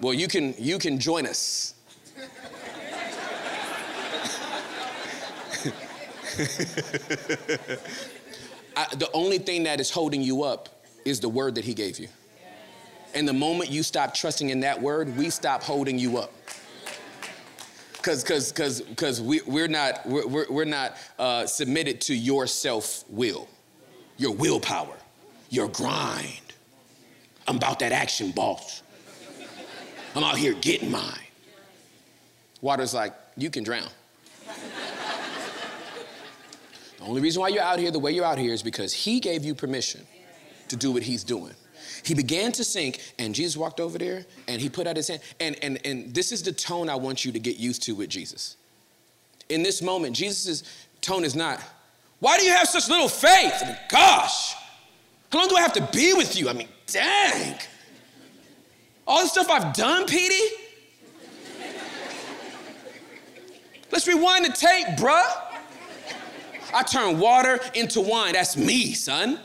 Well, 0.00 0.14
you 0.14 0.28
can 0.28 0.54
you 0.56 0.78
can 0.78 1.00
join 1.00 1.26
us. 1.26 1.74
I, 8.76 8.86
the 8.94 9.10
only 9.12 9.38
thing 9.38 9.64
that 9.64 9.80
is 9.80 9.90
holding 9.90 10.22
you 10.22 10.44
up 10.44 10.68
is 11.04 11.18
the 11.18 11.28
word 11.28 11.56
that 11.56 11.64
he 11.64 11.74
gave 11.74 11.98
you. 11.98 12.06
And 13.14 13.26
the 13.26 13.32
moment 13.32 13.70
you 13.70 13.82
stop 13.82 14.14
trusting 14.14 14.48
in 14.50 14.60
that 14.60 14.80
word, 14.80 15.16
we 15.16 15.28
stop 15.28 15.64
holding 15.64 15.98
you 15.98 16.18
up 16.18 16.32
because 18.02 18.22
because 18.22 18.52
because 18.52 18.80
because 18.82 19.20
we, 19.20 19.40
we're 19.46 19.68
not 19.68 20.04
we're, 20.04 20.46
we're 20.50 20.64
not 20.64 20.96
uh, 21.18 21.46
submitted 21.46 22.00
to 22.02 22.14
your 22.14 22.46
self 22.46 23.04
will 23.08 23.48
your 24.22 24.32
willpower, 24.32 24.96
your 25.50 25.68
grind. 25.68 26.40
I'm 27.48 27.56
about 27.56 27.80
that 27.80 27.92
action, 27.92 28.30
boss. 28.30 28.82
I'm 30.14 30.22
out 30.22 30.36
here 30.36 30.54
getting 30.54 30.90
mine. 30.90 31.18
Water's 32.60 32.94
like, 32.94 33.14
you 33.36 33.50
can 33.50 33.64
drown. 33.64 33.88
the 36.98 37.04
only 37.04 37.20
reason 37.20 37.40
why 37.40 37.48
you're 37.48 37.62
out 37.62 37.78
here 37.78 37.90
the 37.90 37.98
way 37.98 38.12
you're 38.12 38.24
out 38.24 38.38
here 38.38 38.52
is 38.52 38.62
because 38.62 38.92
he 38.92 39.18
gave 39.18 39.44
you 39.44 39.54
permission 39.54 40.06
to 40.68 40.76
do 40.76 40.92
what 40.92 41.02
he's 41.02 41.24
doing. 41.24 41.54
He 42.04 42.14
began 42.14 42.52
to 42.52 42.64
sink, 42.64 43.00
and 43.18 43.34
Jesus 43.34 43.56
walked 43.56 43.78
over 43.78 43.98
there 43.98 44.26
and 44.48 44.60
he 44.60 44.68
put 44.68 44.86
out 44.86 44.96
his 44.96 45.08
hand. 45.08 45.20
And, 45.40 45.56
and, 45.62 45.78
and 45.84 46.14
this 46.14 46.32
is 46.32 46.42
the 46.42 46.52
tone 46.52 46.88
I 46.88 46.96
want 46.96 47.24
you 47.24 47.32
to 47.32 47.38
get 47.38 47.56
used 47.56 47.82
to 47.84 47.94
with 47.94 48.08
Jesus. 48.08 48.56
In 49.48 49.62
this 49.62 49.82
moment, 49.82 50.16
Jesus' 50.16 50.62
tone 51.00 51.24
is 51.24 51.36
not, 51.36 51.62
Why 52.18 52.38
do 52.38 52.44
you 52.44 52.52
have 52.52 52.68
such 52.68 52.88
little 52.88 53.08
faith? 53.08 53.54
I 53.62 53.66
mean, 53.66 53.78
gosh, 53.88 54.54
how 55.30 55.38
long 55.38 55.48
do 55.48 55.56
I 55.56 55.60
have 55.60 55.72
to 55.74 55.88
be 55.92 56.12
with 56.12 56.36
you? 56.36 56.48
I 56.48 56.52
mean, 56.52 56.68
dang. 56.86 57.58
All 59.06 59.22
the 59.22 59.28
stuff 59.28 59.50
I've 59.50 59.74
done, 59.74 60.06
Petey? 60.06 60.56
Let's 63.90 64.08
rewind 64.08 64.46
the 64.46 64.52
tape, 64.52 64.86
bruh. 64.96 65.22
I 66.74 66.82
turned 66.82 67.20
water 67.20 67.60
into 67.74 68.00
wine. 68.00 68.32
That's 68.32 68.56
me, 68.56 68.94
son. 68.94 69.38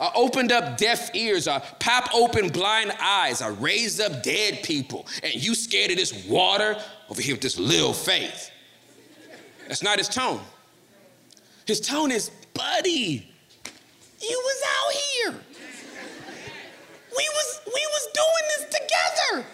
I 0.00 0.10
opened 0.14 0.52
up 0.52 0.76
deaf 0.76 1.14
ears. 1.14 1.48
I 1.48 1.58
pop 1.58 2.14
open 2.14 2.48
blind 2.48 2.92
eyes. 3.00 3.42
I 3.42 3.48
raised 3.48 4.00
up 4.00 4.22
dead 4.22 4.62
people. 4.62 5.06
And 5.22 5.34
you 5.34 5.54
scared 5.54 5.90
of 5.90 5.96
this 5.96 6.26
water 6.26 6.76
over 7.10 7.20
here 7.20 7.34
with 7.34 7.42
this 7.42 7.58
little 7.58 7.92
faith. 7.92 8.50
That's 9.66 9.82
not 9.82 9.98
his 9.98 10.08
tone. 10.08 10.40
His 11.66 11.80
tone 11.80 12.10
is, 12.10 12.30
buddy, 12.54 13.30
you 14.20 14.42
was 14.44 14.62
out 14.66 14.92
here. 14.92 15.44
We 17.16 17.28
was 17.34 17.60
we 17.66 17.82
was 17.92 18.04
doing 18.14 18.46
this 18.56 18.64
together. 18.78 19.46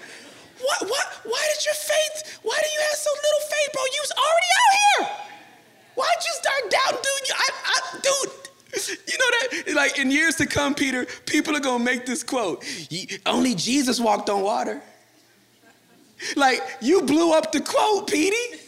What 0.61 0.91
what 0.91 1.07
why 1.25 1.43
did 1.55 1.65
your 1.65 1.75
faith, 1.75 2.39
why 2.43 2.57
do 2.63 2.69
you 2.73 2.81
have 2.89 2.99
so 2.99 3.11
little 3.11 3.45
faith, 3.49 3.71
bro? 3.73 3.83
You 3.83 4.03
was 4.03 4.13
already 4.13 4.51
out 4.61 4.75
here. 4.79 5.25
Why'd 5.95 6.21
you 6.27 6.35
start 6.35 6.63
doubting, 6.71 7.03
dude? 7.03 7.31
I, 7.35 7.49
I, 7.65 7.99
dude, 8.03 8.44
you 9.07 9.19
know 9.19 9.63
that, 9.65 9.75
like 9.75 9.99
in 9.99 10.11
years 10.11 10.37
to 10.37 10.47
come, 10.47 10.75
Peter, 10.75 11.07
people 11.27 11.57
are 11.57 11.61
gonna 11.61 11.83
make 11.83 12.07
this 12.07 12.23
quote 12.23 12.65
only 13.27 13.55
Jesus 13.55 14.01
walked 14.01 14.29
on 14.31 14.43
water. 14.43 14.83
Like, 16.37 16.63
you 16.81 17.03
blew 17.03 17.33
up 17.33 17.53
the 17.53 17.61
quote, 17.61 18.09
Petey. 18.09 18.61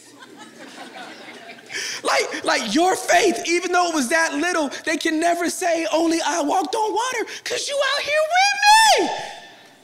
like, 2.03 2.45
like 2.45 2.75
your 2.75 2.95
faith, 2.95 3.41
even 3.47 3.71
though 3.71 3.89
it 3.89 3.95
was 3.95 4.09
that 4.09 4.33
little, 4.33 4.69
they 4.85 4.97
can 4.97 5.19
never 5.19 5.49
say 5.49 5.87
only 5.91 6.19
I 6.23 6.41
walked 6.41 6.75
on 6.75 6.93
water, 6.93 7.31
because 7.43 7.67
you 7.67 7.81
out 7.95 8.01
here 8.03 8.21
with 9.01 9.11
me. 9.11 9.17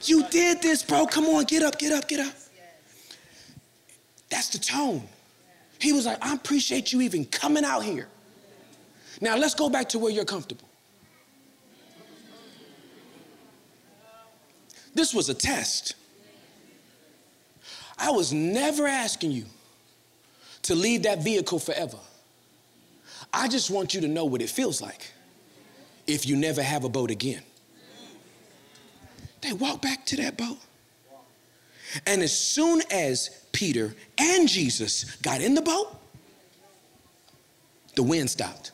You 0.03 0.27
did 0.29 0.61
this, 0.61 0.83
bro. 0.83 1.05
Come 1.05 1.25
on, 1.25 1.45
get 1.45 1.63
up, 1.63 1.79
get 1.79 1.93
up, 1.93 2.07
get 2.07 2.19
up. 2.19 2.33
That's 4.29 4.49
the 4.49 4.59
tone. 4.59 5.07
He 5.79 5.93
was 5.93 6.05
like, 6.05 6.17
I 6.21 6.33
appreciate 6.33 6.91
you 6.91 7.01
even 7.01 7.25
coming 7.25 7.63
out 7.63 7.83
here. 7.83 8.07
Now 9.23 9.37
let's 9.37 9.55
go 9.55 9.69
back 9.69 9.87
to 9.89 9.99
where 9.99 10.11
you're 10.11 10.25
comfortable. 10.25 10.67
This 14.93 15.13
was 15.13 15.29
a 15.29 15.33
test. 15.33 15.95
I 17.97 18.11
was 18.11 18.33
never 18.33 18.85
asking 18.85 19.31
you 19.31 19.45
to 20.63 20.75
leave 20.75 21.03
that 21.03 21.23
vehicle 21.23 21.57
forever. 21.57 21.97
I 23.31 23.47
just 23.47 23.69
want 23.69 23.93
you 23.93 24.01
to 24.01 24.09
know 24.09 24.25
what 24.25 24.41
it 24.41 24.49
feels 24.49 24.81
like 24.81 25.13
if 26.05 26.27
you 26.27 26.35
never 26.35 26.61
have 26.61 26.83
a 26.83 26.89
boat 26.89 27.09
again. 27.09 27.43
They 29.39 29.53
walk 29.53 29.81
back 29.81 30.05
to 30.07 30.17
that 30.17 30.37
boat. 30.37 30.57
And 32.05 32.21
as 32.21 32.37
soon 32.37 32.81
as 32.91 33.29
Peter 33.53 33.95
and 34.17 34.49
Jesus 34.49 35.15
got 35.21 35.39
in 35.39 35.55
the 35.55 35.61
boat, 35.61 35.95
the 37.95 38.03
wind 38.03 38.29
stopped. 38.29 38.73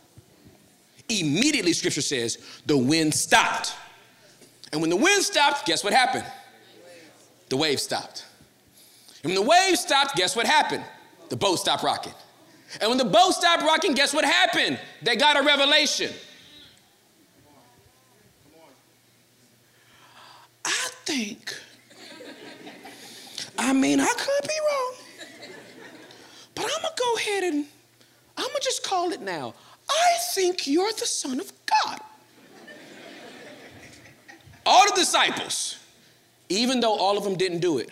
Immediately, 1.10 1.74
scripture 1.74 2.01
says, 2.01 2.38
the 2.66 2.78
wind 2.78 3.14
stopped. 3.14 3.76
And 4.72 4.82
when 4.82 4.89
the 4.89 4.95
wind 4.95 5.24
stopped, 5.24 5.66
guess 5.66 5.84
what 5.84 5.91
happened? 5.93 6.26
The 7.49 7.57
wave 7.57 7.80
stopped. 7.80 8.26
And 9.24 9.34
when 9.34 9.43
the 9.43 9.47
wave 9.49 9.78
stopped, 9.78 10.16
guess 10.16 10.36
what 10.36 10.45
happened? 10.45 10.84
The 11.30 11.36
boat 11.36 11.57
stopped 11.57 11.84
rocking. 11.84 12.14
And 12.80 12.89
when 12.89 12.99
the 12.99 13.05
boat 13.05 13.32
stopped 13.32 13.64
rocking, 13.64 13.93
guess 13.93 14.14
what 14.14 14.24
happened? 14.24 14.80
They 15.01 15.16
got 15.16 15.36
a 15.36 15.41
revelation. 15.41 16.14
I 20.64 20.89
think, 21.05 21.55
I 23.57 23.74
mean, 23.74 23.99
I 23.99 24.05
could 24.05 24.47
be 24.47 24.53
wrong, 24.70 24.93
but 26.53 26.66
I'm 26.66 26.82
gonna 26.84 26.93
go 26.95 27.16
ahead 27.16 27.43
and 27.45 27.66
I'm 28.38 28.47
gonna 28.47 28.60
just 28.62 28.84
call 28.84 29.12
it 29.12 29.22
now. 29.22 29.55
I 29.90 30.18
think 30.34 30.68
you're 30.68 30.92
the 30.94 31.06
Son 31.06 31.40
of 31.40 31.52
God. 31.66 32.00
All 34.66 34.86
the 34.86 34.96
disciples, 34.96 35.78
even 36.50 36.80
though 36.80 36.96
all 36.96 37.18
of 37.18 37.24
them 37.24 37.36
didn't 37.36 37.60
do 37.60 37.80
it, 37.80 37.90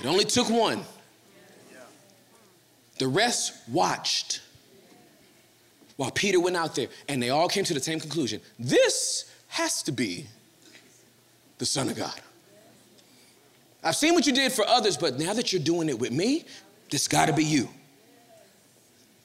it 0.00 0.06
only 0.06 0.24
took 0.24 0.48
one. 0.48 0.84
The 2.98 3.08
rest 3.08 3.54
watched 3.68 4.40
while 5.96 6.10
Peter 6.10 6.40
went 6.40 6.56
out 6.56 6.74
there, 6.74 6.88
and 7.08 7.22
they 7.22 7.30
all 7.30 7.48
came 7.48 7.64
to 7.64 7.74
the 7.74 7.80
same 7.80 8.00
conclusion 8.00 8.40
this 8.58 9.30
has 9.48 9.82
to 9.82 9.92
be 9.92 10.26
the 11.58 11.66
Son 11.66 11.88
of 11.88 11.96
God. 11.96 12.20
I've 13.84 13.96
seen 13.96 14.14
what 14.14 14.26
you 14.26 14.32
did 14.32 14.52
for 14.52 14.66
others, 14.66 14.96
but 14.96 15.18
now 15.18 15.32
that 15.32 15.52
you're 15.52 15.62
doing 15.62 15.88
it 15.88 15.98
with 15.98 16.12
me, 16.12 16.44
this 16.90 17.08
got 17.08 17.26
to 17.26 17.32
be 17.32 17.44
you 17.44 17.68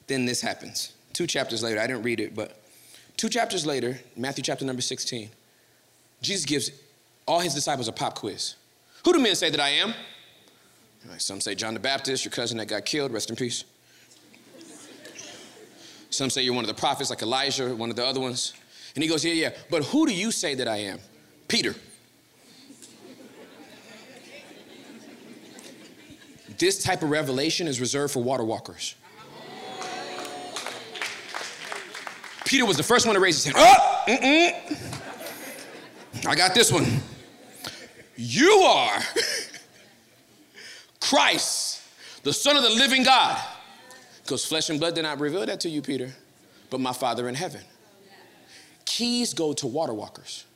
then 0.08 0.26
this 0.26 0.40
happens. 0.40 0.92
Two 1.12 1.26
chapters 1.26 1.62
later, 1.62 1.80
I 1.80 1.86
didn't 1.86 2.02
read 2.02 2.20
it, 2.20 2.34
but 2.34 2.60
two 3.16 3.28
chapters 3.28 3.64
later, 3.64 4.00
Matthew 4.16 4.42
chapter 4.42 4.64
number 4.64 4.82
16, 4.82 5.30
Jesus 6.20 6.44
gives 6.44 6.70
all 7.26 7.40
his 7.40 7.54
disciples 7.54 7.88
a 7.88 7.92
pop 7.92 8.14
quiz. 8.14 8.56
Who 9.04 9.12
do 9.12 9.20
men 9.20 9.34
say 9.34 9.50
that 9.50 9.60
I 9.60 9.70
am? 9.70 9.94
some 11.18 11.40
say 11.40 11.54
John 11.54 11.74
the 11.74 11.80
Baptist, 11.80 12.24
your 12.24 12.32
cousin 12.32 12.58
that 12.58 12.66
got 12.66 12.84
killed, 12.84 13.12
rest 13.12 13.30
in 13.30 13.36
peace. 13.36 13.64
Some 16.10 16.30
say 16.30 16.42
you're 16.42 16.54
one 16.54 16.64
of 16.64 16.68
the 16.68 16.78
prophets, 16.78 17.10
like 17.10 17.22
Elijah, 17.22 17.74
one 17.74 17.90
of 17.90 17.96
the 17.96 18.04
other 18.04 18.20
ones. 18.20 18.54
And 18.94 19.02
he 19.02 19.08
goes, 19.08 19.24
Yeah, 19.24 19.32
yeah, 19.32 19.50
but 19.70 19.84
who 19.84 20.06
do 20.06 20.14
you 20.14 20.30
say 20.30 20.54
that 20.54 20.68
I 20.68 20.76
am? 20.78 20.98
Peter. 21.46 21.74
This 26.58 26.82
type 26.82 27.02
of 27.02 27.10
revelation 27.10 27.68
is 27.68 27.80
reserved 27.80 28.12
for 28.12 28.22
water 28.22 28.42
walkers. 28.42 28.96
Peter 32.48 32.64
was 32.64 32.78
the 32.78 32.82
first 32.82 33.04
one 33.04 33.14
to 33.14 33.20
raise 33.20 33.44
his 33.44 33.44
hand. 33.44 33.56
Oh, 33.58 34.04
mm-mm. 34.08 34.54
I 36.26 36.34
got 36.34 36.54
this 36.54 36.72
one. 36.72 36.86
You 38.16 38.50
are 38.50 38.98
Christ, 41.00 41.82
the 42.22 42.32
Son 42.32 42.56
of 42.56 42.62
the 42.62 42.70
living 42.70 43.02
God. 43.02 43.38
Because 44.22 44.46
flesh 44.46 44.70
and 44.70 44.80
blood 44.80 44.94
did 44.94 45.02
not 45.02 45.20
reveal 45.20 45.44
that 45.44 45.60
to 45.60 45.68
you, 45.68 45.82
Peter, 45.82 46.10
but 46.70 46.80
my 46.80 46.94
Father 46.94 47.28
in 47.28 47.34
heaven. 47.34 47.60
Keys 48.86 49.34
go 49.34 49.52
to 49.52 49.66
water 49.66 49.92
walkers. 49.92 50.46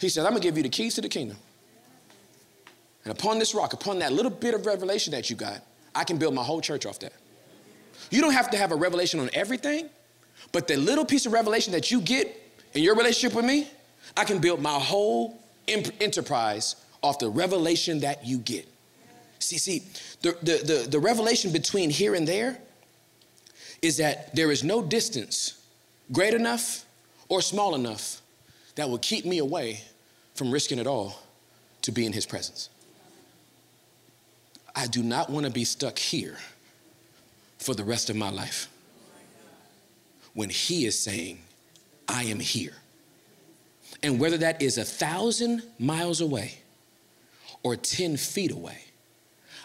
He 0.00 0.10
said, 0.10 0.26
I'm 0.26 0.30
gonna 0.30 0.42
give 0.42 0.56
you 0.56 0.62
the 0.62 0.68
keys 0.68 0.94
to 0.94 1.00
the 1.00 1.08
kingdom. 1.08 1.38
And 3.04 3.10
upon 3.10 3.40
this 3.40 3.52
rock, 3.52 3.72
upon 3.72 3.98
that 3.98 4.12
little 4.12 4.30
bit 4.30 4.54
of 4.54 4.64
revelation 4.64 5.10
that 5.10 5.28
you 5.28 5.34
got, 5.34 5.60
I 5.92 6.04
can 6.04 6.18
build 6.18 6.34
my 6.34 6.44
whole 6.44 6.60
church 6.60 6.86
off 6.86 7.00
that. 7.00 7.14
You 8.10 8.20
don't 8.20 8.32
have 8.32 8.50
to 8.50 8.56
have 8.56 8.72
a 8.72 8.76
revelation 8.76 9.20
on 9.20 9.30
everything, 9.32 9.88
but 10.52 10.68
the 10.68 10.76
little 10.76 11.04
piece 11.04 11.26
of 11.26 11.32
revelation 11.32 11.72
that 11.72 11.90
you 11.90 12.00
get 12.00 12.40
in 12.74 12.82
your 12.82 12.96
relationship 12.96 13.34
with 13.34 13.44
me, 13.44 13.68
I 14.16 14.24
can 14.24 14.38
build 14.38 14.60
my 14.60 14.78
whole 14.78 15.42
enterprise 15.66 16.76
off 17.02 17.18
the 17.18 17.28
revelation 17.28 18.00
that 18.00 18.26
you 18.26 18.38
get. 18.38 18.68
See, 19.38 19.58
see, 19.58 19.82
the, 20.22 20.36
the, 20.42 20.64
the, 20.64 20.88
the 20.90 20.98
revelation 20.98 21.52
between 21.52 21.90
here 21.90 22.14
and 22.14 22.26
there 22.26 22.58
is 23.82 23.98
that 23.98 24.34
there 24.34 24.50
is 24.50 24.64
no 24.64 24.82
distance 24.82 25.62
great 26.12 26.34
enough 26.34 26.84
or 27.28 27.40
small 27.40 27.74
enough 27.74 28.22
that 28.76 28.88
will 28.88 28.98
keep 28.98 29.24
me 29.24 29.38
away 29.38 29.82
from 30.34 30.50
risking 30.50 30.78
it 30.78 30.86
all 30.86 31.20
to 31.82 31.92
be 31.92 32.06
in 32.06 32.12
his 32.12 32.26
presence. 32.26 32.70
I 34.74 34.86
do 34.86 35.02
not 35.02 35.30
want 35.30 35.46
to 35.46 35.52
be 35.52 35.64
stuck 35.64 35.98
here 35.98 36.38
for 37.64 37.74
the 37.74 37.84
rest 37.84 38.10
of 38.10 38.16
my 38.16 38.30
life. 38.30 38.68
When 40.34 40.50
He 40.50 40.86
is 40.86 40.98
saying, 40.98 41.38
I 42.08 42.24
am 42.24 42.40
here. 42.40 42.74
And 44.02 44.20
whether 44.20 44.36
that 44.38 44.60
is 44.60 44.78
a 44.78 44.84
thousand 44.84 45.62
miles 45.78 46.20
away 46.20 46.58
or 47.62 47.76
10 47.76 48.16
feet 48.16 48.50
away, 48.50 48.78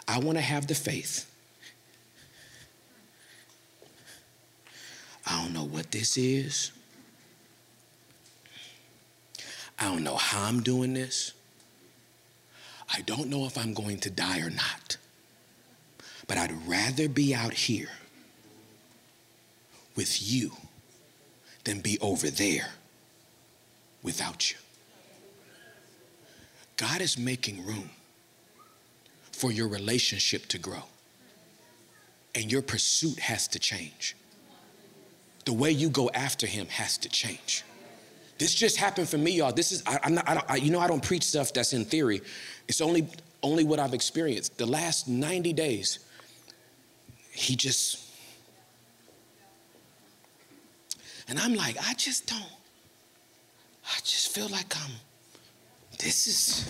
I 0.08 0.18
want 0.18 0.38
to 0.38 0.42
have 0.42 0.66
the 0.66 0.74
faith 0.74 1.30
I 5.30 5.42
don't 5.42 5.52
know 5.52 5.64
what 5.64 5.92
this 5.92 6.16
is. 6.16 6.72
I 9.78 9.84
don't 9.84 10.02
know 10.02 10.16
how 10.16 10.44
I'm 10.44 10.60
doing 10.60 10.92
this. 10.92 11.32
I 12.92 13.02
don't 13.02 13.28
know 13.28 13.46
if 13.46 13.56
I'm 13.56 13.72
going 13.72 13.98
to 14.00 14.10
die 14.10 14.40
or 14.40 14.50
not. 14.50 14.96
But 16.30 16.38
I'd 16.38 16.68
rather 16.68 17.08
be 17.08 17.34
out 17.34 17.52
here 17.52 17.88
with 19.96 20.22
you 20.22 20.52
than 21.64 21.80
be 21.80 21.98
over 21.98 22.30
there 22.30 22.68
without 24.04 24.48
you. 24.48 24.56
God 26.76 27.00
is 27.00 27.18
making 27.18 27.66
room 27.66 27.90
for 29.32 29.50
your 29.50 29.66
relationship 29.66 30.46
to 30.50 30.58
grow. 30.58 30.84
And 32.36 32.52
your 32.52 32.62
pursuit 32.62 33.18
has 33.18 33.48
to 33.48 33.58
change. 33.58 34.14
The 35.46 35.52
way 35.52 35.72
you 35.72 35.90
go 35.90 36.10
after 36.10 36.46
him 36.46 36.68
has 36.68 36.96
to 36.98 37.08
change. 37.08 37.64
This 38.38 38.54
just 38.54 38.76
happened 38.76 39.08
for 39.08 39.18
me, 39.18 39.32
y'all. 39.32 39.50
This 39.50 39.72
is, 39.72 39.82
I, 39.84 39.98
am 40.04 40.14
not, 40.14 40.28
I 40.28 40.44
I, 40.48 40.56
you 40.58 40.70
know, 40.70 40.78
I 40.78 40.86
don't 40.86 41.02
preach 41.02 41.24
stuff 41.24 41.52
that's 41.52 41.72
in 41.72 41.84
theory. 41.84 42.22
It's 42.68 42.80
only, 42.80 43.08
only 43.42 43.64
what 43.64 43.80
I've 43.80 43.94
experienced. 43.94 44.58
The 44.58 44.66
last 44.66 45.08
90 45.08 45.52
days, 45.54 45.98
he 47.30 47.56
just, 47.56 47.98
and 51.28 51.38
I'm 51.38 51.54
like, 51.54 51.76
I 51.88 51.94
just 51.94 52.26
don't, 52.26 52.42
I 53.84 53.98
just 54.04 54.34
feel 54.34 54.48
like 54.48 54.76
I'm, 54.76 54.92
this 55.98 56.26
is, 56.26 56.68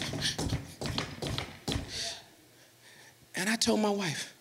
and 3.35 3.49
I 3.49 3.57
told 3.57 3.81
my 3.81 3.91
wife, 3.91 4.35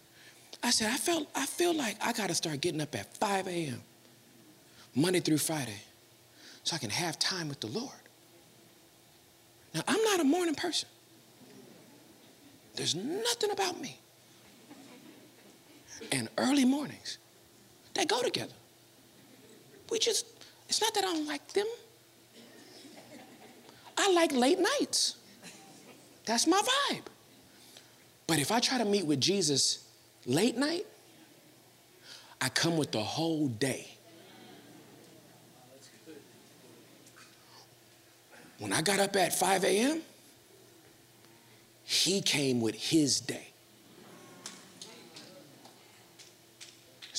I 0.62 0.72
said, 0.72 0.92
I 0.92 0.98
felt, 0.98 1.28
I 1.36 1.46
feel 1.46 1.74
like 1.74 1.98
I 2.02 2.12
gotta 2.12 2.36
start 2.36 2.62
getting 2.62 2.82
up 2.82 2.94
at 2.96 3.16
5 3.18 3.48
a.m. 3.48 3.82
Monday 4.96 5.20
through 5.20 5.38
Friday 5.38 5.82
so 6.64 6.76
I 6.76 6.80
can 6.80 6.90
have 6.90 7.18
time 7.18 7.48
with 7.48 7.60
the 7.62 7.68
Lord. 7.68 7.90
Now, 9.74 9.82
I'm 9.88 10.04
not 10.04 10.20
a 10.20 10.24
morning 10.24 10.56
person. 10.56 10.90
There's 12.76 12.96
nothing 12.96 13.52
about 13.52 13.80
me. 13.80 14.00
And 16.12 16.30
early 16.38 16.66
mornings, 16.66 17.18
they 17.94 18.06
go 18.06 18.22
together. 18.22 18.54
We 19.90 20.00
just, 20.00 20.26
it's 20.68 20.82
not 20.82 20.94
that 20.94 21.04
I 21.04 21.14
don't 21.14 21.28
like 21.28 21.48
them. 21.54 21.68
I 23.98 24.12
like 24.14 24.32
late 24.32 24.60
nights. 24.60 25.16
That's 26.26 26.48
my 26.48 26.62
vibe. 26.62 27.04
But 28.28 28.40
if 28.40 28.52
I 28.52 28.60
try 28.60 28.78
to 28.78 28.86
meet 28.86 29.06
with 29.06 29.20
Jesus 29.20 29.86
late 30.26 30.56
night, 30.56 30.86
I 32.40 32.50
come 32.50 32.78
with 32.78 32.92
the 32.92 33.02
whole 33.02 33.48
day. 33.48 33.88
When 38.60 38.72
I 38.74 38.82
got 38.82 39.00
up 39.00 39.16
at 39.16 39.38
5 39.38 39.64
a.m., 39.64 40.02
he 41.84 42.22
came 42.22 42.62
with 42.62 42.76
his 42.76 43.20
day. 43.20 43.49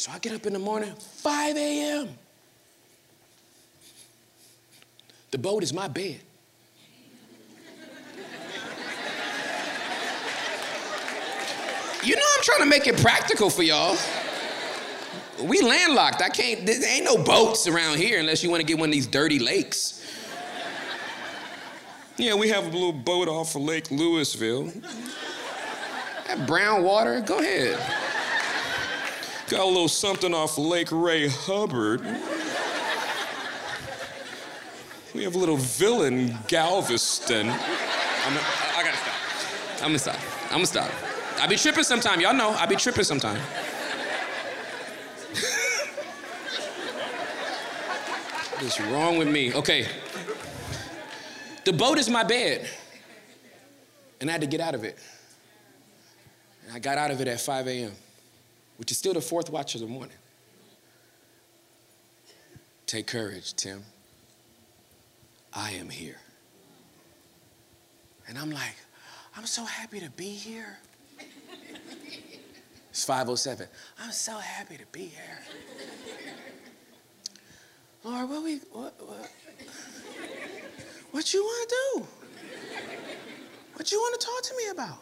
So 0.00 0.10
I 0.10 0.18
get 0.18 0.32
up 0.32 0.46
in 0.46 0.54
the 0.54 0.58
morning, 0.58 0.90
5 0.94 1.56
a.m. 1.58 2.08
The 5.30 5.36
boat 5.36 5.62
is 5.62 5.74
my 5.74 5.88
bed. 5.88 6.18
You 12.02 12.16
know 12.16 12.22
I'm 12.34 12.42
trying 12.42 12.60
to 12.60 12.64
make 12.64 12.86
it 12.86 12.96
practical 12.96 13.50
for 13.50 13.62
y'all. 13.62 13.98
We 15.42 15.60
landlocked. 15.60 16.22
I 16.22 16.30
can't, 16.30 16.64
there 16.64 16.82
ain't 16.82 17.04
no 17.04 17.22
boats 17.22 17.68
around 17.68 17.98
here 17.98 18.20
unless 18.20 18.42
you 18.42 18.48
want 18.48 18.62
to 18.62 18.66
get 18.66 18.78
one 18.78 18.88
of 18.88 18.94
these 18.94 19.06
dirty 19.06 19.38
lakes. 19.38 20.02
Yeah, 22.16 22.36
we 22.36 22.48
have 22.48 22.64
a 22.64 22.70
little 22.70 22.94
boat 22.94 23.28
off 23.28 23.54
of 23.54 23.60
Lake 23.60 23.88
Lewisville. 23.88 24.82
That 26.26 26.46
brown 26.46 26.84
water, 26.84 27.20
go 27.20 27.40
ahead. 27.40 27.78
Got 29.50 29.62
a 29.62 29.64
little 29.64 29.88
something 29.88 30.32
off 30.32 30.56
Lake 30.58 30.90
Ray 30.92 31.26
Hubbard. 31.26 32.02
We 35.12 35.24
have 35.24 35.34
a 35.34 35.38
little 35.38 35.56
villain, 35.56 36.38
Galveston. 36.46 37.50
I'm, 37.50 38.38
I, 38.76 38.84
gotta 38.84 38.96
stop. 38.96 39.14
I'm 39.82 39.88
gonna 39.88 39.98
stop. 39.98 40.20
I'm 40.44 40.50
gonna 40.50 40.66
stop. 40.66 40.90
I 41.40 41.48
be 41.48 41.56
tripping 41.56 41.82
sometime. 41.82 42.20
Y'all 42.20 42.32
know 42.32 42.50
I 42.50 42.66
be 42.66 42.76
tripping 42.76 43.02
sometime. 43.02 43.40
What's 48.60 48.80
wrong 48.82 49.18
with 49.18 49.26
me? 49.26 49.52
Okay. 49.52 49.88
The 51.64 51.72
boat 51.72 51.98
is 51.98 52.08
my 52.08 52.22
bed. 52.22 52.70
And 54.20 54.30
I 54.30 54.32
had 54.32 54.42
to 54.42 54.46
get 54.46 54.60
out 54.60 54.76
of 54.76 54.84
it. 54.84 54.96
And 56.66 56.76
I 56.76 56.78
got 56.78 56.98
out 56.98 57.10
of 57.10 57.20
it 57.20 57.26
at 57.26 57.40
5 57.40 57.66
a.m., 57.66 57.92
which 58.80 58.90
is 58.90 58.96
still 58.96 59.12
the 59.12 59.20
fourth 59.20 59.50
watch 59.50 59.74
of 59.74 59.82
the 59.82 59.86
morning. 59.86 60.16
Take 62.86 63.06
courage, 63.06 63.52
Tim. 63.54 63.82
I 65.52 65.72
am 65.72 65.90
here. 65.90 66.16
And 68.26 68.38
I'm 68.38 68.50
like, 68.50 68.76
I'm 69.36 69.44
so 69.44 69.66
happy 69.66 70.00
to 70.00 70.08
be 70.10 70.30
here. 70.30 70.78
It's 72.88 73.04
507. 73.04 73.68
I'm 74.02 74.10
so 74.10 74.36
happy 74.38 74.76
to 74.76 74.86
be 74.90 75.02
here. 75.02 75.38
Lord, 78.02 78.28
what 78.28 78.42
we 78.42 78.56
what, 78.72 78.94
what 78.98 79.30
what 81.12 81.32
you 81.32 81.44
want 81.44 81.68
to 81.68 81.76
do? 81.76 82.06
What 83.74 83.92
you 83.92 83.98
want 84.00 84.20
to 84.20 84.26
talk 84.26 84.42
to 84.42 84.56
me 84.56 84.70
about? 84.72 84.98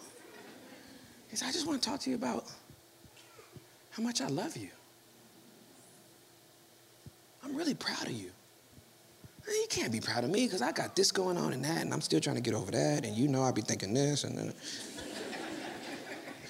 He 1.31 1.37
said, 1.37 1.49
I 1.49 1.53
just 1.53 1.67
want 1.67 1.81
to 1.83 1.89
talk 1.89 2.01
to 2.01 2.11
you 2.11 2.17
about 2.17 2.45
how 3.91 4.03
much 4.03 4.21
I 4.21 4.29
love 4.29 4.57
you. 4.57 4.69
I'm 7.45 7.57
really 7.57 7.75
proud 7.75 8.07
of 8.07 8.13
you. 8.13 8.31
You 9.47 9.67
can't 9.71 9.91
be 9.91 10.01
proud 10.01 10.25
of 10.25 10.31
me 10.31 10.45
because 10.45 10.61
I 10.61 10.73
got 10.73 10.95
this 10.95 11.11
going 11.11 11.39
on 11.39 11.53
and 11.55 11.65
that, 11.65 11.81
and 11.81 11.93
I'm 11.93 12.03
still 12.03 12.21
trying 12.21 12.37
to 12.37 12.43
get 12.43 12.55
over 12.55 12.71
that, 12.71 13.05
and 13.05 13.17
you 13.17 13.29
know 13.29 13.43
I'll 13.43 13.53
be 13.53 13.63
thinking 13.63 13.95
this 13.95 14.25
and 14.25 14.37
then. 14.37 14.53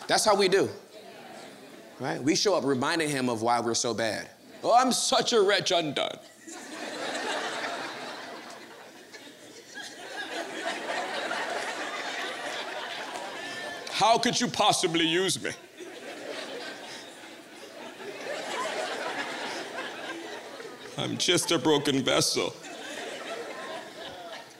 That's 0.08 0.24
how 0.24 0.34
we 0.34 0.48
do. 0.48 0.68
Right? 2.00 2.20
We 2.22 2.34
show 2.34 2.56
up 2.56 2.64
reminding 2.64 3.08
him 3.08 3.28
of 3.28 3.42
why 3.42 3.60
we're 3.60 3.74
so 3.74 3.94
bad. 3.94 4.28
Oh, 4.64 4.74
I'm 4.74 4.90
such 4.90 5.32
a 5.32 5.40
wretch 5.40 5.70
undone. 5.70 6.18
How 13.92 14.16
could 14.16 14.40
you 14.40 14.46
possibly 14.46 15.06
use 15.06 15.42
me? 15.42 15.50
I'm 20.98 21.16
just 21.16 21.52
a 21.52 21.58
broken 21.60 22.02
vessel 22.02 22.52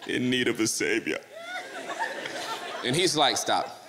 in 0.07 0.30
need 0.30 0.47
of 0.47 0.61
a 0.61 0.68
savior. 0.68 1.18
And 2.84 2.95
he's 2.95 3.16
like, 3.16 3.36
Stop. 3.36 3.84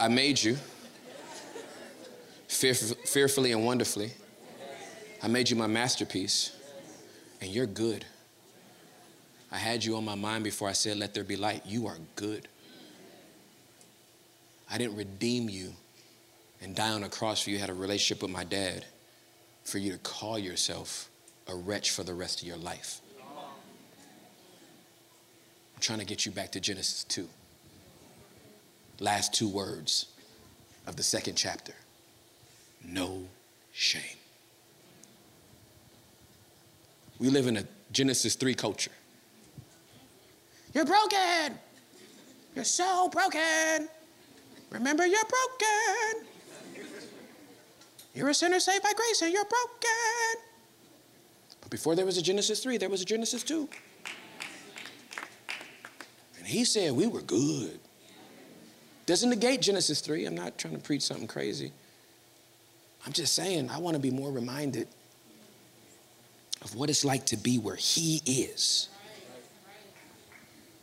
I 0.00 0.08
made 0.08 0.42
you 0.42 0.56
fearfully 2.48 3.52
and 3.52 3.64
wonderfully. 3.64 4.10
I 5.22 5.28
made 5.28 5.48
you 5.48 5.54
my 5.54 5.68
masterpiece, 5.68 6.56
and 7.40 7.48
you're 7.48 7.66
good. 7.66 8.04
I 9.52 9.58
had 9.58 9.84
you 9.84 9.96
on 9.96 10.04
my 10.04 10.16
mind 10.16 10.42
before 10.42 10.68
I 10.68 10.72
said, 10.72 10.96
Let 10.96 11.14
there 11.14 11.22
be 11.22 11.36
light. 11.36 11.64
You 11.64 11.86
are 11.86 11.98
good. 12.16 12.48
I 14.68 14.78
didn't 14.78 14.96
redeem 14.96 15.48
you 15.48 15.74
and 16.60 16.74
die 16.74 16.90
on 16.90 17.04
a 17.04 17.08
cross 17.08 17.42
for 17.42 17.50
you, 17.50 17.58
had 17.58 17.70
a 17.70 17.74
relationship 17.74 18.20
with 18.20 18.32
my 18.32 18.42
dad, 18.42 18.84
for 19.64 19.78
you 19.78 19.92
to 19.92 19.98
call 19.98 20.38
yourself 20.38 21.10
a 21.48 21.54
wretch 21.54 21.90
for 21.90 22.02
the 22.02 22.14
rest 22.14 22.42
of 22.42 22.48
your 22.48 22.56
life. 22.56 23.00
I'm 25.74 25.80
trying 25.80 25.98
to 25.98 26.04
get 26.04 26.26
you 26.26 26.32
back 26.32 26.52
to 26.52 26.60
Genesis 26.60 27.04
2. 27.04 27.28
Last 28.98 29.32
two 29.32 29.48
words 29.48 30.06
of 30.86 30.96
the 30.96 31.02
second 31.02 31.36
chapter 31.36 31.74
no 32.84 33.22
shame. 33.72 34.02
We 37.18 37.28
live 37.28 37.46
in 37.46 37.58
a 37.58 37.64
Genesis 37.92 38.34
3 38.34 38.54
culture. 38.54 38.90
You're 40.74 40.86
broken. 40.86 41.58
You're 42.54 42.64
so 42.64 43.08
broken. 43.08 43.88
Remember, 44.70 45.04
you're 45.04 45.20
broken. 45.20 46.29
You're 48.14 48.28
a 48.28 48.34
sinner 48.34 48.60
saved 48.60 48.82
by 48.82 48.92
grace 48.94 49.22
and 49.22 49.32
you're 49.32 49.44
broken. 49.44 50.42
But 51.60 51.70
before 51.70 51.94
there 51.94 52.06
was 52.06 52.18
a 52.18 52.22
Genesis 52.22 52.62
3, 52.62 52.76
there 52.76 52.88
was 52.88 53.02
a 53.02 53.04
Genesis 53.04 53.42
2. 53.42 53.68
And 56.38 56.46
he 56.46 56.64
said 56.64 56.92
we 56.92 57.06
were 57.06 57.22
good. 57.22 57.78
Doesn't 59.06 59.30
negate 59.30 59.62
Genesis 59.62 60.00
3. 60.00 60.26
I'm 60.26 60.34
not 60.34 60.58
trying 60.58 60.74
to 60.74 60.80
preach 60.80 61.02
something 61.02 61.26
crazy. 61.26 61.72
I'm 63.06 63.12
just 63.12 63.34
saying, 63.34 63.70
I 63.70 63.78
want 63.78 63.94
to 63.94 64.00
be 64.00 64.10
more 64.10 64.30
reminded 64.30 64.86
of 66.62 66.74
what 66.74 66.90
it's 66.90 67.04
like 67.04 67.26
to 67.26 67.36
be 67.36 67.58
where 67.58 67.76
He 67.76 68.20
is. 68.26 68.88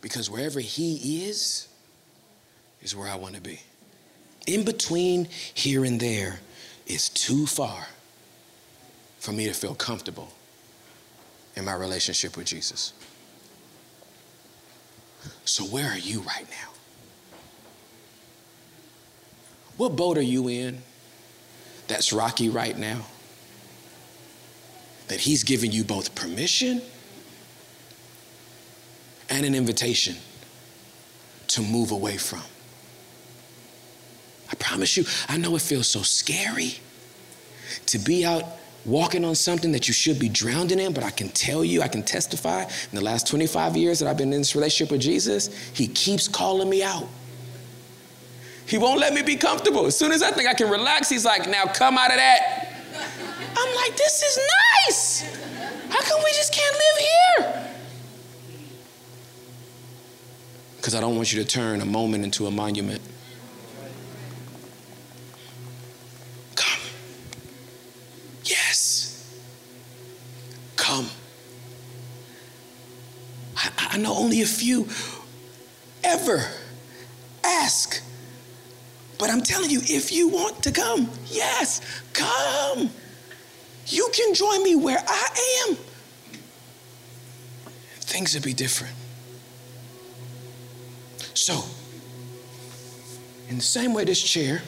Because 0.00 0.28
wherever 0.28 0.60
He 0.60 1.26
is, 1.28 1.68
is 2.82 2.94
where 2.94 3.08
I 3.08 3.16
want 3.16 3.34
to 3.34 3.40
be. 3.40 3.60
In 4.46 4.64
between 4.64 5.26
here 5.54 5.84
and 5.84 6.00
there 6.00 6.40
is 6.88 7.10
too 7.10 7.46
far 7.46 7.86
for 9.20 9.32
me 9.32 9.46
to 9.46 9.52
feel 9.52 9.74
comfortable 9.74 10.32
in 11.54 11.64
my 11.64 11.74
relationship 11.74 12.36
with 12.36 12.46
Jesus. 12.46 12.92
So, 15.44 15.64
where 15.64 15.90
are 15.90 15.98
you 15.98 16.20
right 16.20 16.46
now? 16.50 16.70
What 19.76 19.96
boat 19.96 20.18
are 20.18 20.22
you 20.22 20.48
in 20.48 20.82
that's 21.86 22.12
rocky 22.12 22.48
right 22.48 22.76
now? 22.76 23.06
That 25.08 25.20
He's 25.20 25.44
giving 25.44 25.72
you 25.72 25.84
both 25.84 26.14
permission 26.14 26.82
and 29.30 29.44
an 29.44 29.54
invitation 29.54 30.16
to 31.48 31.62
move 31.62 31.90
away 31.90 32.16
from. 32.16 32.42
I 34.50 34.54
promise 34.56 34.96
you, 34.96 35.04
I 35.28 35.36
know 35.36 35.54
it 35.56 35.62
feels 35.62 35.88
so 35.88 36.02
scary 36.02 36.78
to 37.86 37.98
be 37.98 38.24
out 38.24 38.44
walking 38.84 39.24
on 39.24 39.34
something 39.34 39.72
that 39.72 39.88
you 39.88 39.94
should 39.94 40.18
be 40.18 40.28
drowning 40.28 40.78
in, 40.78 40.92
but 40.92 41.04
I 41.04 41.10
can 41.10 41.28
tell 41.28 41.64
you, 41.64 41.82
I 41.82 41.88
can 41.88 42.02
testify 42.02 42.62
in 42.62 42.94
the 42.94 43.02
last 43.02 43.26
25 43.26 43.76
years 43.76 43.98
that 43.98 44.08
I've 44.08 44.16
been 44.16 44.32
in 44.32 44.40
this 44.40 44.54
relationship 44.54 44.90
with 44.92 45.00
Jesus, 45.00 45.48
He 45.74 45.86
keeps 45.86 46.26
calling 46.28 46.68
me 46.68 46.82
out. 46.82 47.06
He 48.66 48.78
won't 48.78 49.00
let 49.00 49.14
me 49.14 49.22
be 49.22 49.36
comfortable. 49.36 49.86
As 49.86 49.96
soon 49.96 50.12
as 50.12 50.22
I 50.22 50.30
think 50.30 50.48
I 50.48 50.54
can 50.54 50.70
relax, 50.70 51.08
He's 51.08 51.24
like, 51.24 51.48
now 51.48 51.64
come 51.64 51.98
out 51.98 52.10
of 52.10 52.16
that. 52.16 52.74
I'm 53.56 53.76
like, 53.76 53.96
this 53.96 54.22
is 54.22 54.38
nice. 54.86 55.22
How 55.90 56.00
come 56.02 56.22
we 56.24 56.30
just 56.32 56.54
can't 56.54 56.76
live 56.76 56.98
here? 56.98 57.64
Because 60.76 60.94
I 60.94 61.00
don't 61.00 61.16
want 61.16 61.32
you 61.32 61.42
to 61.42 61.48
turn 61.48 61.80
a 61.80 61.86
moment 61.86 62.24
into 62.24 62.46
a 62.46 62.50
monument. 62.50 63.02
Come. 70.88 71.10
I, 73.56 73.90
I 73.92 73.98
know 73.98 74.14
only 74.16 74.40
a 74.40 74.46
few 74.46 74.88
ever 76.02 76.42
ask. 77.44 78.02
But 79.18 79.30
I'm 79.30 79.42
telling 79.42 79.68
you, 79.70 79.80
if 79.82 80.12
you 80.12 80.28
want 80.28 80.62
to 80.62 80.72
come, 80.72 81.10
yes, 81.26 81.80
come. 82.14 82.90
You 83.86 84.08
can 84.14 84.32
join 84.32 84.62
me 84.62 84.76
where 84.76 85.02
I 85.06 85.66
am. 85.68 85.76
Things 88.00 88.34
would 88.34 88.44
be 88.44 88.54
different. 88.54 88.94
So, 91.34 91.64
in 93.48 93.56
the 93.56 93.62
same 93.62 93.92
way, 93.92 94.04
this 94.04 94.22
chair 94.22 94.62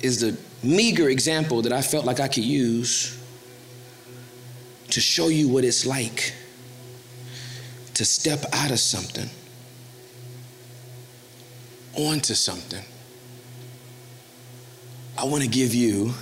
is 0.00 0.20
the 0.20 0.36
meager 0.62 1.08
example 1.08 1.62
that 1.62 1.72
I 1.72 1.82
felt 1.82 2.04
like 2.04 2.20
I 2.20 2.28
could 2.28 2.44
use 2.44 3.18
to 4.90 5.00
show 5.00 5.28
you 5.28 5.48
what 5.48 5.64
it's 5.64 5.84
like 5.84 6.32
to 7.94 8.04
step 8.04 8.44
out 8.52 8.70
of 8.70 8.78
something 8.78 9.28
onto 11.94 12.34
something. 12.34 12.84
I 15.18 15.24
want 15.24 15.42
to 15.42 15.48
give 15.48 15.74
you 15.74 16.12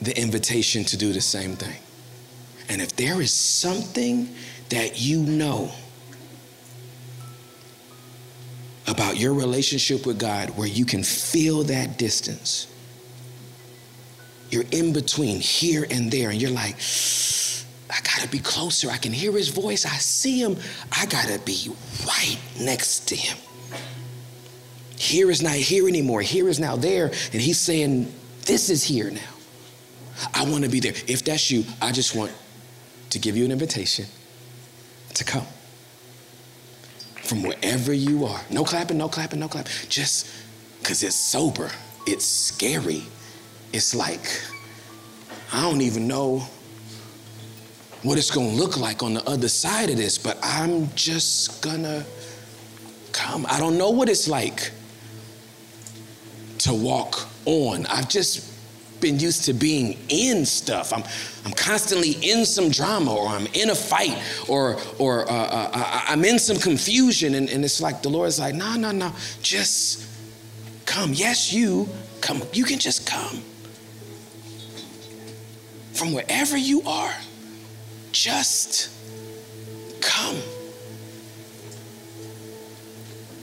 the 0.00 0.18
invitation 0.18 0.84
to 0.84 0.96
do 0.96 1.12
the 1.12 1.20
same 1.20 1.56
thing. 1.56 1.76
And 2.68 2.80
if 2.80 2.96
there 2.96 3.20
is 3.20 3.32
something 3.32 4.34
that 4.70 4.98
you 5.00 5.22
know 5.22 5.70
about 8.86 9.18
your 9.18 9.34
relationship 9.34 10.06
with 10.06 10.18
God 10.18 10.50
where 10.56 10.66
you 10.66 10.84
can 10.86 11.02
feel 11.02 11.62
that 11.64 11.98
distance, 11.98 12.71
you're 14.52 14.64
in 14.70 14.92
between 14.92 15.40
here 15.40 15.86
and 15.90 16.10
there, 16.10 16.30
and 16.30 16.40
you're 16.40 16.50
like, 16.50 16.76
I 17.90 18.00
gotta 18.02 18.28
be 18.28 18.38
closer. 18.38 18.90
I 18.90 18.98
can 18.98 19.12
hear 19.12 19.32
his 19.32 19.48
voice. 19.48 19.86
I 19.86 19.96
see 19.96 20.40
him. 20.40 20.56
I 20.92 21.06
gotta 21.06 21.38
be 21.40 21.70
right 22.06 22.38
next 22.60 23.08
to 23.08 23.16
him. 23.16 23.36
Here 24.96 25.30
is 25.30 25.42
not 25.42 25.54
here 25.54 25.88
anymore. 25.88 26.20
Here 26.20 26.48
is 26.48 26.60
now 26.60 26.76
there. 26.76 27.06
And 27.06 27.40
he's 27.40 27.58
saying, 27.58 28.12
This 28.46 28.70
is 28.70 28.84
here 28.84 29.10
now. 29.10 29.20
I 30.34 30.44
wanna 30.44 30.68
be 30.68 30.80
there. 30.80 30.94
If 31.06 31.24
that's 31.24 31.50
you, 31.50 31.64
I 31.80 31.90
just 31.92 32.14
want 32.14 32.32
to 33.10 33.18
give 33.18 33.36
you 33.36 33.44
an 33.44 33.52
invitation 33.52 34.06
to 35.14 35.24
come 35.24 35.46
from 37.22 37.42
wherever 37.42 37.92
you 37.92 38.26
are. 38.26 38.40
No 38.50 38.64
clapping, 38.64 38.98
no 38.98 39.08
clapping, 39.08 39.40
no 39.40 39.48
clapping. 39.48 39.72
Just 39.88 40.28
because 40.78 41.02
it's 41.02 41.16
sober, 41.16 41.70
it's 42.06 42.24
scary. 42.24 43.04
It's 43.72 43.94
like, 43.94 44.42
I 45.52 45.62
don't 45.62 45.80
even 45.80 46.06
know 46.06 46.46
what 48.02 48.18
it's 48.18 48.30
going 48.30 48.50
to 48.50 48.56
look 48.56 48.78
like 48.78 49.02
on 49.02 49.14
the 49.14 49.24
other 49.28 49.48
side 49.48 49.88
of 49.88 49.96
this, 49.96 50.18
but 50.18 50.38
I'm 50.42 50.92
just 50.94 51.62
going 51.62 51.82
to 51.84 52.04
come. 53.12 53.46
I 53.48 53.58
don't 53.58 53.78
know 53.78 53.90
what 53.90 54.08
it's 54.08 54.28
like 54.28 54.72
to 56.58 56.74
walk 56.74 57.28
on. 57.44 57.86
I've 57.86 58.08
just 58.08 58.50
been 59.00 59.18
used 59.18 59.44
to 59.44 59.52
being 59.52 59.98
in 60.08 60.44
stuff. 60.44 60.92
I'm, 60.92 61.02
I'm 61.44 61.52
constantly 61.52 62.12
in 62.22 62.44
some 62.44 62.70
drama, 62.70 63.14
or 63.14 63.28
I'm 63.28 63.46
in 63.54 63.70
a 63.70 63.74
fight, 63.74 64.16
or, 64.48 64.76
or 64.98 65.30
uh, 65.30 65.34
uh, 65.34 66.02
I'm 66.08 66.24
in 66.24 66.38
some 66.38 66.58
confusion. 66.58 67.34
And, 67.34 67.48
and 67.48 67.64
it's 67.64 67.80
like 67.80 68.02
the 68.02 68.08
Lord's 68.10 68.38
like, 68.38 68.54
no, 68.54 68.76
no, 68.76 68.90
no, 68.90 69.12
just 69.42 70.06
come. 70.86 71.12
Yes, 71.14 71.52
you 71.52 71.88
come. 72.20 72.42
You 72.52 72.64
can 72.64 72.78
just 72.78 73.06
come 73.06 73.42
from 76.02 76.12
wherever 76.12 76.56
you 76.56 76.82
are. 76.82 77.14
Just 78.10 78.90
come. 80.00 80.36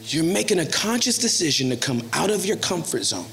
You're 0.03 0.25
making 0.25 0.59
a 0.59 0.65
conscious 0.65 1.17
decision 1.17 1.69
to 1.69 1.77
come 1.77 2.01
out 2.11 2.29
of 2.29 2.45
your 2.45 2.57
comfort 2.57 3.05
zone, 3.05 3.27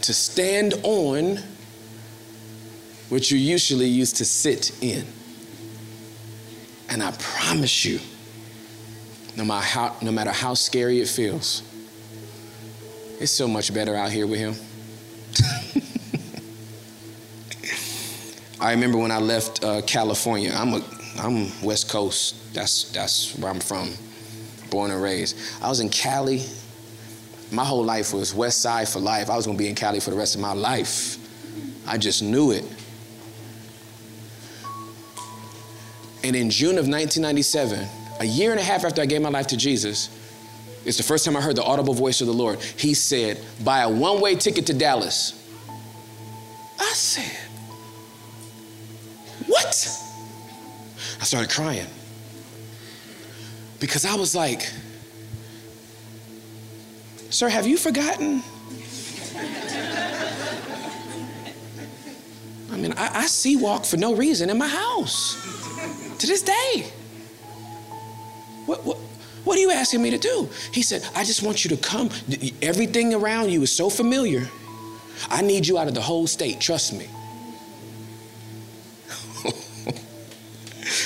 to 0.00 0.14
stand 0.14 0.72
on 0.82 1.40
what 3.10 3.30
you 3.30 3.36
usually 3.36 3.88
used 3.88 4.16
to 4.16 4.24
sit 4.24 4.82
in. 4.82 5.04
And 6.88 7.02
I 7.02 7.10
promise 7.18 7.84
you, 7.84 8.00
no 9.36 9.44
matter 9.44 9.66
how, 9.66 9.94
no 10.00 10.10
matter 10.10 10.32
how 10.32 10.54
scary 10.54 11.02
it 11.02 11.08
feels, 11.08 11.62
it's 13.20 13.30
so 13.30 13.46
much 13.46 13.74
better 13.74 13.94
out 13.94 14.10
here 14.10 14.26
with 14.26 14.38
him. 14.38 14.54
I 18.60 18.72
remember 18.72 18.98
when 18.98 19.10
I 19.10 19.18
left 19.18 19.64
uh, 19.64 19.80
California. 19.82 20.52
I'm 20.54 20.74
a 20.74 20.84
I'm 21.18 21.48
West 21.62 21.88
Coast. 21.90 22.54
That's 22.54 22.90
that's 22.92 23.36
where 23.38 23.50
I'm 23.50 23.60
from, 23.60 23.94
born 24.70 24.90
and 24.90 25.02
raised. 25.02 25.36
I 25.62 25.68
was 25.68 25.80
in 25.80 25.88
Cali. 25.88 26.44
My 27.50 27.64
whole 27.64 27.84
life 27.84 28.12
was 28.12 28.34
West 28.34 28.60
Side 28.60 28.88
for 28.88 29.00
life. 29.00 29.30
I 29.30 29.36
was 29.36 29.46
gonna 29.46 29.58
be 29.58 29.68
in 29.68 29.74
Cali 29.74 29.98
for 29.98 30.10
the 30.10 30.16
rest 30.16 30.34
of 30.34 30.40
my 30.40 30.52
life. 30.52 31.16
I 31.86 31.96
just 31.96 32.22
knew 32.22 32.52
it. 32.52 32.64
And 36.22 36.36
in 36.36 36.50
June 36.50 36.76
of 36.76 36.86
1997, 36.86 37.88
a 38.20 38.24
year 38.24 38.50
and 38.50 38.60
a 38.60 38.62
half 38.62 38.84
after 38.84 39.00
I 39.00 39.06
gave 39.06 39.22
my 39.22 39.30
life 39.30 39.46
to 39.48 39.56
Jesus, 39.56 40.10
it's 40.84 40.98
the 40.98 41.02
first 41.02 41.24
time 41.24 41.34
I 41.34 41.40
heard 41.40 41.56
the 41.56 41.64
audible 41.64 41.94
voice 41.94 42.20
of 42.20 42.26
the 42.26 42.34
Lord. 42.34 42.60
He 42.60 42.92
said, 42.92 43.42
Buy 43.64 43.80
a 43.80 43.88
one 43.88 44.20
way 44.20 44.34
ticket 44.34 44.66
to 44.66 44.74
Dallas. 44.74 45.36
I 46.78 46.92
said, 46.92 47.49
what? 49.50 49.88
I 51.20 51.24
started 51.24 51.50
crying 51.50 51.86
because 53.78 54.04
I 54.04 54.14
was 54.14 54.34
like, 54.34 54.70
Sir, 57.30 57.48
have 57.48 57.66
you 57.66 57.76
forgotten? 57.76 58.42
I 62.72 62.76
mean, 62.76 62.92
I, 62.96 63.22
I 63.22 63.26
C-walk 63.26 63.84
for 63.84 63.96
no 63.96 64.14
reason 64.14 64.50
in 64.50 64.58
my 64.58 64.68
house 64.68 65.36
to 66.18 66.26
this 66.26 66.42
day. 66.42 66.90
What, 68.66 68.84
what, 68.84 68.96
what 69.44 69.58
are 69.58 69.60
you 69.60 69.70
asking 69.70 70.02
me 70.02 70.10
to 70.10 70.18
do? 70.18 70.48
He 70.72 70.82
said, 70.82 71.06
I 71.14 71.24
just 71.24 71.42
want 71.42 71.64
you 71.64 71.70
to 71.70 71.76
come. 71.76 72.10
Everything 72.62 73.14
around 73.14 73.50
you 73.50 73.62
is 73.62 73.72
so 73.74 73.90
familiar. 73.90 74.48
I 75.28 75.42
need 75.42 75.66
you 75.66 75.78
out 75.78 75.88
of 75.88 75.94
the 75.94 76.00
whole 76.00 76.26
state, 76.26 76.60
trust 76.60 76.92
me. 76.92 77.08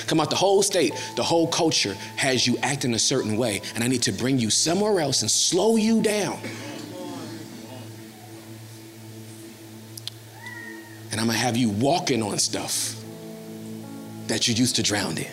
Come 0.06 0.20
out 0.20 0.30
the 0.30 0.36
whole 0.36 0.62
state, 0.62 0.92
the 1.16 1.22
whole 1.22 1.46
culture 1.46 1.94
has 2.16 2.46
you 2.46 2.58
acting 2.62 2.94
a 2.94 2.98
certain 2.98 3.36
way, 3.36 3.62
and 3.74 3.82
I 3.82 3.88
need 3.88 4.02
to 4.02 4.12
bring 4.12 4.38
you 4.38 4.50
somewhere 4.50 5.00
else 5.00 5.22
and 5.22 5.30
slow 5.30 5.76
you 5.76 6.02
down. 6.02 6.38
And 11.10 11.20
I'm 11.20 11.26
gonna 11.26 11.38
have 11.38 11.56
you 11.56 11.70
walking 11.70 12.22
on 12.22 12.38
stuff 12.38 12.96
that 14.26 14.48
you 14.48 14.54
used 14.54 14.76
to 14.76 14.82
drown 14.82 15.16
in. 15.16 15.30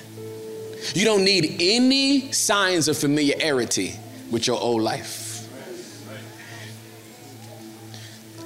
You 0.94 1.06
don't 1.06 1.24
need 1.24 1.58
any 1.60 2.32
signs 2.32 2.88
of 2.88 2.98
familiarity 2.98 3.96
with 4.30 4.48
your 4.48 4.60
old 4.60 4.82
life. 4.82 5.21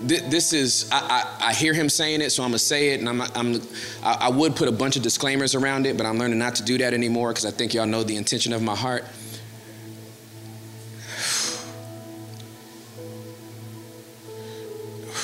This 0.02 0.54
is, 0.54 0.90
I, 0.92 1.00
I, 1.42 1.48
I 1.50 1.54
hear 1.54 1.74
him 1.74 1.90
saying 1.90 2.22
it, 2.22 2.32
so 2.32 2.44
I'm 2.44 2.50
gonna 2.50 2.60
say 2.60 2.90
it, 2.90 3.00
and 3.00 3.10
I'm, 3.10 3.22
I'm, 3.22 3.62
I 4.04 4.30
would 4.30 4.56
put 4.56 4.68
a 4.68 4.72
bunch 4.72 4.96
of 4.98 5.04
disclaimers 5.04 5.56
around 5.56 5.86
it, 5.86 5.98
but 5.98 6.06
I'm 6.06 6.18
learning 6.18 6.38
not 6.38 6.56
to 6.56 6.64
do 6.64 6.78
that 6.80 6.94
anymore 6.94 7.30
because 7.30 7.46
I 7.46 7.52
think 7.52 7.74
y'all 7.74 7.86
know 7.86 8.04
the 8.04 8.18
intention 8.18 8.54
of 8.54 8.62
my 8.62 8.76
heart. 8.76 9.06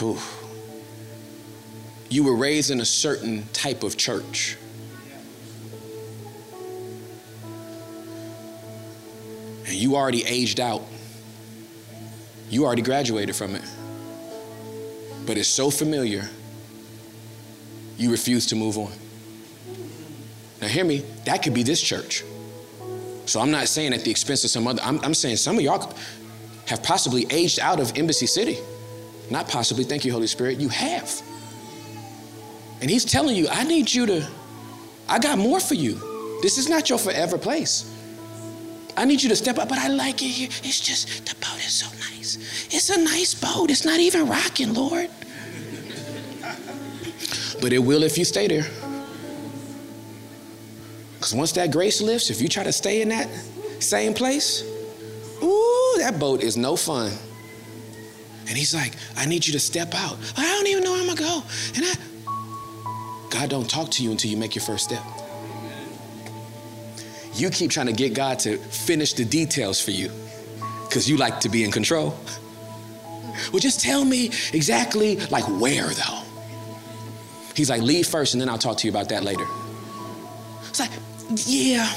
You 2.10 2.26
were 2.26 2.36
raised 2.36 2.72
in 2.72 2.82
a 2.82 2.86
certain 2.86 3.48
type 3.54 3.84
of 3.84 3.96
church. 3.96 4.58
And 9.66 9.76
you 9.76 9.96
already 9.96 10.26
aged 10.26 10.60
out. 10.60 10.84
You 12.50 12.66
already 12.66 12.82
graduated 12.82 13.34
from 13.34 13.56
it. 13.56 13.64
But 15.26 15.38
it's 15.38 15.50
so 15.50 15.70
familiar, 15.70 16.28
you 17.98 18.12
refuse 18.12 18.48
to 18.48 18.56
move 18.56 18.78
on. 18.78 18.92
Now, 20.62 20.68
hear 20.68 20.84
me, 20.84 21.04
that 21.26 21.44
could 21.44 21.54
be 21.54 21.64
this 21.64 21.82
church. 21.82 22.24
So 23.26 23.40
I'm 23.40 23.52
not 23.52 23.68
saying 23.68 23.94
at 23.94 24.04
the 24.04 24.12
expense 24.12 24.44
of 24.44 24.50
some 24.50 24.68
other, 24.68 24.82
I'm, 24.84 25.00
I'm 25.04 25.14
saying 25.14 25.38
some 25.38 25.58
of 25.58 25.64
y'all 25.64 25.94
have 26.68 26.84
possibly 26.84 27.26
aged 27.30 27.60
out 27.60 27.80
of 27.80 27.98
Embassy 27.98 28.28
City. 28.28 28.58
Not 29.30 29.48
possibly, 29.48 29.84
thank 29.84 30.06
you, 30.06 30.12
Holy 30.12 30.28
Spirit, 30.28 30.60
you 30.60 30.70
have. 30.70 31.22
And 32.82 32.90
He's 32.90 33.06
telling 33.06 33.36
you, 33.36 33.48
I 33.50 33.64
need 33.64 33.92
you 33.92 34.06
to, 34.08 34.28
I 35.08 35.20
got 35.20 35.38
more 35.38 35.60
for 35.60 35.76
you. 35.76 36.40
This 36.42 36.58
is 36.58 36.68
not 36.68 36.90
your 36.90 37.00
forever 37.00 37.38
place. 37.38 37.90
I 38.98 39.06
need 39.06 39.22
you 39.22 39.30
to 39.30 39.36
step 39.36 39.58
up, 39.58 39.70
but 39.70 39.78
I 39.78 39.88
like 39.88 40.22
it 40.22 40.28
here. 40.28 40.50
It's 40.64 40.80
just, 40.80 41.26
the 41.26 41.36
boat 41.36 41.58
is 41.60 41.74
so 41.74 41.88
nice. 41.98 42.38
It's 42.72 42.90
a 42.90 43.02
nice 43.02 43.34
boat. 43.34 43.72
It's 43.72 43.86
not 43.86 44.00
even 44.00 44.28
rocking, 44.28 44.74
Lord. 44.74 45.10
but 47.62 47.74
it 47.74 47.80
will 47.80 48.04
if 48.04 48.18
you 48.18 48.26
stay 48.26 48.48
there. 48.48 48.68
Because 51.14 51.36
once 51.36 51.52
that 51.54 51.72
grace 51.72 52.02
lifts, 52.02 52.30
if 52.30 52.42
you 52.42 52.48
try 52.48 52.64
to 52.64 52.74
stay 52.74 53.02
in 53.02 53.10
that 53.10 53.28
same 53.80 54.14
place, 54.14 54.64
ooh, 55.44 55.96
that 56.00 56.18
boat 56.20 56.42
is 56.42 56.58
no 56.58 56.76
fun. 56.76 57.12
And 58.48 58.58
he's 58.58 58.74
like, 58.74 58.96
I 59.16 59.26
need 59.26 59.46
you 59.46 59.54
to 59.54 59.60
step 59.60 59.94
out. 59.94 60.18
I 60.36 60.42
don't 60.42 60.68
even 60.68 60.84
know 60.84 60.92
where 60.92 61.02
I'm 61.02 61.08
gonna 61.08 61.20
go. 61.20 61.44
And 61.76 61.86
I 61.86 61.94
God 63.30 63.50
don't 63.50 63.70
talk 63.70 63.90
to 63.92 64.04
you 64.04 64.12
until 64.12 64.30
you 64.30 64.38
make 64.38 64.56
your 64.56 64.64
first 64.64 64.84
step. 64.84 65.02
You 67.34 67.50
keep 67.50 67.72
trying 67.72 67.88
to 67.88 67.94
get 67.94 68.14
God 68.14 68.40
to 68.40 68.58
finish 68.58 69.14
the 69.14 69.26
details 69.26 69.80
for 69.82 69.92
you 69.92 70.12
because 70.88 71.10
you 71.10 71.18
like 71.18 71.40
to 71.42 71.50
be 71.50 71.64
in 71.64 71.72
control. 71.72 72.18
Well, 73.52 73.60
just 73.60 73.82
tell 73.82 74.04
me 74.04 74.28
exactly 74.54 75.18
like 75.28 75.46
where 75.60 75.88
though. 75.88 76.22
He's 77.56 77.70
like, 77.70 77.82
leave 77.82 78.08
first 78.08 78.34
and 78.34 78.42
then 78.42 78.50
I'll 78.50 78.58
talk 78.58 78.78
to 78.78 78.88
you 78.88 78.92
about 78.92 79.10
that 79.10 79.24
later. 79.24 79.46
It's 80.70 80.80
like, 80.80 80.92
yeah, 81.46 81.90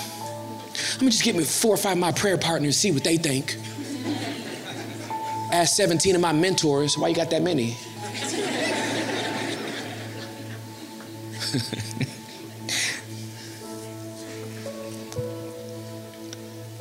let 0.93 1.03
me 1.03 1.11
just 1.11 1.25
get 1.25 1.37
me 1.37 1.45
four 1.45 1.75
or 1.75 1.77
five 1.77 1.93
of 1.93 1.99
my 1.99 2.13
prayer 2.13 2.39
partners, 2.39 2.77
see 2.77 2.91
what 2.91 3.05
they 3.05 3.17
think. 3.17 3.57
Ask 5.53 5.77
17 5.77 6.15
of 6.15 6.21
my 6.21 6.33
mentors, 6.33 6.99
why 6.99 7.09
you 7.09 7.15
got 7.15 7.31
that 7.31 7.43
many? 7.43 7.77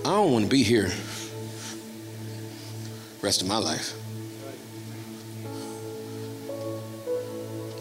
I 0.05 0.09
don't 0.09 0.33
want 0.33 0.45
to 0.45 0.49
be 0.49 0.63
here 0.63 0.91
rest 3.23 3.41
of 3.41 3.47
my 3.47 3.57
life. 3.57 3.93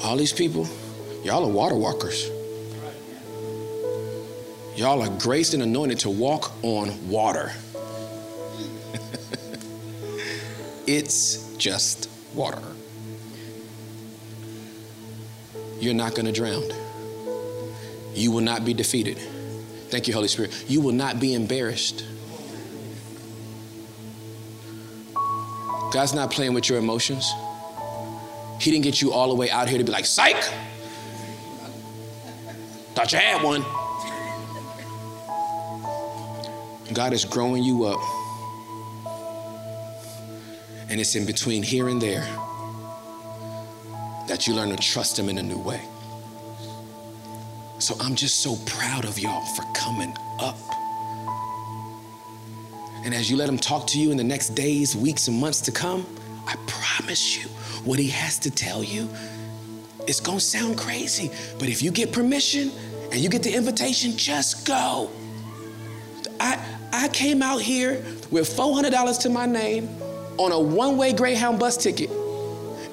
All 0.04 0.16
these 0.16 0.32
people, 0.32 0.68
y'all 1.24 1.44
are 1.44 1.52
water 1.52 1.74
walkers. 1.74 2.30
Y'all 4.76 5.02
are 5.02 5.18
graced 5.18 5.52
and 5.52 5.64
anointed 5.64 5.98
to 6.00 6.10
walk 6.10 6.52
on 6.62 7.10
water. 7.10 7.52
it's 10.86 11.54
just 11.56 12.08
water. 12.34 12.62
You're 15.80 15.94
not 15.94 16.14
going 16.14 16.26
to 16.26 16.32
drown. 16.32 16.62
You 18.14 18.30
will 18.30 18.40
not 18.40 18.64
be 18.64 18.74
defeated. 18.74 19.18
Thank 19.88 20.06
you, 20.06 20.14
Holy 20.14 20.28
Spirit. 20.28 20.64
You 20.68 20.80
will 20.80 20.92
not 20.92 21.18
be 21.18 21.34
embarrassed. 21.34 22.04
God's 25.92 26.14
not 26.14 26.30
playing 26.30 26.54
with 26.54 26.70
your 26.70 26.78
emotions. 26.78 27.30
He 28.58 28.70
didn't 28.70 28.84
get 28.84 29.02
you 29.02 29.12
all 29.12 29.28
the 29.28 29.34
way 29.34 29.50
out 29.50 29.68
here 29.68 29.76
to 29.76 29.84
be 29.84 29.92
like, 29.92 30.06
psych! 30.06 30.42
Thought 32.94 33.12
you 33.12 33.18
had 33.18 33.42
one. 33.42 33.62
God 36.94 37.12
is 37.12 37.24
growing 37.24 37.62
you 37.62 37.84
up. 37.84 38.00
And 40.88 41.00
it's 41.00 41.14
in 41.14 41.26
between 41.26 41.62
here 41.62 41.88
and 41.88 42.00
there 42.00 42.26
that 44.28 44.46
you 44.46 44.54
learn 44.54 44.70
to 44.70 44.76
trust 44.76 45.18
Him 45.18 45.28
in 45.28 45.38
a 45.38 45.42
new 45.42 45.58
way. 45.58 45.80
So 47.78 47.96
I'm 48.00 48.14
just 48.14 48.40
so 48.40 48.56
proud 48.64 49.04
of 49.04 49.18
y'all 49.18 49.44
for 49.56 49.64
coming 49.74 50.14
up. 50.38 50.56
And 53.04 53.14
as 53.14 53.30
you 53.30 53.36
let 53.36 53.48
Him 53.48 53.58
talk 53.58 53.86
to 53.88 53.98
you 53.98 54.10
in 54.10 54.16
the 54.16 54.24
next 54.24 54.50
days, 54.50 54.96
weeks, 54.96 55.28
and 55.28 55.40
months 55.40 55.60
to 55.62 55.72
come, 55.72 56.06
I 56.46 56.56
promise 56.66 57.36
you, 57.36 57.48
what 57.84 57.98
He 57.98 58.08
has 58.08 58.38
to 58.40 58.50
tell 58.50 58.84
you, 58.84 59.08
it's 60.06 60.20
gonna 60.20 60.40
sound 60.40 60.78
crazy. 60.78 61.30
But 61.58 61.68
if 61.68 61.82
you 61.82 61.90
get 61.90 62.12
permission 62.12 62.70
and 63.10 63.20
you 63.20 63.28
get 63.28 63.42
the 63.42 63.54
invitation, 63.54 64.16
just 64.16 64.66
go. 64.66 65.10
I, 66.40 66.58
I 66.92 67.08
came 67.08 67.42
out 67.42 67.60
here 67.60 68.04
with 68.30 68.48
$400 68.48 69.20
to 69.22 69.28
my 69.28 69.46
name 69.46 69.88
on 70.38 70.52
a 70.52 70.58
one 70.58 70.96
way 70.96 71.12
Greyhound 71.12 71.58
bus 71.58 71.76
ticket 71.76 72.08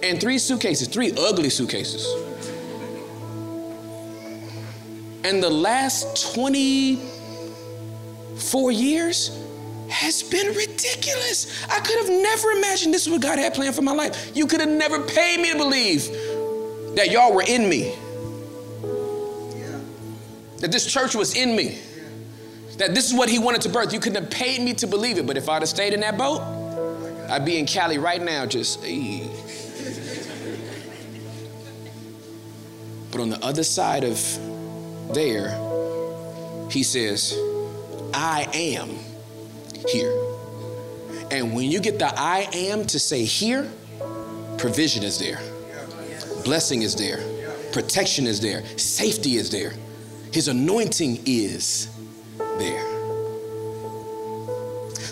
and 0.04 0.20
three 0.20 0.38
suitcases, 0.38 0.88
three 0.88 1.14
ugly 1.18 1.50
suitcases. 1.50 2.06
And 5.24 5.42
the 5.44 5.50
last 5.50 6.34
24 6.34 8.72
years 8.72 9.39
has 9.90 10.24
been 10.24 10.48
ridiculous. 10.56 11.66
I 11.70 11.80
could 11.80 11.98
have 12.00 12.10
never 12.10 12.52
imagined 12.52 12.94
this 12.94 13.06
is 13.06 13.12
what 13.12 13.22
God 13.22 13.40
had 13.40 13.54
planned 13.54 13.76
for 13.76 13.82
my 13.82 13.94
life. 13.94 14.32
You 14.36 14.48
could 14.48 14.60
have 14.60 14.70
never 14.70 15.02
paid 15.02 15.40
me 15.40 15.52
to 15.52 15.58
believe 15.58 16.08
that 16.96 17.10
y'all 17.12 17.34
were 17.34 17.44
in 17.48 17.70
me, 17.70 17.96
that 20.58 20.72
this 20.72 20.86
church 20.92 21.16
was 21.16 21.36
in 21.36 21.56
me, 21.56 21.80
that 22.78 22.94
this 22.96 23.08
is 23.10 23.14
what 23.14 23.30
He 23.30 23.40
wanted 23.40 23.62
to 23.62 23.70
birth. 23.70 23.94
You 23.94 24.00
couldn't 24.00 24.22
have 24.24 24.32
paid 24.32 24.62
me 24.62 24.74
to 24.76 24.88
believe 24.88 25.18
it, 25.18 25.26
but 25.28 25.38
if 25.38 25.50
I'd 25.50 25.62
have 25.62 25.70
stayed 25.70 25.94
in 25.94 26.02
that 26.02 26.18
boat, 26.18 26.42
I'd 27.30 27.46
be 27.46 27.58
in 27.58 27.66
Cali 27.66 27.98
right 27.98 28.22
now, 28.22 28.46
just. 28.46 28.82
But 33.12 33.22
on 33.22 33.30
the 33.30 33.44
other 33.44 33.64
side 33.64 34.04
of 34.04 34.20
there, 35.14 35.50
he 36.70 36.84
says, 36.84 37.34
I 38.14 38.48
am 38.54 38.90
here. 39.88 40.12
And 41.32 41.54
when 41.54 41.70
you 41.72 41.80
get 41.80 42.00
the 42.00 42.12
I 42.18 42.48
am 42.54 42.86
to 42.88 43.00
say 43.00 43.24
here, 43.24 43.70
provision 44.58 45.04
is 45.04 45.20
there, 45.20 45.40
blessing 46.44 46.82
is 46.82 46.96
there, 46.96 47.20
protection 47.72 48.28
is 48.28 48.42
there, 48.42 48.66
safety 48.78 49.38
is 49.38 49.50
there, 49.50 49.74
his 50.34 50.48
anointing 50.48 51.22
is 51.26 51.90
there. 52.58 52.90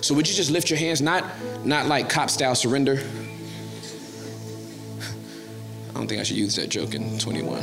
So 0.01 0.15
would 0.15 0.27
you 0.27 0.33
just 0.33 0.51
lift 0.51 0.69
your 0.69 0.79
hands, 0.79 1.01
not, 1.01 1.25
not 1.65 1.87
like 1.87 2.09
cop 2.09 2.29
style 2.29 2.55
surrender? 2.55 3.03
I 5.89 5.93
don't 5.93 6.07
think 6.07 6.21
I 6.21 6.23
should 6.23 6.37
use 6.37 6.55
that 6.55 6.69
joke 6.69 6.93
in 6.93 7.17
21. 7.19 7.61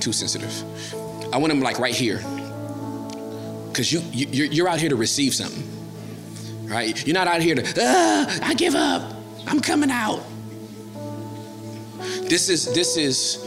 Too 0.00 0.12
sensitive. 0.12 0.52
I 1.32 1.38
want 1.38 1.50
them 1.50 1.60
like 1.60 1.78
right 1.78 1.94
here. 1.94 2.18
Because 3.68 3.90
you, 3.90 4.02
you, 4.12 4.44
you're 4.44 4.68
out 4.68 4.80
here 4.80 4.90
to 4.90 4.96
receive 4.96 5.32
something, 5.32 5.62
right? 6.72 7.06
You're 7.06 7.14
not 7.14 7.28
out 7.28 7.42
here 7.42 7.54
to, 7.54 7.74
ah, 7.80 8.38
I 8.42 8.54
give 8.54 8.74
up. 8.74 9.14
I'm 9.46 9.60
coming 9.60 9.90
out. 9.90 10.24
This 12.22 12.48
is, 12.48 12.72
this 12.74 12.96
is, 12.96 13.46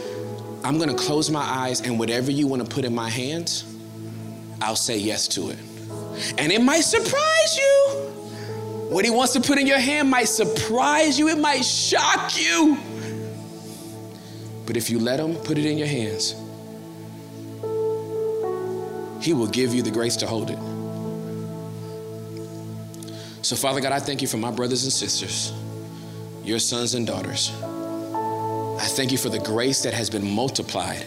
I'm 0.63 0.77
gonna 0.77 0.93
close 0.93 1.31
my 1.31 1.41
eyes 1.41 1.81
and 1.81 1.97
whatever 1.97 2.31
you 2.31 2.45
wanna 2.45 2.65
put 2.65 2.85
in 2.85 2.93
my 2.93 3.09
hands, 3.09 3.63
I'll 4.61 4.75
say 4.75 4.97
yes 4.97 5.27
to 5.29 5.49
it. 5.49 5.57
And 6.37 6.51
it 6.51 6.61
might 6.61 6.81
surprise 6.81 7.57
you. 7.57 8.11
What 8.89 9.03
he 9.03 9.11
wants 9.11 9.33
to 9.33 9.41
put 9.41 9.57
in 9.57 9.65
your 9.65 9.79
hand 9.79 10.09
might 10.09 10.29
surprise 10.29 11.17
you, 11.17 11.27
it 11.29 11.39
might 11.39 11.65
shock 11.65 12.39
you. 12.39 12.77
But 14.65 14.77
if 14.77 14.89
you 14.89 14.99
let 14.99 15.19
Him 15.19 15.35
put 15.35 15.57
it 15.57 15.65
in 15.65 15.77
your 15.77 15.87
hands, 15.87 16.33
He 19.23 19.33
will 19.33 19.47
give 19.47 19.73
you 19.73 19.81
the 19.81 19.91
grace 19.91 20.15
to 20.17 20.27
hold 20.27 20.49
it. 20.49 20.74
So, 23.45 23.55
Father 23.55 23.79
God, 23.79 23.91
I 23.91 23.99
thank 23.99 24.23
you 24.23 24.27
for 24.27 24.37
my 24.37 24.49
brothers 24.49 24.85
and 24.85 24.91
sisters, 24.91 25.53
your 26.43 26.57
sons 26.57 26.95
and 26.95 27.05
daughters. 27.05 27.51
I 27.61 28.87
thank 28.87 29.11
you 29.11 29.19
for 29.19 29.29
the 29.29 29.37
grace 29.37 29.83
that 29.83 29.93
has 29.93 30.09
been 30.09 30.27
multiplied 30.27 31.05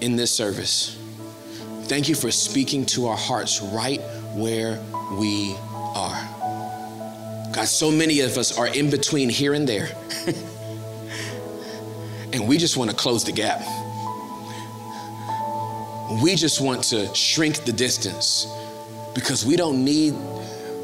in 0.00 0.16
this 0.16 0.30
service. 0.32 0.98
Thank 1.82 2.08
you 2.08 2.14
for 2.14 2.30
speaking 2.30 2.86
to 2.86 3.08
our 3.08 3.16
hearts 3.18 3.60
right 3.60 4.00
where 4.32 4.82
we 5.18 5.54
are. 5.94 6.16
God, 7.52 7.68
so 7.68 7.90
many 7.90 8.20
of 8.20 8.38
us 8.38 8.56
are 8.56 8.68
in 8.68 8.88
between 8.88 9.28
here 9.28 9.52
and 9.52 9.68
there. 9.68 9.90
and 12.32 12.48
we 12.48 12.56
just 12.56 12.78
want 12.78 12.90
to 12.90 12.96
close 12.96 13.22
the 13.22 13.32
gap. 13.32 13.60
We 16.22 16.36
just 16.36 16.62
want 16.62 16.84
to 16.84 17.14
shrink 17.14 17.64
the 17.66 17.72
distance 17.72 18.46
because 19.14 19.44
we 19.44 19.56
don't 19.56 19.84
need 19.84 20.14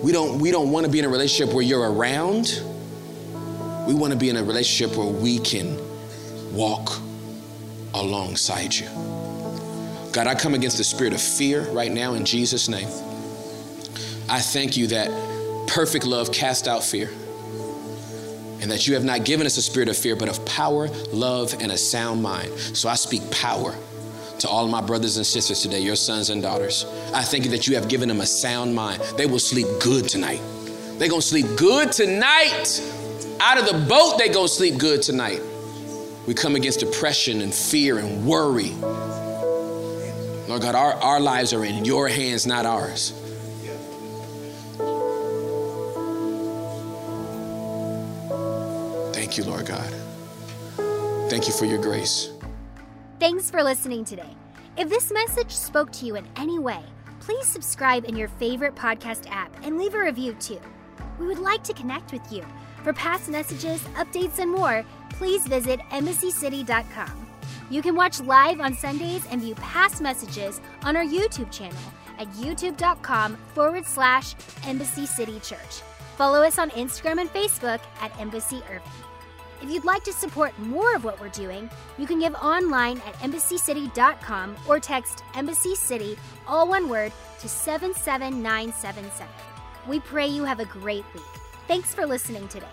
we 0.02 0.12
don't 0.12 0.38
we 0.38 0.50
don't 0.50 0.70
want 0.70 0.86
to 0.86 0.92
be 0.92 0.98
in 0.98 1.04
a 1.04 1.08
relationship 1.08 1.54
where 1.54 1.64
you're 1.64 1.92
around. 1.92 2.62
We 3.86 3.94
want 3.94 4.12
to 4.12 4.18
be 4.18 4.30
in 4.30 4.36
a 4.36 4.44
relationship 4.44 4.96
where 4.96 5.06
we 5.06 5.38
can 5.38 5.78
walk 6.52 7.00
alongside 7.94 8.74
you. 8.74 8.86
God, 10.12 10.26
I 10.26 10.34
come 10.34 10.54
against 10.54 10.78
the 10.78 10.84
spirit 10.84 11.12
of 11.12 11.20
fear 11.20 11.62
right 11.70 11.90
now 11.90 12.14
in 12.14 12.24
Jesus' 12.24 12.68
name. 12.68 12.88
I 14.28 14.40
thank 14.40 14.76
you 14.76 14.88
that 14.88 15.10
perfect 15.68 16.06
love 16.06 16.32
casts 16.32 16.66
out 16.66 16.82
fear. 16.82 17.10
And 18.60 18.70
that 18.70 18.86
you 18.86 18.94
have 18.94 19.04
not 19.04 19.24
given 19.24 19.46
us 19.46 19.56
a 19.56 19.62
spirit 19.62 19.88
of 19.88 19.96
fear, 19.96 20.14
but 20.14 20.28
of 20.28 20.44
power, 20.44 20.88
love, 21.12 21.54
and 21.60 21.72
a 21.72 21.78
sound 21.78 22.22
mind. 22.22 22.52
So 22.58 22.90
I 22.90 22.94
speak 22.94 23.28
power 23.30 23.74
to 24.40 24.48
all 24.48 24.66
my 24.68 24.80
brothers 24.80 25.16
and 25.16 25.26
sisters 25.26 25.60
today, 25.60 25.80
your 25.80 25.96
sons 25.96 26.30
and 26.30 26.42
daughters. 26.42 26.84
I 27.14 27.22
thank 27.22 27.44
you 27.44 27.50
that 27.50 27.66
you 27.66 27.74
have 27.74 27.88
given 27.88 28.08
them 28.08 28.20
a 28.20 28.26
sound 28.26 28.74
mind. 28.74 29.02
They 29.16 29.26
will 29.26 29.38
sleep 29.38 29.66
good 29.80 30.08
tonight. 30.08 30.40
They're 30.98 31.08
gonna 31.08 31.22
sleep 31.22 31.46
good 31.56 31.92
tonight. 31.92 32.82
Out 33.40 33.58
of 33.58 33.66
the 33.66 33.86
boat, 33.88 34.18
they 34.18 34.28
gonna 34.28 34.48
sleep 34.48 34.78
good 34.78 35.02
tonight. 35.02 35.40
We 36.26 36.34
come 36.34 36.56
against 36.56 36.80
depression 36.80 37.40
and 37.40 37.54
fear 37.54 37.98
and 37.98 38.26
worry. 38.26 38.70
Lord 40.48 40.62
God, 40.62 40.74
our, 40.74 40.94
our 40.94 41.20
lives 41.20 41.52
are 41.52 41.64
in 41.64 41.84
your 41.84 42.08
hands, 42.08 42.46
not 42.46 42.66
ours. 42.66 43.12
Thank 49.14 49.38
you, 49.38 49.44
Lord 49.44 49.66
God. 49.66 49.94
Thank 51.30 51.46
you 51.46 51.52
for 51.52 51.64
your 51.64 51.80
grace. 51.80 52.30
Thanks 53.20 53.50
for 53.50 53.62
listening 53.62 54.06
today. 54.06 54.34
If 54.78 54.88
this 54.88 55.12
message 55.12 55.54
spoke 55.54 55.92
to 55.92 56.06
you 56.06 56.16
in 56.16 56.26
any 56.36 56.58
way, 56.58 56.82
please 57.20 57.46
subscribe 57.46 58.06
in 58.06 58.16
your 58.16 58.28
favorite 58.28 58.74
podcast 58.74 59.30
app 59.30 59.54
and 59.62 59.76
leave 59.76 59.94
a 59.94 59.98
review 59.98 60.32
too. 60.40 60.58
We 61.18 61.26
would 61.26 61.38
like 61.38 61.62
to 61.64 61.74
connect 61.74 62.12
with 62.12 62.32
you. 62.32 62.42
For 62.82 62.94
past 62.94 63.28
messages, 63.28 63.82
updates, 63.94 64.38
and 64.38 64.50
more, 64.50 64.86
please 65.10 65.46
visit 65.46 65.80
embassycity.com. 65.90 67.26
You 67.68 67.82
can 67.82 67.94
watch 67.94 68.22
live 68.22 68.58
on 68.58 68.72
Sundays 68.72 69.26
and 69.30 69.42
view 69.42 69.54
past 69.56 70.00
messages 70.00 70.58
on 70.82 70.96
our 70.96 71.04
YouTube 71.04 71.52
channel 71.52 71.76
at 72.18 72.26
youtube.com 72.32 73.36
forward 73.54 73.84
slash 73.84 74.34
Embassy 74.64 75.04
City 75.04 75.38
Church. 75.40 75.82
Follow 76.16 76.40
us 76.40 76.58
on 76.58 76.70
Instagram 76.70 77.20
and 77.20 77.30
Facebook 77.30 77.80
at 78.00 78.18
Embassy 78.18 78.62
Irving. 78.70 78.99
If 79.62 79.70
you'd 79.70 79.84
like 79.84 80.02
to 80.04 80.12
support 80.12 80.58
more 80.58 80.94
of 80.94 81.04
what 81.04 81.20
we're 81.20 81.28
doing, 81.28 81.68
you 81.98 82.06
can 82.06 82.18
give 82.18 82.34
online 82.34 82.98
at 83.06 83.14
embassycity.com 83.20 84.56
or 84.66 84.80
text 84.80 85.22
Embassy 85.34 85.74
City, 85.74 86.16
all 86.46 86.66
one 86.66 86.88
word, 86.88 87.12
to 87.40 87.48
77977. 87.48 89.28
We 89.86 90.00
pray 90.00 90.26
you 90.26 90.44
have 90.44 90.60
a 90.60 90.64
great 90.64 91.04
week. 91.14 91.22
Thanks 91.68 91.94
for 91.94 92.06
listening 92.06 92.48
today. 92.48 92.66